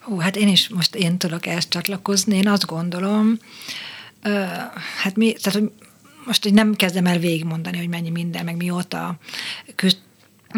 Hú, 0.00 0.18
hát 0.18 0.36
én 0.36 0.48
is 0.48 0.68
most 0.68 0.94
én 0.94 1.18
tudok 1.18 1.46
ezt 1.46 1.68
csatlakozni. 1.68 2.36
Én 2.36 2.48
azt 2.48 2.66
gondolom, 2.66 3.38
hát 5.02 5.16
mi, 5.16 5.32
tehát, 5.32 5.58
hogy 5.58 5.70
most 6.26 6.46
így 6.46 6.54
nem 6.54 6.74
kezdem 6.74 7.06
el 7.06 7.18
végigmondani, 7.18 7.76
hogy 7.78 7.88
mennyi 7.88 8.10
minden, 8.10 8.44
meg 8.44 8.56
mióta 8.56 9.16
küzd, 9.74 9.98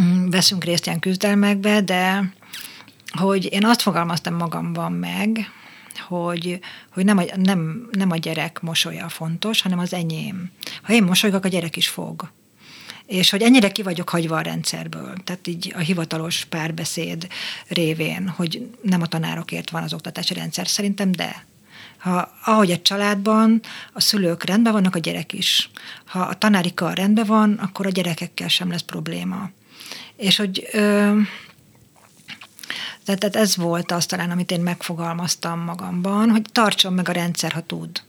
mm, 0.01 0.29
veszünk 0.29 0.65
részt 0.65 0.87
ilyen 0.87 1.01
küzdelmekbe, 1.01 1.81
de 1.81 2.33
hogy 3.19 3.53
én 3.53 3.65
azt 3.65 3.83
fogalmaztam 3.83 4.35
magamban 4.35 4.93
meg, 4.93 5.51
hogy, 5.99 6.61
hogy 6.93 7.05
nem, 7.05 7.19
a, 7.19 7.25
nem, 7.37 7.89
nem 7.91 8.11
a 8.11 8.17
gyerek 8.17 8.61
mosolya 8.61 9.09
fontos, 9.09 9.63
hanem 9.63 9.79
az 9.79 9.93
enyém. 9.93 10.51
Ha 10.83 10.93
én 10.93 11.03
mosolygok, 11.03 11.45
a 11.45 11.49
gyerek 11.49 11.77
is 11.77 11.89
fog. 11.89 12.31
És 13.07 13.31
hogy 13.31 13.43
ennyire 13.43 13.73
ki 13.73 13.83
vagyok 13.83 14.09
hagyva 14.09 14.37
a 14.37 14.41
rendszerből, 14.41 15.15
tehát 15.25 15.47
így 15.47 15.73
a 15.77 15.79
hivatalos 15.79 16.45
párbeszéd 16.45 17.29
révén, 17.69 18.29
hogy 18.29 18.71
nem 18.83 19.03
a 19.03 19.07
tanárokért 19.07 19.71
van 19.71 19.83
az 19.83 19.93
oktatási 19.93 20.35
rendszer, 20.35 20.69
szerintem 20.69 21.13
de. 21.13 21.45
Ha, 21.99 22.33
ahogy 22.45 22.71
egy 22.71 22.83
családban 22.83 23.61
a 23.93 24.01
szülők 24.01 24.45
rendben 24.45 24.73
vannak, 24.73 24.95
a 24.95 24.99
gyerek 24.99 25.33
is. 25.33 25.71
Ha 26.05 26.21
a 26.21 26.39
tanári 26.39 26.75
kar 26.75 26.97
rendben 26.97 27.27
van, 27.27 27.53
akkor 27.53 27.87
a 27.87 27.91
gyerekekkel 27.91 28.49
sem 28.49 28.71
lesz 28.71 28.83
probléma. 28.83 29.51
És 30.17 30.37
hogy 30.37 30.69
ö, 30.73 31.19
tehát 33.05 33.37
ez 33.37 33.57
volt 33.57 33.93
az 33.93 34.07
talán, 34.07 34.31
amit 34.31 34.51
én 34.51 34.61
megfogalmaztam 34.61 35.61
magamban, 35.61 36.31
hogy 36.31 36.43
tartson 36.53 36.93
meg 36.93 37.09
a 37.09 37.13
rendszer, 37.13 37.53
ha 37.53 37.61
tud. 37.61 38.03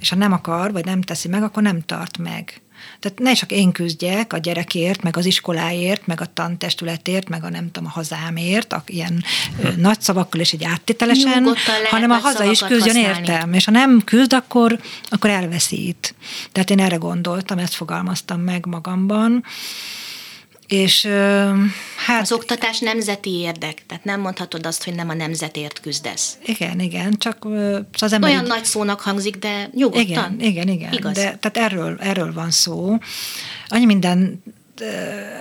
És 0.00 0.08
ha 0.08 0.16
nem 0.16 0.32
akar, 0.32 0.72
vagy 0.72 0.84
nem 0.84 1.02
teszi 1.02 1.28
meg, 1.28 1.42
akkor 1.42 1.62
nem 1.62 1.80
tart 1.80 2.18
meg. 2.18 2.60
Tehát 3.00 3.18
ne 3.18 3.32
csak 3.32 3.50
én 3.50 3.72
küzdjek 3.72 4.32
a 4.32 4.38
gyerekért, 4.38 5.02
meg 5.02 5.16
az 5.16 5.24
iskoláért, 5.24 6.06
meg 6.06 6.20
a 6.20 6.32
tantestületért, 6.32 7.28
meg 7.28 7.44
a 7.44 7.48
nem 7.48 7.70
tudom, 7.70 7.88
a 7.88 7.92
hazámért, 7.92 8.72
a 8.72 8.82
ilyen 8.86 9.24
ö, 9.62 9.68
nagy 9.76 10.00
szavakkal 10.00 10.40
és 10.40 10.52
egy 10.52 10.64
áttételesen, 10.64 11.48
hanem 11.90 12.10
a 12.10 12.16
haza 12.16 12.44
is 12.44 12.60
küzdjön 12.60 12.96
értem. 12.96 13.52
És 13.52 13.64
ha 13.64 13.70
nem 13.70 14.02
küzd, 14.04 14.32
akkor, 14.32 14.80
akkor 15.08 15.30
elveszít. 15.30 16.14
Tehát 16.52 16.70
én 16.70 16.80
erre 16.80 16.96
gondoltam, 16.96 17.58
ezt 17.58 17.74
fogalmaztam 17.74 18.40
meg 18.40 18.66
magamban. 18.66 19.44
És 20.66 21.06
hát... 22.06 22.20
Az 22.20 22.32
oktatás 22.32 22.78
nemzeti 22.78 23.30
érdek, 23.30 23.82
tehát 23.86 24.04
nem 24.04 24.20
mondhatod 24.20 24.66
azt, 24.66 24.84
hogy 24.84 24.94
nem 24.94 25.08
a 25.08 25.14
nemzetért 25.14 25.80
küzdesz. 25.80 26.38
Igen, 26.44 26.80
igen, 26.80 27.18
csak 27.18 27.46
az 27.98 28.12
ember... 28.12 28.30
Olyan 28.30 28.42
így... 28.42 28.48
nagy 28.48 28.64
szónak 28.64 29.00
hangzik, 29.00 29.36
de 29.36 29.70
nyugodtan. 29.74 30.06
Igen, 30.06 30.38
igen, 30.38 30.68
igen. 30.68 30.92
Igaz. 30.92 31.12
De, 31.12 31.38
tehát 31.40 31.56
erről, 31.72 31.96
erről 32.00 32.32
van 32.32 32.50
szó. 32.50 32.98
Annyi 33.68 33.84
minden 33.84 34.42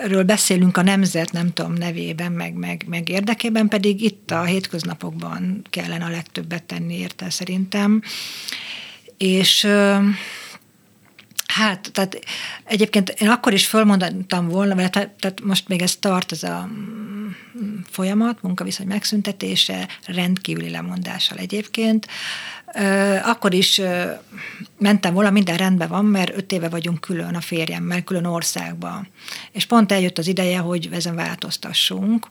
ről 0.06 0.24
beszélünk 0.24 0.78
a 0.78 0.82
nemzet, 0.82 1.32
nem 1.32 1.54
tudom, 1.54 1.74
nevében, 1.74 2.32
meg, 2.32 2.54
meg, 2.54 2.84
meg 2.88 3.10
érdekében, 3.10 3.68
pedig 3.68 4.02
itt 4.02 4.32
a 4.32 4.44
hétköznapokban 4.44 5.62
kellene 5.70 6.06
a 6.06 6.10
legtöbbet 6.10 6.64
tenni 6.64 6.98
érte 6.98 7.30
szerintem. 7.30 8.02
És 9.18 9.68
Hát, 11.56 11.92
tehát 11.92 12.20
egyébként 12.64 13.10
én 13.10 13.30
akkor 13.30 13.54
is 13.54 13.68
fölmondtam 13.68 14.48
volna, 14.48 14.74
mert 14.74 14.92
tehát 14.92 15.42
most 15.44 15.68
még 15.68 15.82
ez 15.82 15.96
tart, 15.96 16.32
ez 16.32 16.44
a 16.44 16.70
mm, 16.70 17.28
folyamat, 17.90 18.42
munkaviszony 18.42 18.88
megszüntetése, 18.88 19.88
rendkívüli 20.06 20.70
lemondással 20.70 21.38
egyébként. 21.38 22.08
Akkor 23.24 23.54
is 23.54 23.82
mentem 24.78 25.14
volna, 25.14 25.30
minden 25.30 25.58
rendben 25.58 25.90
van, 25.90 26.06
mert 26.06 26.38
öt 26.38 26.52
éve 26.52 26.70
vagyunk 26.70 27.00
külön 27.00 27.36
a 27.36 27.42
férjemmel, 27.42 28.04
külön 28.04 28.26
országban. 28.26 29.08
És 29.52 29.66
pont 29.66 29.92
eljött 29.92 30.18
az 30.18 30.28
ideje, 30.28 30.58
hogy 30.58 30.90
ezen 30.92 31.16
változtassunk. 31.16 32.28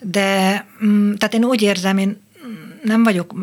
De, 0.00 0.66
mm, 0.84 1.12
tehát 1.12 1.34
én 1.34 1.44
úgy 1.44 1.62
érzem, 1.62 1.98
én 1.98 2.20
nem 2.82 3.02
vagyok 3.02 3.34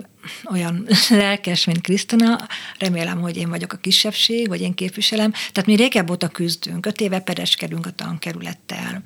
olyan 0.52 0.88
lelkes, 1.10 1.66
mint 1.66 1.82
Krisztina, 1.82 2.48
remélem, 2.78 3.22
hogy 3.22 3.38
én 3.38 3.50
vagyok 3.50 3.74
a 3.74 3.78
kisebbség, 3.78 4.48
vagy 4.48 4.62
én 4.62 4.74
képviselem. 4.74 5.32
Tehát 5.32 5.66
mi 5.66 5.76
régebb 5.76 6.10
óta 6.10 6.28
küzdünk, 6.28 6.86
öt 6.86 7.02
éve 7.02 7.20
pereskedünk 7.20 7.86
a 7.86 7.92
tankerülettel. 7.92 9.04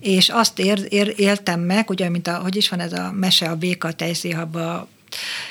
És 0.00 0.28
azt 0.28 0.58
ér, 0.58 0.86
ér, 0.88 1.14
éltem 1.16 1.60
meg, 1.60 1.90
ugye, 1.90 2.08
mint 2.08 2.26
a, 2.26 2.38
hogy 2.38 2.56
is 2.56 2.68
van 2.68 2.80
ez 2.80 2.92
a 2.92 3.12
mese, 3.12 3.48
a 3.48 3.56
béka 3.56 3.92
tejszéhaba 3.92 4.88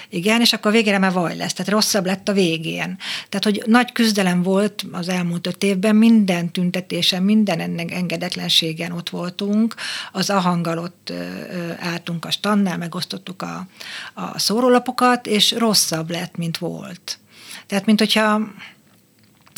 igen, 0.10 0.42
és 0.42 0.54
akkor 0.54 0.72
végére 0.72 0.98
már 0.98 1.12
vaj 1.12 1.36
lesz, 1.36 1.54
tehát 1.54 1.72
rosszabb 1.72 2.06
lett 2.06 2.30
a 2.30 2.34
végén. 2.34 2.98
Tehát, 3.30 3.44
hogy 3.44 3.64
nagy 3.66 3.92
küzdelem 3.92 4.44
volt 4.44 4.86
az 4.92 5.10
elmúlt 5.10 5.48
öt 5.48 5.64
évben, 5.64 5.96
minden 5.96 6.52
tüntetésen, 6.52 7.24
minden 7.24 7.60
ennek 7.60 7.92
engedetlenségen 7.92 8.92
ott 8.92 9.10
voltunk, 9.10 9.76
az 10.12 10.30
ahanggal 10.30 10.78
ott 10.78 11.14
álltunk 11.80 12.26
a 12.26 12.32
stannál, 12.32 12.78
megosztottuk 12.78 13.42
a, 13.42 13.68
a 14.14 14.40
szórólapokat, 14.40 15.28
és 15.28 15.52
rosszabb 15.52 16.10
lett, 16.10 16.38
mint 16.38 16.58
volt. 16.58 17.18
Tehát, 17.68 17.86
mint 17.86 18.00
hogyha 18.00 18.42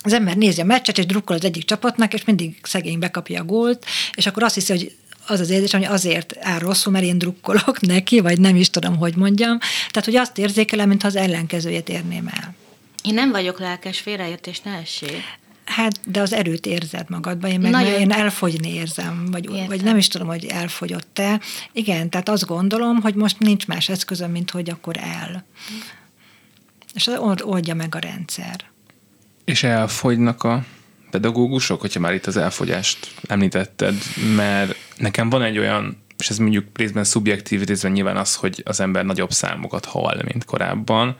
az 0.04 0.14
ember 0.14 0.36
nézi 0.36 0.62
a 0.62 0.66
meccset, 0.66 0.98
és 0.98 1.06
drukkol 1.06 1.36
az 1.36 1.44
egyik 1.44 1.66
csapatnak, 1.66 2.14
és 2.14 2.26
mindig 2.26 2.58
szegény 2.64 3.00
bekapja 3.00 3.42
a 3.42 3.46
gólt, 3.46 3.86
és 4.16 4.26
akkor 4.26 4.44
azt 4.44 4.54
hiszi, 4.54 4.72
hogy 4.72 4.96
az 5.28 5.40
az 5.40 5.50
érzés, 5.50 5.72
hogy 5.72 5.84
azért 5.84 6.36
áll 6.40 6.60
rosszul, 6.60 6.92
mert 6.92 7.06
én 7.06 7.18
drukkolok 7.18 7.80
neki, 7.96 8.20
vagy 8.20 8.40
nem 8.40 8.56
is 8.56 8.70
tudom, 8.70 8.98
hogy 8.98 9.16
mondjam. 9.16 9.58
Tehát, 9.60 10.06
hogy 10.06 10.16
azt 10.16 10.38
érzékelem, 10.38 10.88
mintha 10.88 11.08
az 11.08 11.16
ellenkezőjét 11.16 11.90
érném 11.90 12.28
el. 12.28 12.56
Én 13.04 13.14
nem 13.14 13.32
vagyok 13.32 13.60
lelkes, 13.60 14.00
félreértés 14.00 14.62
ne 14.62 14.72
essék. 14.72 15.24
Hát, 15.66 16.00
de 16.12 16.22
az 16.22 16.34
erőt 16.34 16.66
érzed 16.66 17.10
magadban, 17.10 17.52
én 17.52 17.60
meg 17.60 17.72
Nagyon. 17.72 18.00
én 18.00 18.12
elfogyni 18.12 18.74
érzem, 18.74 19.28
vagy, 19.32 19.68
vagy 19.68 19.84
nem 19.84 19.98
is 19.98 20.08
tudom, 20.08 20.28
hogy 20.28 20.46
elfogyott-e. 20.46 21.42
Igen, 21.72 22.10
tehát 22.10 22.30
azt 22.30 22.46
gondolom, 22.46 23.02
hogy 23.02 23.16
most 23.16 23.40
nincs 23.40 23.68
más 23.68 23.90
eszközöm, 23.90 24.32
mint 24.32 24.52
hogy 24.52 24.70
akkor 24.70 24.98
el. 24.98 25.46
És 26.94 27.10
oldja 27.42 27.74
meg 27.74 27.96
a 27.96 28.00
rendszer. 28.00 28.64
És 29.46 29.64
elfogynak 29.64 30.44
a 30.44 30.66
pedagógusok, 31.12 31.82
hogyha 31.82 32.00
már 32.00 32.14
itt 32.14 32.26
az 32.26 32.38
elfogyást 32.38 33.14
említetted, 33.28 33.96
mert 34.36 34.76
nekem 34.98 35.30
van 35.30 35.44
egy 35.44 35.58
olyan, 35.58 36.04
és 36.18 36.30
ez 36.30 36.38
mondjuk 36.38 36.66
részben 36.74 37.04
szubjektív, 37.04 37.64
részben 37.64 37.92
nyilván 37.92 38.18
az, 38.18 38.36
hogy 38.36 38.62
az 38.66 38.80
ember 38.80 39.06
nagyobb 39.06 39.32
számokat 39.32 39.86
hall, 39.86 40.22
mint 40.26 40.46
korábban, 40.46 41.16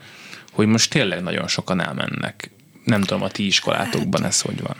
hogy 0.52 0.66
most 0.66 0.90
tényleg 0.90 1.22
nagyon 1.22 1.48
sokan 1.48 1.80
elmennek. 1.80 2.50
Nem 2.84 3.00
tudom, 3.00 3.22
a 3.22 3.28
ti 3.28 3.46
iskolátokban 3.46 4.24
ez 4.24 4.40
hogy 4.40 4.62
van? 4.62 4.76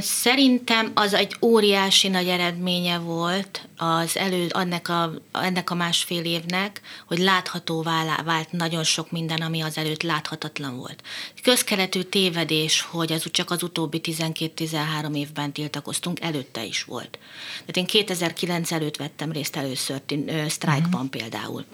Szerintem 0.00 0.90
az 0.94 1.14
egy 1.14 1.36
óriási 1.40 2.08
nagy 2.08 2.28
eredménye 2.28 2.98
volt 2.98 3.68
az 3.76 4.16
elő, 4.16 4.46
ennek 4.48 4.88
a, 4.88 5.12
ennek 5.32 5.70
a 5.70 5.74
másfél 5.74 6.24
évnek, 6.24 6.80
hogy 7.06 7.18
láthatóvá 7.18 8.22
vált 8.24 8.52
nagyon 8.52 8.84
sok 8.84 9.10
minden, 9.10 9.40
ami 9.40 9.60
az 9.60 9.78
előtt 9.78 10.02
láthatatlan 10.02 10.76
volt. 10.76 11.02
Közkeletű 11.42 12.02
tévedés, 12.02 12.80
hogy 12.80 13.12
ez 13.12 13.30
csak 13.30 13.50
az 13.50 13.62
utóbbi 13.62 14.00
12-13 14.02 15.16
évben 15.16 15.52
tiltakoztunk, 15.52 16.20
előtte 16.20 16.64
is 16.64 16.84
volt. 16.84 17.18
Tehát 17.58 17.76
én 17.76 17.86
2009 17.86 18.72
előtt 18.72 18.96
vettem 18.96 19.32
részt 19.32 19.56
először 19.56 20.02
sztrájkban 20.48 21.04
uh-huh. 21.04 21.20
például 21.20 21.64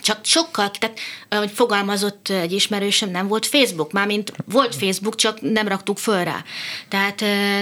csak 0.00 0.24
sokkal, 0.24 0.70
tehát 0.70 0.98
ahogy 1.28 1.50
fogalmazott 1.50 2.28
egy 2.28 2.52
ismerősöm, 2.52 3.10
nem 3.10 3.28
volt 3.28 3.46
Facebook, 3.46 3.92
mármint 3.92 4.32
volt 4.44 4.74
Facebook, 4.74 5.14
csak 5.14 5.40
nem 5.40 5.68
raktuk 5.68 5.98
föl 5.98 6.24
rá. 6.24 6.44
Tehát 6.88 7.20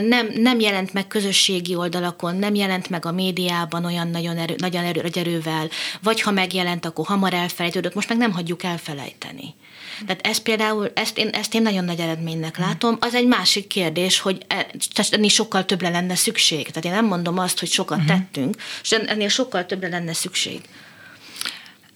nem, 0.09 0.29
nem 0.35 0.61
jelent 0.61 0.93
meg 0.93 1.07
közösségi 1.07 1.75
oldalakon, 1.75 2.37
nem 2.37 2.55
jelent 2.55 2.89
meg 2.89 3.07
a 3.07 3.13
médiában 3.13 3.85
olyan 3.85 4.09
nagyon, 4.09 4.37
erő, 4.37 4.55
nagyon 4.59 4.85
erő, 4.85 5.11
erővel, 5.15 5.69
vagy 6.03 6.21
ha 6.21 6.31
megjelent, 6.31 6.85
akkor 6.85 7.07
hamar 7.07 7.35
elfelejtődött, 7.35 7.95
most 7.95 8.09
meg 8.09 8.19
nem 8.19 8.33
hagyjuk 8.33 8.63
elfelejteni. 8.63 9.55
Tehát 10.07 10.27
ezt 10.27 10.43
például, 10.43 10.91
ezt 10.95 11.19
én, 11.19 11.29
ezt 11.29 11.55
én 11.55 11.63
nagyon 11.63 11.85
nagy 11.85 12.01
eredménynek 12.01 12.59
látom. 12.59 12.97
Az 13.01 13.15
egy 13.15 13.27
másik 13.27 13.67
kérdés, 13.67 14.21
hogy 14.21 14.43
e, 14.47 14.67
ennél 15.11 15.29
sokkal 15.29 15.65
többre 15.65 15.89
lenne 15.89 16.15
szükség. 16.15 16.67
Tehát 16.67 16.85
én 16.85 16.91
nem 16.91 17.05
mondom 17.07 17.39
azt, 17.39 17.59
hogy 17.59 17.71
sokat 17.71 17.99
uh-huh. 17.99 18.17
tettünk, 18.17 18.57
és 18.83 18.91
ennél 18.91 19.29
sokkal 19.29 19.67
többre 19.67 19.89
lenne 19.89 20.13
szükség. 20.13 20.61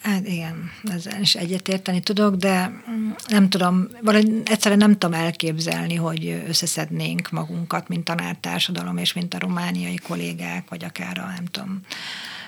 Hát 0.02 0.26
igen, 0.26 0.70
ezzel 0.82 1.20
is 1.20 1.34
egyetérteni 1.34 2.00
tudok, 2.00 2.34
de 2.34 2.82
nem 3.28 3.48
tudom, 3.48 3.88
valahogy 4.02 4.42
egyszerűen 4.44 4.80
nem 4.80 4.98
tudom 4.98 5.20
elképzelni, 5.20 5.94
hogy 5.94 6.42
összeszednénk 6.48 7.30
magunkat, 7.30 7.88
mint 7.88 8.04
tanártársadalom, 8.04 8.96
és 8.96 9.12
mint 9.12 9.34
a 9.34 9.38
romániai 9.38 9.96
kollégák, 9.96 10.68
vagy 10.68 10.84
akár 10.84 11.18
a, 11.18 11.26
nem 11.26 11.44
tudom, 11.44 11.80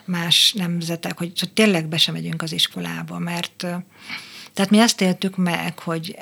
más 0.04 0.52
nemzetek, 0.52 1.18
hogy, 1.18 1.32
hogy 1.38 1.52
tényleg 1.52 1.86
be 1.86 1.96
sem 1.96 2.14
megyünk 2.14 2.42
az 2.42 2.52
iskolába, 2.52 3.18
mert 3.18 3.66
tehát 4.52 4.70
mi 4.70 4.78
ezt 4.78 5.00
éltük 5.00 5.36
meg, 5.36 5.78
hogy 5.78 6.16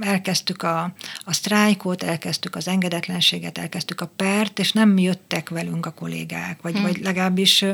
elkezdtük 0.00 0.62
a, 0.62 0.94
a 1.24 1.32
sztrájkot, 1.32 2.02
elkezdtük 2.02 2.56
az 2.56 2.68
engedetlenséget, 2.68 3.58
elkezdtük 3.58 4.00
a 4.00 4.10
pert, 4.16 4.58
és 4.58 4.72
nem 4.72 4.98
jöttek 4.98 5.48
velünk 5.48 5.86
a 5.86 5.90
kollégák, 5.90 6.62
vagy, 6.62 6.72
hmm. 6.72 6.82
vagy 6.82 7.00
legalábbis 7.02 7.64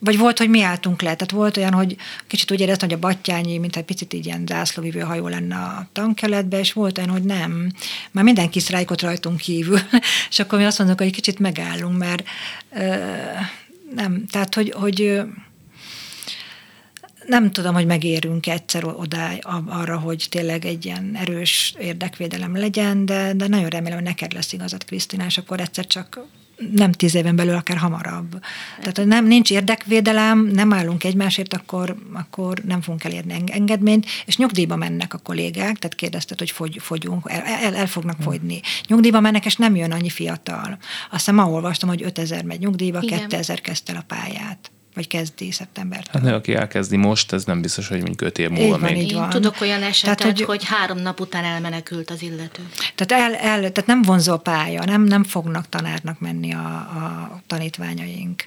vagy 0.00 0.18
volt, 0.18 0.38
hogy 0.38 0.48
mi 0.48 0.62
álltunk 0.62 1.02
le. 1.02 1.14
Tehát 1.14 1.30
volt 1.30 1.56
olyan, 1.56 1.72
hogy 1.72 1.96
kicsit 2.26 2.50
úgy 2.50 2.60
éreztem, 2.60 2.88
hogy 2.88 2.98
a 2.98 3.00
Battyányi, 3.00 3.58
mint 3.58 3.76
egy 3.76 3.84
picit 3.84 4.12
ilyen 4.12 4.44
zászlóvivő 4.46 5.00
hajó 5.00 5.28
lenne 5.28 5.56
a 5.56 5.88
tankeletbe, 5.92 6.58
és 6.58 6.72
volt 6.72 6.98
olyan, 6.98 7.10
hogy 7.10 7.22
nem. 7.22 7.72
Már 8.10 8.24
mindenki 8.24 8.60
sztrájkot 8.60 9.02
rajtunk 9.02 9.36
kívül. 9.36 9.78
és 10.30 10.38
akkor 10.38 10.58
mi 10.58 10.64
azt 10.64 10.78
mondjuk, 10.78 11.00
hogy 11.00 11.12
kicsit 11.12 11.38
megállunk, 11.38 11.98
mert 11.98 12.24
ö, 12.72 12.94
nem. 13.94 14.26
Tehát, 14.26 14.54
hogy, 14.54 14.72
hogy 14.76 15.20
nem 17.26 17.52
tudom, 17.52 17.74
hogy 17.74 17.86
megérünk 17.86 18.46
egyszer 18.46 18.84
oda 18.84 19.28
arra, 19.66 19.98
hogy 19.98 20.26
tényleg 20.30 20.64
egy 20.64 20.84
ilyen 20.84 21.16
erős 21.16 21.74
érdekvédelem 21.78 22.56
legyen, 22.56 23.06
de, 23.06 23.32
de 23.32 23.48
nagyon 23.48 23.68
remélem, 23.68 23.98
hogy 23.98 24.06
neked 24.06 24.32
lesz 24.32 24.52
igazad, 24.52 24.84
Krisztina, 24.84 25.24
és 25.24 25.38
akkor 25.38 25.60
egyszer 25.60 25.86
csak 25.86 26.20
nem 26.72 26.92
tíz 26.92 27.14
éven 27.14 27.36
belül, 27.36 27.54
akár 27.54 27.76
hamarabb. 27.76 28.40
Tehát, 28.78 28.96
hogy 28.96 29.06
nem, 29.06 29.26
nincs 29.26 29.50
érdekvédelem, 29.50 30.46
nem 30.46 30.72
állunk 30.72 31.04
egymásért, 31.04 31.54
akkor, 31.54 31.96
akkor 32.12 32.58
nem 32.58 32.80
fogunk 32.80 33.04
elérni 33.04 33.42
engedményt, 33.46 34.06
és 34.26 34.36
nyugdíjba 34.36 34.76
mennek 34.76 35.14
a 35.14 35.18
kollégák, 35.18 35.78
tehát 35.78 35.94
kérdezted, 35.96 36.38
hogy 36.38 36.50
fogy, 36.50 36.76
fogyunk, 36.80 37.30
el, 37.30 37.42
el, 37.42 37.74
el 37.74 37.86
fognak 37.86 38.16
fogyni. 38.22 38.60
Nyugdíjba 38.88 39.20
mennek, 39.20 39.44
és 39.44 39.56
nem 39.56 39.76
jön 39.76 39.92
annyi 39.92 40.10
fiatal. 40.10 40.78
Aztán 41.10 41.34
ma 41.34 41.50
olvastam, 41.50 41.88
hogy 41.88 42.02
5000 42.02 42.44
megy 42.44 42.60
nyugdíjba, 42.60 42.98
Igen. 43.02 43.18
2000 43.18 43.60
kezdte 43.60 43.92
el 43.92 43.98
a 43.98 44.14
pályát 44.14 44.70
vagy 44.96 45.06
kezdi 45.06 45.50
szeptembertől. 45.50 46.22
Hát 46.22 46.32
aki 46.32 46.54
elkezdi 46.54 46.96
most, 46.96 47.32
ez 47.32 47.44
nem 47.44 47.60
biztos, 47.60 47.88
hogy 47.88 47.96
mondjuk 47.96 48.20
öt 48.20 48.38
év 48.38 48.50
múlva 48.50 48.78
van, 48.78 48.92
még. 48.92 49.02
Így 49.02 49.12
van. 49.12 49.22
Én 49.22 49.28
tudok 49.30 49.60
olyan 49.60 49.82
esetet, 49.82 50.16
tehát, 50.16 50.36
hogy, 50.36 50.46
hogy 50.46 50.64
három 50.64 50.98
nap 50.98 51.20
után 51.20 51.44
elmenekült 51.44 52.10
az 52.10 52.22
illető. 52.22 52.62
Tehát, 52.94 53.24
el, 53.24 53.34
el, 53.34 53.58
tehát 53.58 53.86
nem 53.86 54.02
vonzó 54.02 54.32
a 54.32 54.36
pálya, 54.36 54.84
nem, 54.84 55.02
nem 55.02 55.24
fognak 55.24 55.68
tanárnak 55.68 56.20
menni 56.20 56.52
a, 56.52 56.66
a 56.76 57.40
tanítványaink. 57.46 58.44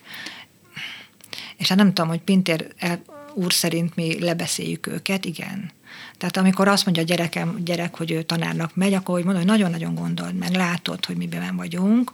És 1.57 1.67
hát 1.67 1.77
nem 1.77 1.93
tudom, 1.93 2.09
hogy 2.09 2.21
Pintér 2.21 2.67
el, 2.77 3.01
úr 3.33 3.53
szerint 3.53 3.95
mi 3.95 4.19
lebeszéljük 4.19 4.87
őket, 4.87 5.25
igen. 5.25 5.71
Tehát 6.20 6.38
amikor 6.38 6.67
azt 6.67 6.86
mondja 6.86 7.03
a 7.03 7.05
gyerekem, 7.05 7.55
gyerek, 7.63 7.97
hogy 7.97 8.11
ő 8.11 8.22
tanárnak 8.22 8.76
megy, 8.76 8.93
akkor 8.93 9.15
hogy 9.15 9.24
mondom, 9.24 9.43
hogy 9.43 9.51
nagyon-nagyon 9.51 9.95
gondold 9.95 10.36
meg, 10.36 10.55
látod, 10.55 11.05
hogy 11.05 11.15
miben 11.15 11.55
vagyunk. 11.55 12.13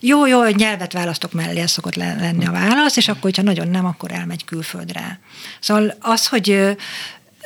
Jó, 0.00 0.26
jó, 0.26 0.40
hogy 0.40 0.56
nyelvet 0.56 0.92
választok 0.92 1.32
mellé, 1.32 1.60
ez 1.60 1.70
szokott 1.70 1.94
lenni 1.94 2.46
a 2.46 2.50
válasz, 2.50 2.96
és 2.96 3.08
akkor, 3.08 3.22
hogyha 3.22 3.42
nagyon 3.42 3.68
nem, 3.68 3.84
akkor 3.84 4.12
elmegy 4.12 4.44
külföldre. 4.44 5.20
Szóval 5.60 5.94
az, 6.00 6.26
hogy 6.26 6.76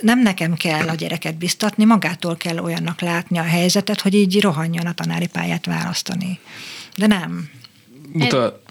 nem 0.00 0.20
nekem 0.22 0.54
kell 0.54 0.88
a 0.88 0.94
gyereket 0.94 1.34
biztatni, 1.34 1.84
magától 1.84 2.36
kell 2.36 2.58
olyannak 2.58 3.00
látni 3.00 3.38
a 3.38 3.42
helyzetet, 3.42 4.00
hogy 4.00 4.14
így 4.14 4.40
rohanjon 4.40 4.86
a 4.86 4.94
tanári 4.94 5.26
pályát 5.26 5.66
választani. 5.66 6.38
De 6.96 7.06
nem. 7.06 7.50
Mutat, 8.12 8.61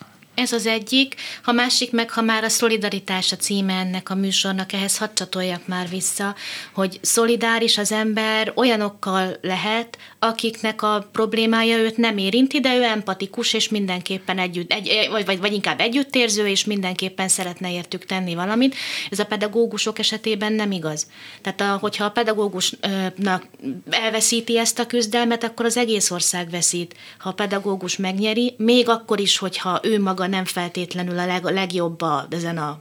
ez 0.41 0.51
az 0.51 0.65
egyik. 0.65 1.15
Ha 1.43 1.51
másik 1.51 1.91
meg, 1.91 2.09
ha 2.09 2.21
már 2.21 2.43
a 2.43 2.49
szolidaritás 2.49 3.31
a 3.31 3.35
címe 3.35 3.73
ennek 3.73 4.09
a 4.09 4.15
műsornak, 4.15 4.73
ehhez 4.73 4.97
hadd 4.97 5.09
csatoljak 5.13 5.67
már 5.67 5.89
vissza, 5.89 6.35
hogy 6.73 6.99
szolidáris 7.01 7.77
az 7.77 7.91
ember 7.91 8.51
olyanokkal 8.55 9.37
lehet, 9.41 9.97
akiknek 10.19 10.81
a 10.81 11.09
problémája 11.11 11.77
őt 11.77 11.97
nem 11.97 12.17
érinti, 12.17 12.59
de 12.59 12.75
ő 12.75 12.83
empatikus, 12.83 13.53
és 13.53 13.69
mindenképpen 13.69 14.39
együtt, 14.39 14.71
egy, 14.71 15.07
vagy, 15.11 15.25
vagy, 15.25 15.39
vagy 15.39 15.53
inkább 15.53 15.79
együttérző, 15.79 16.47
és 16.47 16.65
mindenképpen 16.65 17.27
szeretne 17.27 17.71
értük 17.71 18.05
tenni 18.05 18.35
valamit. 18.35 18.75
Ez 19.09 19.19
a 19.19 19.25
pedagógusok 19.25 19.99
esetében 19.99 20.53
nem 20.53 20.71
igaz. 20.71 21.07
Tehát 21.41 21.61
a, 21.61 21.77
hogyha 21.81 22.05
a 22.05 22.11
pedagógusnak 22.11 23.45
elveszíti 23.89 24.57
ezt 24.57 24.79
a 24.79 24.85
küzdelmet, 24.85 25.43
akkor 25.43 25.65
az 25.65 25.77
egész 25.77 26.11
ország 26.11 26.49
veszít. 26.49 26.95
Ha 27.17 27.29
a 27.29 27.33
pedagógus 27.33 27.97
megnyeri, 27.97 28.53
még 28.57 28.89
akkor 28.89 29.19
is, 29.19 29.37
hogyha 29.37 29.79
ő 29.83 30.01
maga 30.01 30.27
nem 30.31 30.45
feltétlenül 30.45 31.19
a 31.19 31.25
leg, 31.25 31.43
legjobb 31.43 32.01
a, 32.01 32.27
ezen 32.29 32.57
a 32.57 32.79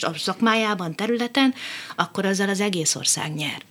a 0.00 0.18
szakmájában, 0.18 0.94
területen, 0.94 1.54
akkor 1.96 2.26
azzal 2.26 2.48
az 2.48 2.60
egész 2.60 2.94
ország 2.94 3.34
nyer. 3.34 3.62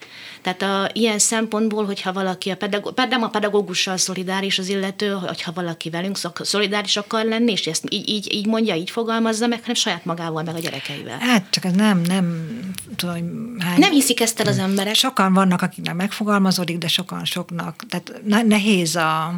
Tehát 0.41 0.61
a, 0.61 0.89
ilyen 0.93 1.19
szempontból, 1.19 1.85
hogyha 1.85 2.13
valaki, 2.13 2.49
a 2.49 2.55
pedagó, 2.55 2.91
nem 3.09 3.23
a 3.23 3.29
pedagógussal 3.29 3.97
szolidáris 3.97 4.59
az 4.59 4.69
illető, 4.69 5.11
hogyha 5.11 5.51
valaki 5.53 5.89
velünk 5.89 6.17
szolidáris 6.35 6.97
akar 6.97 7.25
lenni, 7.25 7.51
és 7.51 7.67
ezt 7.67 7.85
így, 7.89 8.09
így, 8.09 8.33
így 8.33 8.47
mondja, 8.47 8.75
így 8.75 8.89
fogalmazza 8.89 9.47
meg, 9.47 9.59
hanem 9.59 9.75
saját 9.75 10.05
magával, 10.05 10.43
meg 10.43 10.55
a 10.55 10.59
gyerekeivel. 10.59 11.17
Hát 11.19 11.45
csak 11.49 11.65
ez 11.65 11.73
nem, 11.73 12.01
nem 12.01 12.49
tudom, 12.95 13.15
hány... 13.59 13.79
Nem 13.79 13.91
hiszik 13.91 14.21
ezt 14.21 14.39
el 14.39 14.47
az 14.47 14.57
emberek. 14.57 14.95
Sokan 14.95 15.33
vannak, 15.33 15.61
akiknek 15.61 15.95
megfogalmazódik, 15.95 16.77
de 16.77 16.87
sokan 16.87 17.25
soknak. 17.25 17.75
Tehát 17.89 18.21
nehéz 18.47 18.95
a 18.95 19.33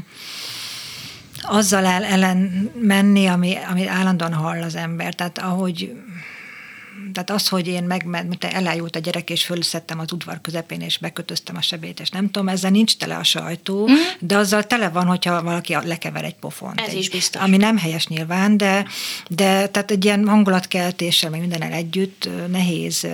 azzal 1.47 1.85
el, 1.85 2.03
ellen 2.03 2.71
menni, 2.81 3.25
ami, 3.25 3.57
ami 3.71 3.87
állandóan 3.87 4.33
hall 4.33 4.61
az 4.61 4.75
ember. 4.75 5.13
Tehát 5.13 5.37
ahogy 5.37 5.93
tehát 7.13 7.29
az, 7.29 7.47
hogy 7.47 7.67
én 7.67 7.83
meg, 7.83 8.05
mint 8.05 8.43
elájult 8.43 8.95
a 8.95 8.99
gyerek, 8.99 9.29
és 9.29 9.45
fölszedtem 9.45 9.99
az 9.99 10.11
udvar 10.11 10.41
közepén, 10.41 10.81
és 10.81 10.97
bekötöztem 10.97 11.55
a 11.55 11.61
sebét, 11.61 11.99
és 11.99 12.09
nem 12.09 12.31
tudom, 12.31 12.47
ezzel 12.47 12.71
nincs 12.71 12.97
tele 12.97 13.15
a 13.15 13.23
sajtó, 13.23 13.87
mm. 13.87 13.93
de 14.19 14.37
azzal 14.37 14.63
tele 14.63 14.89
van, 14.89 15.05
hogyha 15.05 15.43
valaki 15.43 15.75
lekever 15.83 16.23
egy 16.23 16.35
pofont. 16.35 16.79
Ez 16.79 16.87
egy, 16.87 16.97
is 16.97 17.09
biztos. 17.09 17.41
Ami 17.41 17.57
nem 17.57 17.77
helyes 17.77 18.07
nyilván, 18.07 18.57
de, 18.57 18.85
de 19.29 19.67
tehát 19.67 19.91
egy 19.91 20.05
ilyen 20.05 20.27
hangulatkeltéssel, 20.27 21.29
meg 21.29 21.39
mindennel 21.39 21.71
együtt 21.71 22.29
nehéz 22.47 23.07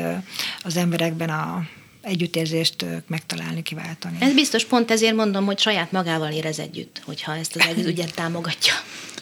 az 0.64 0.78
emberekben 0.78 1.30
a 1.30 1.64
együttérzést 2.02 2.86
megtalálni, 3.08 3.62
kiváltani. 3.62 4.18
Ez 4.20 4.34
biztos, 4.34 4.66
pont 4.66 4.92
ezért 4.92 5.16
mondom, 5.16 5.46
hogy 5.46 5.60
saját 5.60 5.92
magával 5.92 6.32
érez 6.32 6.60
együtt, 6.60 7.02
hogyha 7.06 7.36
ezt 7.36 7.56
az 7.56 7.68
egész 7.68 7.86
ügyet 7.86 8.16
támogatja. 8.16 8.74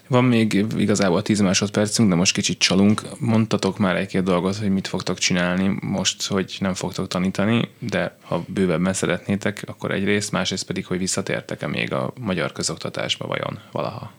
Van 0.07 0.23
még 0.23 0.65
igazából 0.77 1.21
10 1.21 1.39
másodpercünk, 1.39 2.09
de 2.09 2.15
most 2.15 2.33
kicsit 2.33 2.57
csalunk. 2.57 3.01
Mondtatok 3.19 3.77
már 3.77 3.95
egy-két 3.95 4.23
dolgot, 4.23 4.55
hogy 4.55 4.69
mit 4.69 4.87
fogtok 4.87 5.17
csinálni 5.17 5.77
most, 5.81 6.27
hogy 6.27 6.57
nem 6.59 6.73
fogtok 6.73 7.07
tanítani, 7.07 7.69
de 7.79 8.17
ha 8.21 8.43
bővebben 8.47 8.93
szeretnétek, 8.93 9.63
akkor 9.67 9.91
egyrészt, 9.91 10.31
másrészt 10.31 10.65
pedig, 10.65 10.85
hogy 10.85 10.97
visszatértek-e 10.97 11.67
még 11.67 11.93
a 11.93 12.13
magyar 12.19 12.51
közoktatásba 12.51 13.27
vajon 13.27 13.59
valaha? 13.71 14.11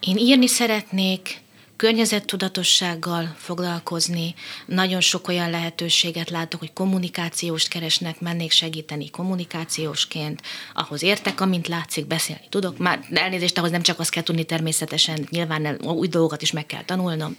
Én 0.00 0.16
írni 0.16 0.46
szeretnék, 0.46 1.40
környezettudatossággal 1.82 3.34
foglalkozni. 3.38 4.34
Nagyon 4.66 5.00
sok 5.00 5.28
olyan 5.28 5.50
lehetőséget 5.50 6.30
látok, 6.30 6.60
hogy 6.60 6.72
kommunikációst 6.72 7.68
keresnek, 7.68 8.20
mennék 8.20 8.50
segíteni 8.50 9.10
kommunikációsként. 9.10 10.42
Ahhoz 10.74 11.02
értek, 11.02 11.40
amint 11.40 11.68
látszik, 11.68 12.06
beszélni 12.06 12.46
tudok. 12.48 12.78
Már 12.78 13.00
elnézést, 13.12 13.58
ahhoz 13.58 13.70
nem 13.70 13.82
csak 13.82 13.98
azt 13.98 14.10
kell 14.10 14.22
tudni 14.22 14.44
természetesen, 14.44 15.26
nyilván 15.30 15.76
új 15.80 16.08
dolgokat 16.08 16.42
is 16.42 16.50
meg 16.50 16.66
kell 16.66 16.84
tanulnom. 16.84 17.36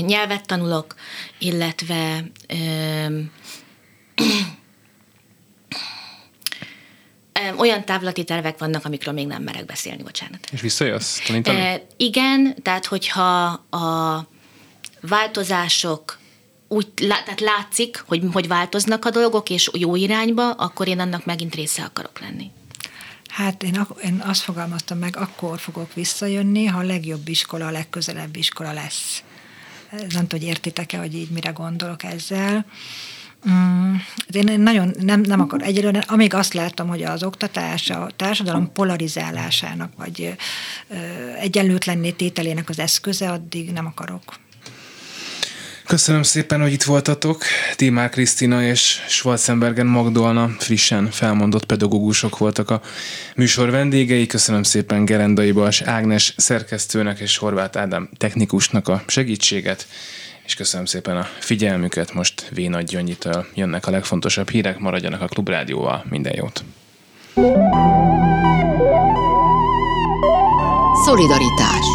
Nyelvet 0.00 0.46
tanulok, 0.46 0.94
illetve 1.38 2.24
olyan 7.56 7.84
távlati 7.84 8.24
tervek 8.24 8.58
vannak, 8.58 8.84
amikről 8.84 9.14
még 9.14 9.26
nem 9.26 9.42
merek 9.42 9.64
beszélni, 9.64 10.02
bocsánat. 10.02 10.38
És 10.52 10.60
visszajössz 10.60 11.18
tanítani? 11.26 11.58
E, 11.58 11.86
igen, 11.96 12.56
tehát 12.62 12.86
hogyha 12.86 13.44
a 13.70 14.26
változások 15.00 16.18
úgy 16.68 16.88
tehát 16.94 17.40
látszik, 17.40 18.04
hogy, 18.06 18.22
hogy 18.32 18.48
változnak 18.48 19.04
a 19.04 19.10
dolgok, 19.10 19.50
és 19.50 19.70
jó 19.72 19.96
irányba, 19.96 20.50
akkor 20.50 20.88
én 20.88 21.00
annak 21.00 21.24
megint 21.24 21.54
része 21.54 21.82
akarok 21.82 22.20
lenni. 22.20 22.50
Hát 23.28 23.62
én, 23.62 23.86
én 24.04 24.22
azt 24.26 24.40
fogalmaztam 24.40 24.98
meg, 24.98 25.16
akkor 25.16 25.58
fogok 25.58 25.94
visszajönni, 25.94 26.64
ha 26.64 26.78
a 26.78 26.82
legjobb 26.82 27.28
iskola, 27.28 27.66
a 27.66 27.70
legközelebb 27.70 28.36
iskola 28.36 28.72
lesz. 28.72 29.22
Nem 29.90 30.08
tudom, 30.08 30.26
hogy 30.28 30.42
értitek-e, 30.42 30.98
hogy 30.98 31.14
így 31.14 31.30
mire 31.30 31.50
gondolok 31.50 32.02
ezzel. 32.02 32.66
Mm, 33.50 33.94
én 34.32 34.60
nagyon 34.60 34.94
nem, 35.00 35.20
nem 35.20 35.40
akar 35.40 35.62
egyelőre, 35.62 36.04
amíg 36.06 36.34
azt 36.34 36.54
látom, 36.54 36.88
hogy 36.88 37.02
az 37.02 37.22
oktatás 37.22 37.90
a 37.90 38.10
társadalom 38.16 38.72
polarizálásának, 38.72 39.92
vagy 39.96 40.36
egyenlőtlenné 41.40 42.10
tételének 42.10 42.68
az 42.68 42.78
eszköze, 42.78 43.30
addig 43.30 43.72
nem 43.72 43.86
akarok. 43.86 44.22
Köszönöm 45.88 46.22
szépen, 46.22 46.60
hogy 46.60 46.72
itt 46.72 46.82
voltatok. 46.82 47.42
Tímár 47.76 48.08
Krisztina 48.08 48.62
és 48.62 49.04
Schwarzenbergen 49.08 49.86
Magdolna 49.86 50.48
frissen 50.58 51.10
felmondott 51.10 51.64
pedagógusok 51.64 52.38
voltak 52.38 52.70
a 52.70 52.80
műsor 53.36 53.70
vendégei. 53.70 54.26
Köszönöm 54.26 54.62
szépen 54.62 55.04
Gerendai 55.04 55.52
Bals 55.52 55.80
Ágnes 55.80 56.34
szerkesztőnek 56.36 57.18
és 57.18 57.36
Horváth 57.36 57.78
Ádám 57.78 58.08
technikusnak 58.16 58.88
a 58.88 59.02
segítséget 59.06 59.86
és 60.48 60.54
köszönöm 60.54 60.86
szépen 60.86 61.16
a 61.16 61.26
figyelmüket. 61.38 62.12
Most 62.12 62.48
V. 62.54 62.60
Nagy 62.60 62.84
Gyöngyitől 62.84 63.46
jönnek 63.54 63.86
a 63.86 63.90
legfontosabb 63.90 64.48
hírek, 64.48 64.78
maradjanak 64.78 65.20
a 65.20 65.26
Klubrádióval. 65.26 66.04
Minden 66.10 66.32
jót! 66.36 66.64
Szolidaritás 71.04 71.86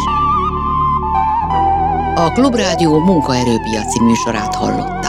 A 2.14 2.32
Klubrádió 2.32 2.98
munkaerőpiaci 2.98 4.00
műsorát 4.00 4.54
hallott. 4.54 5.04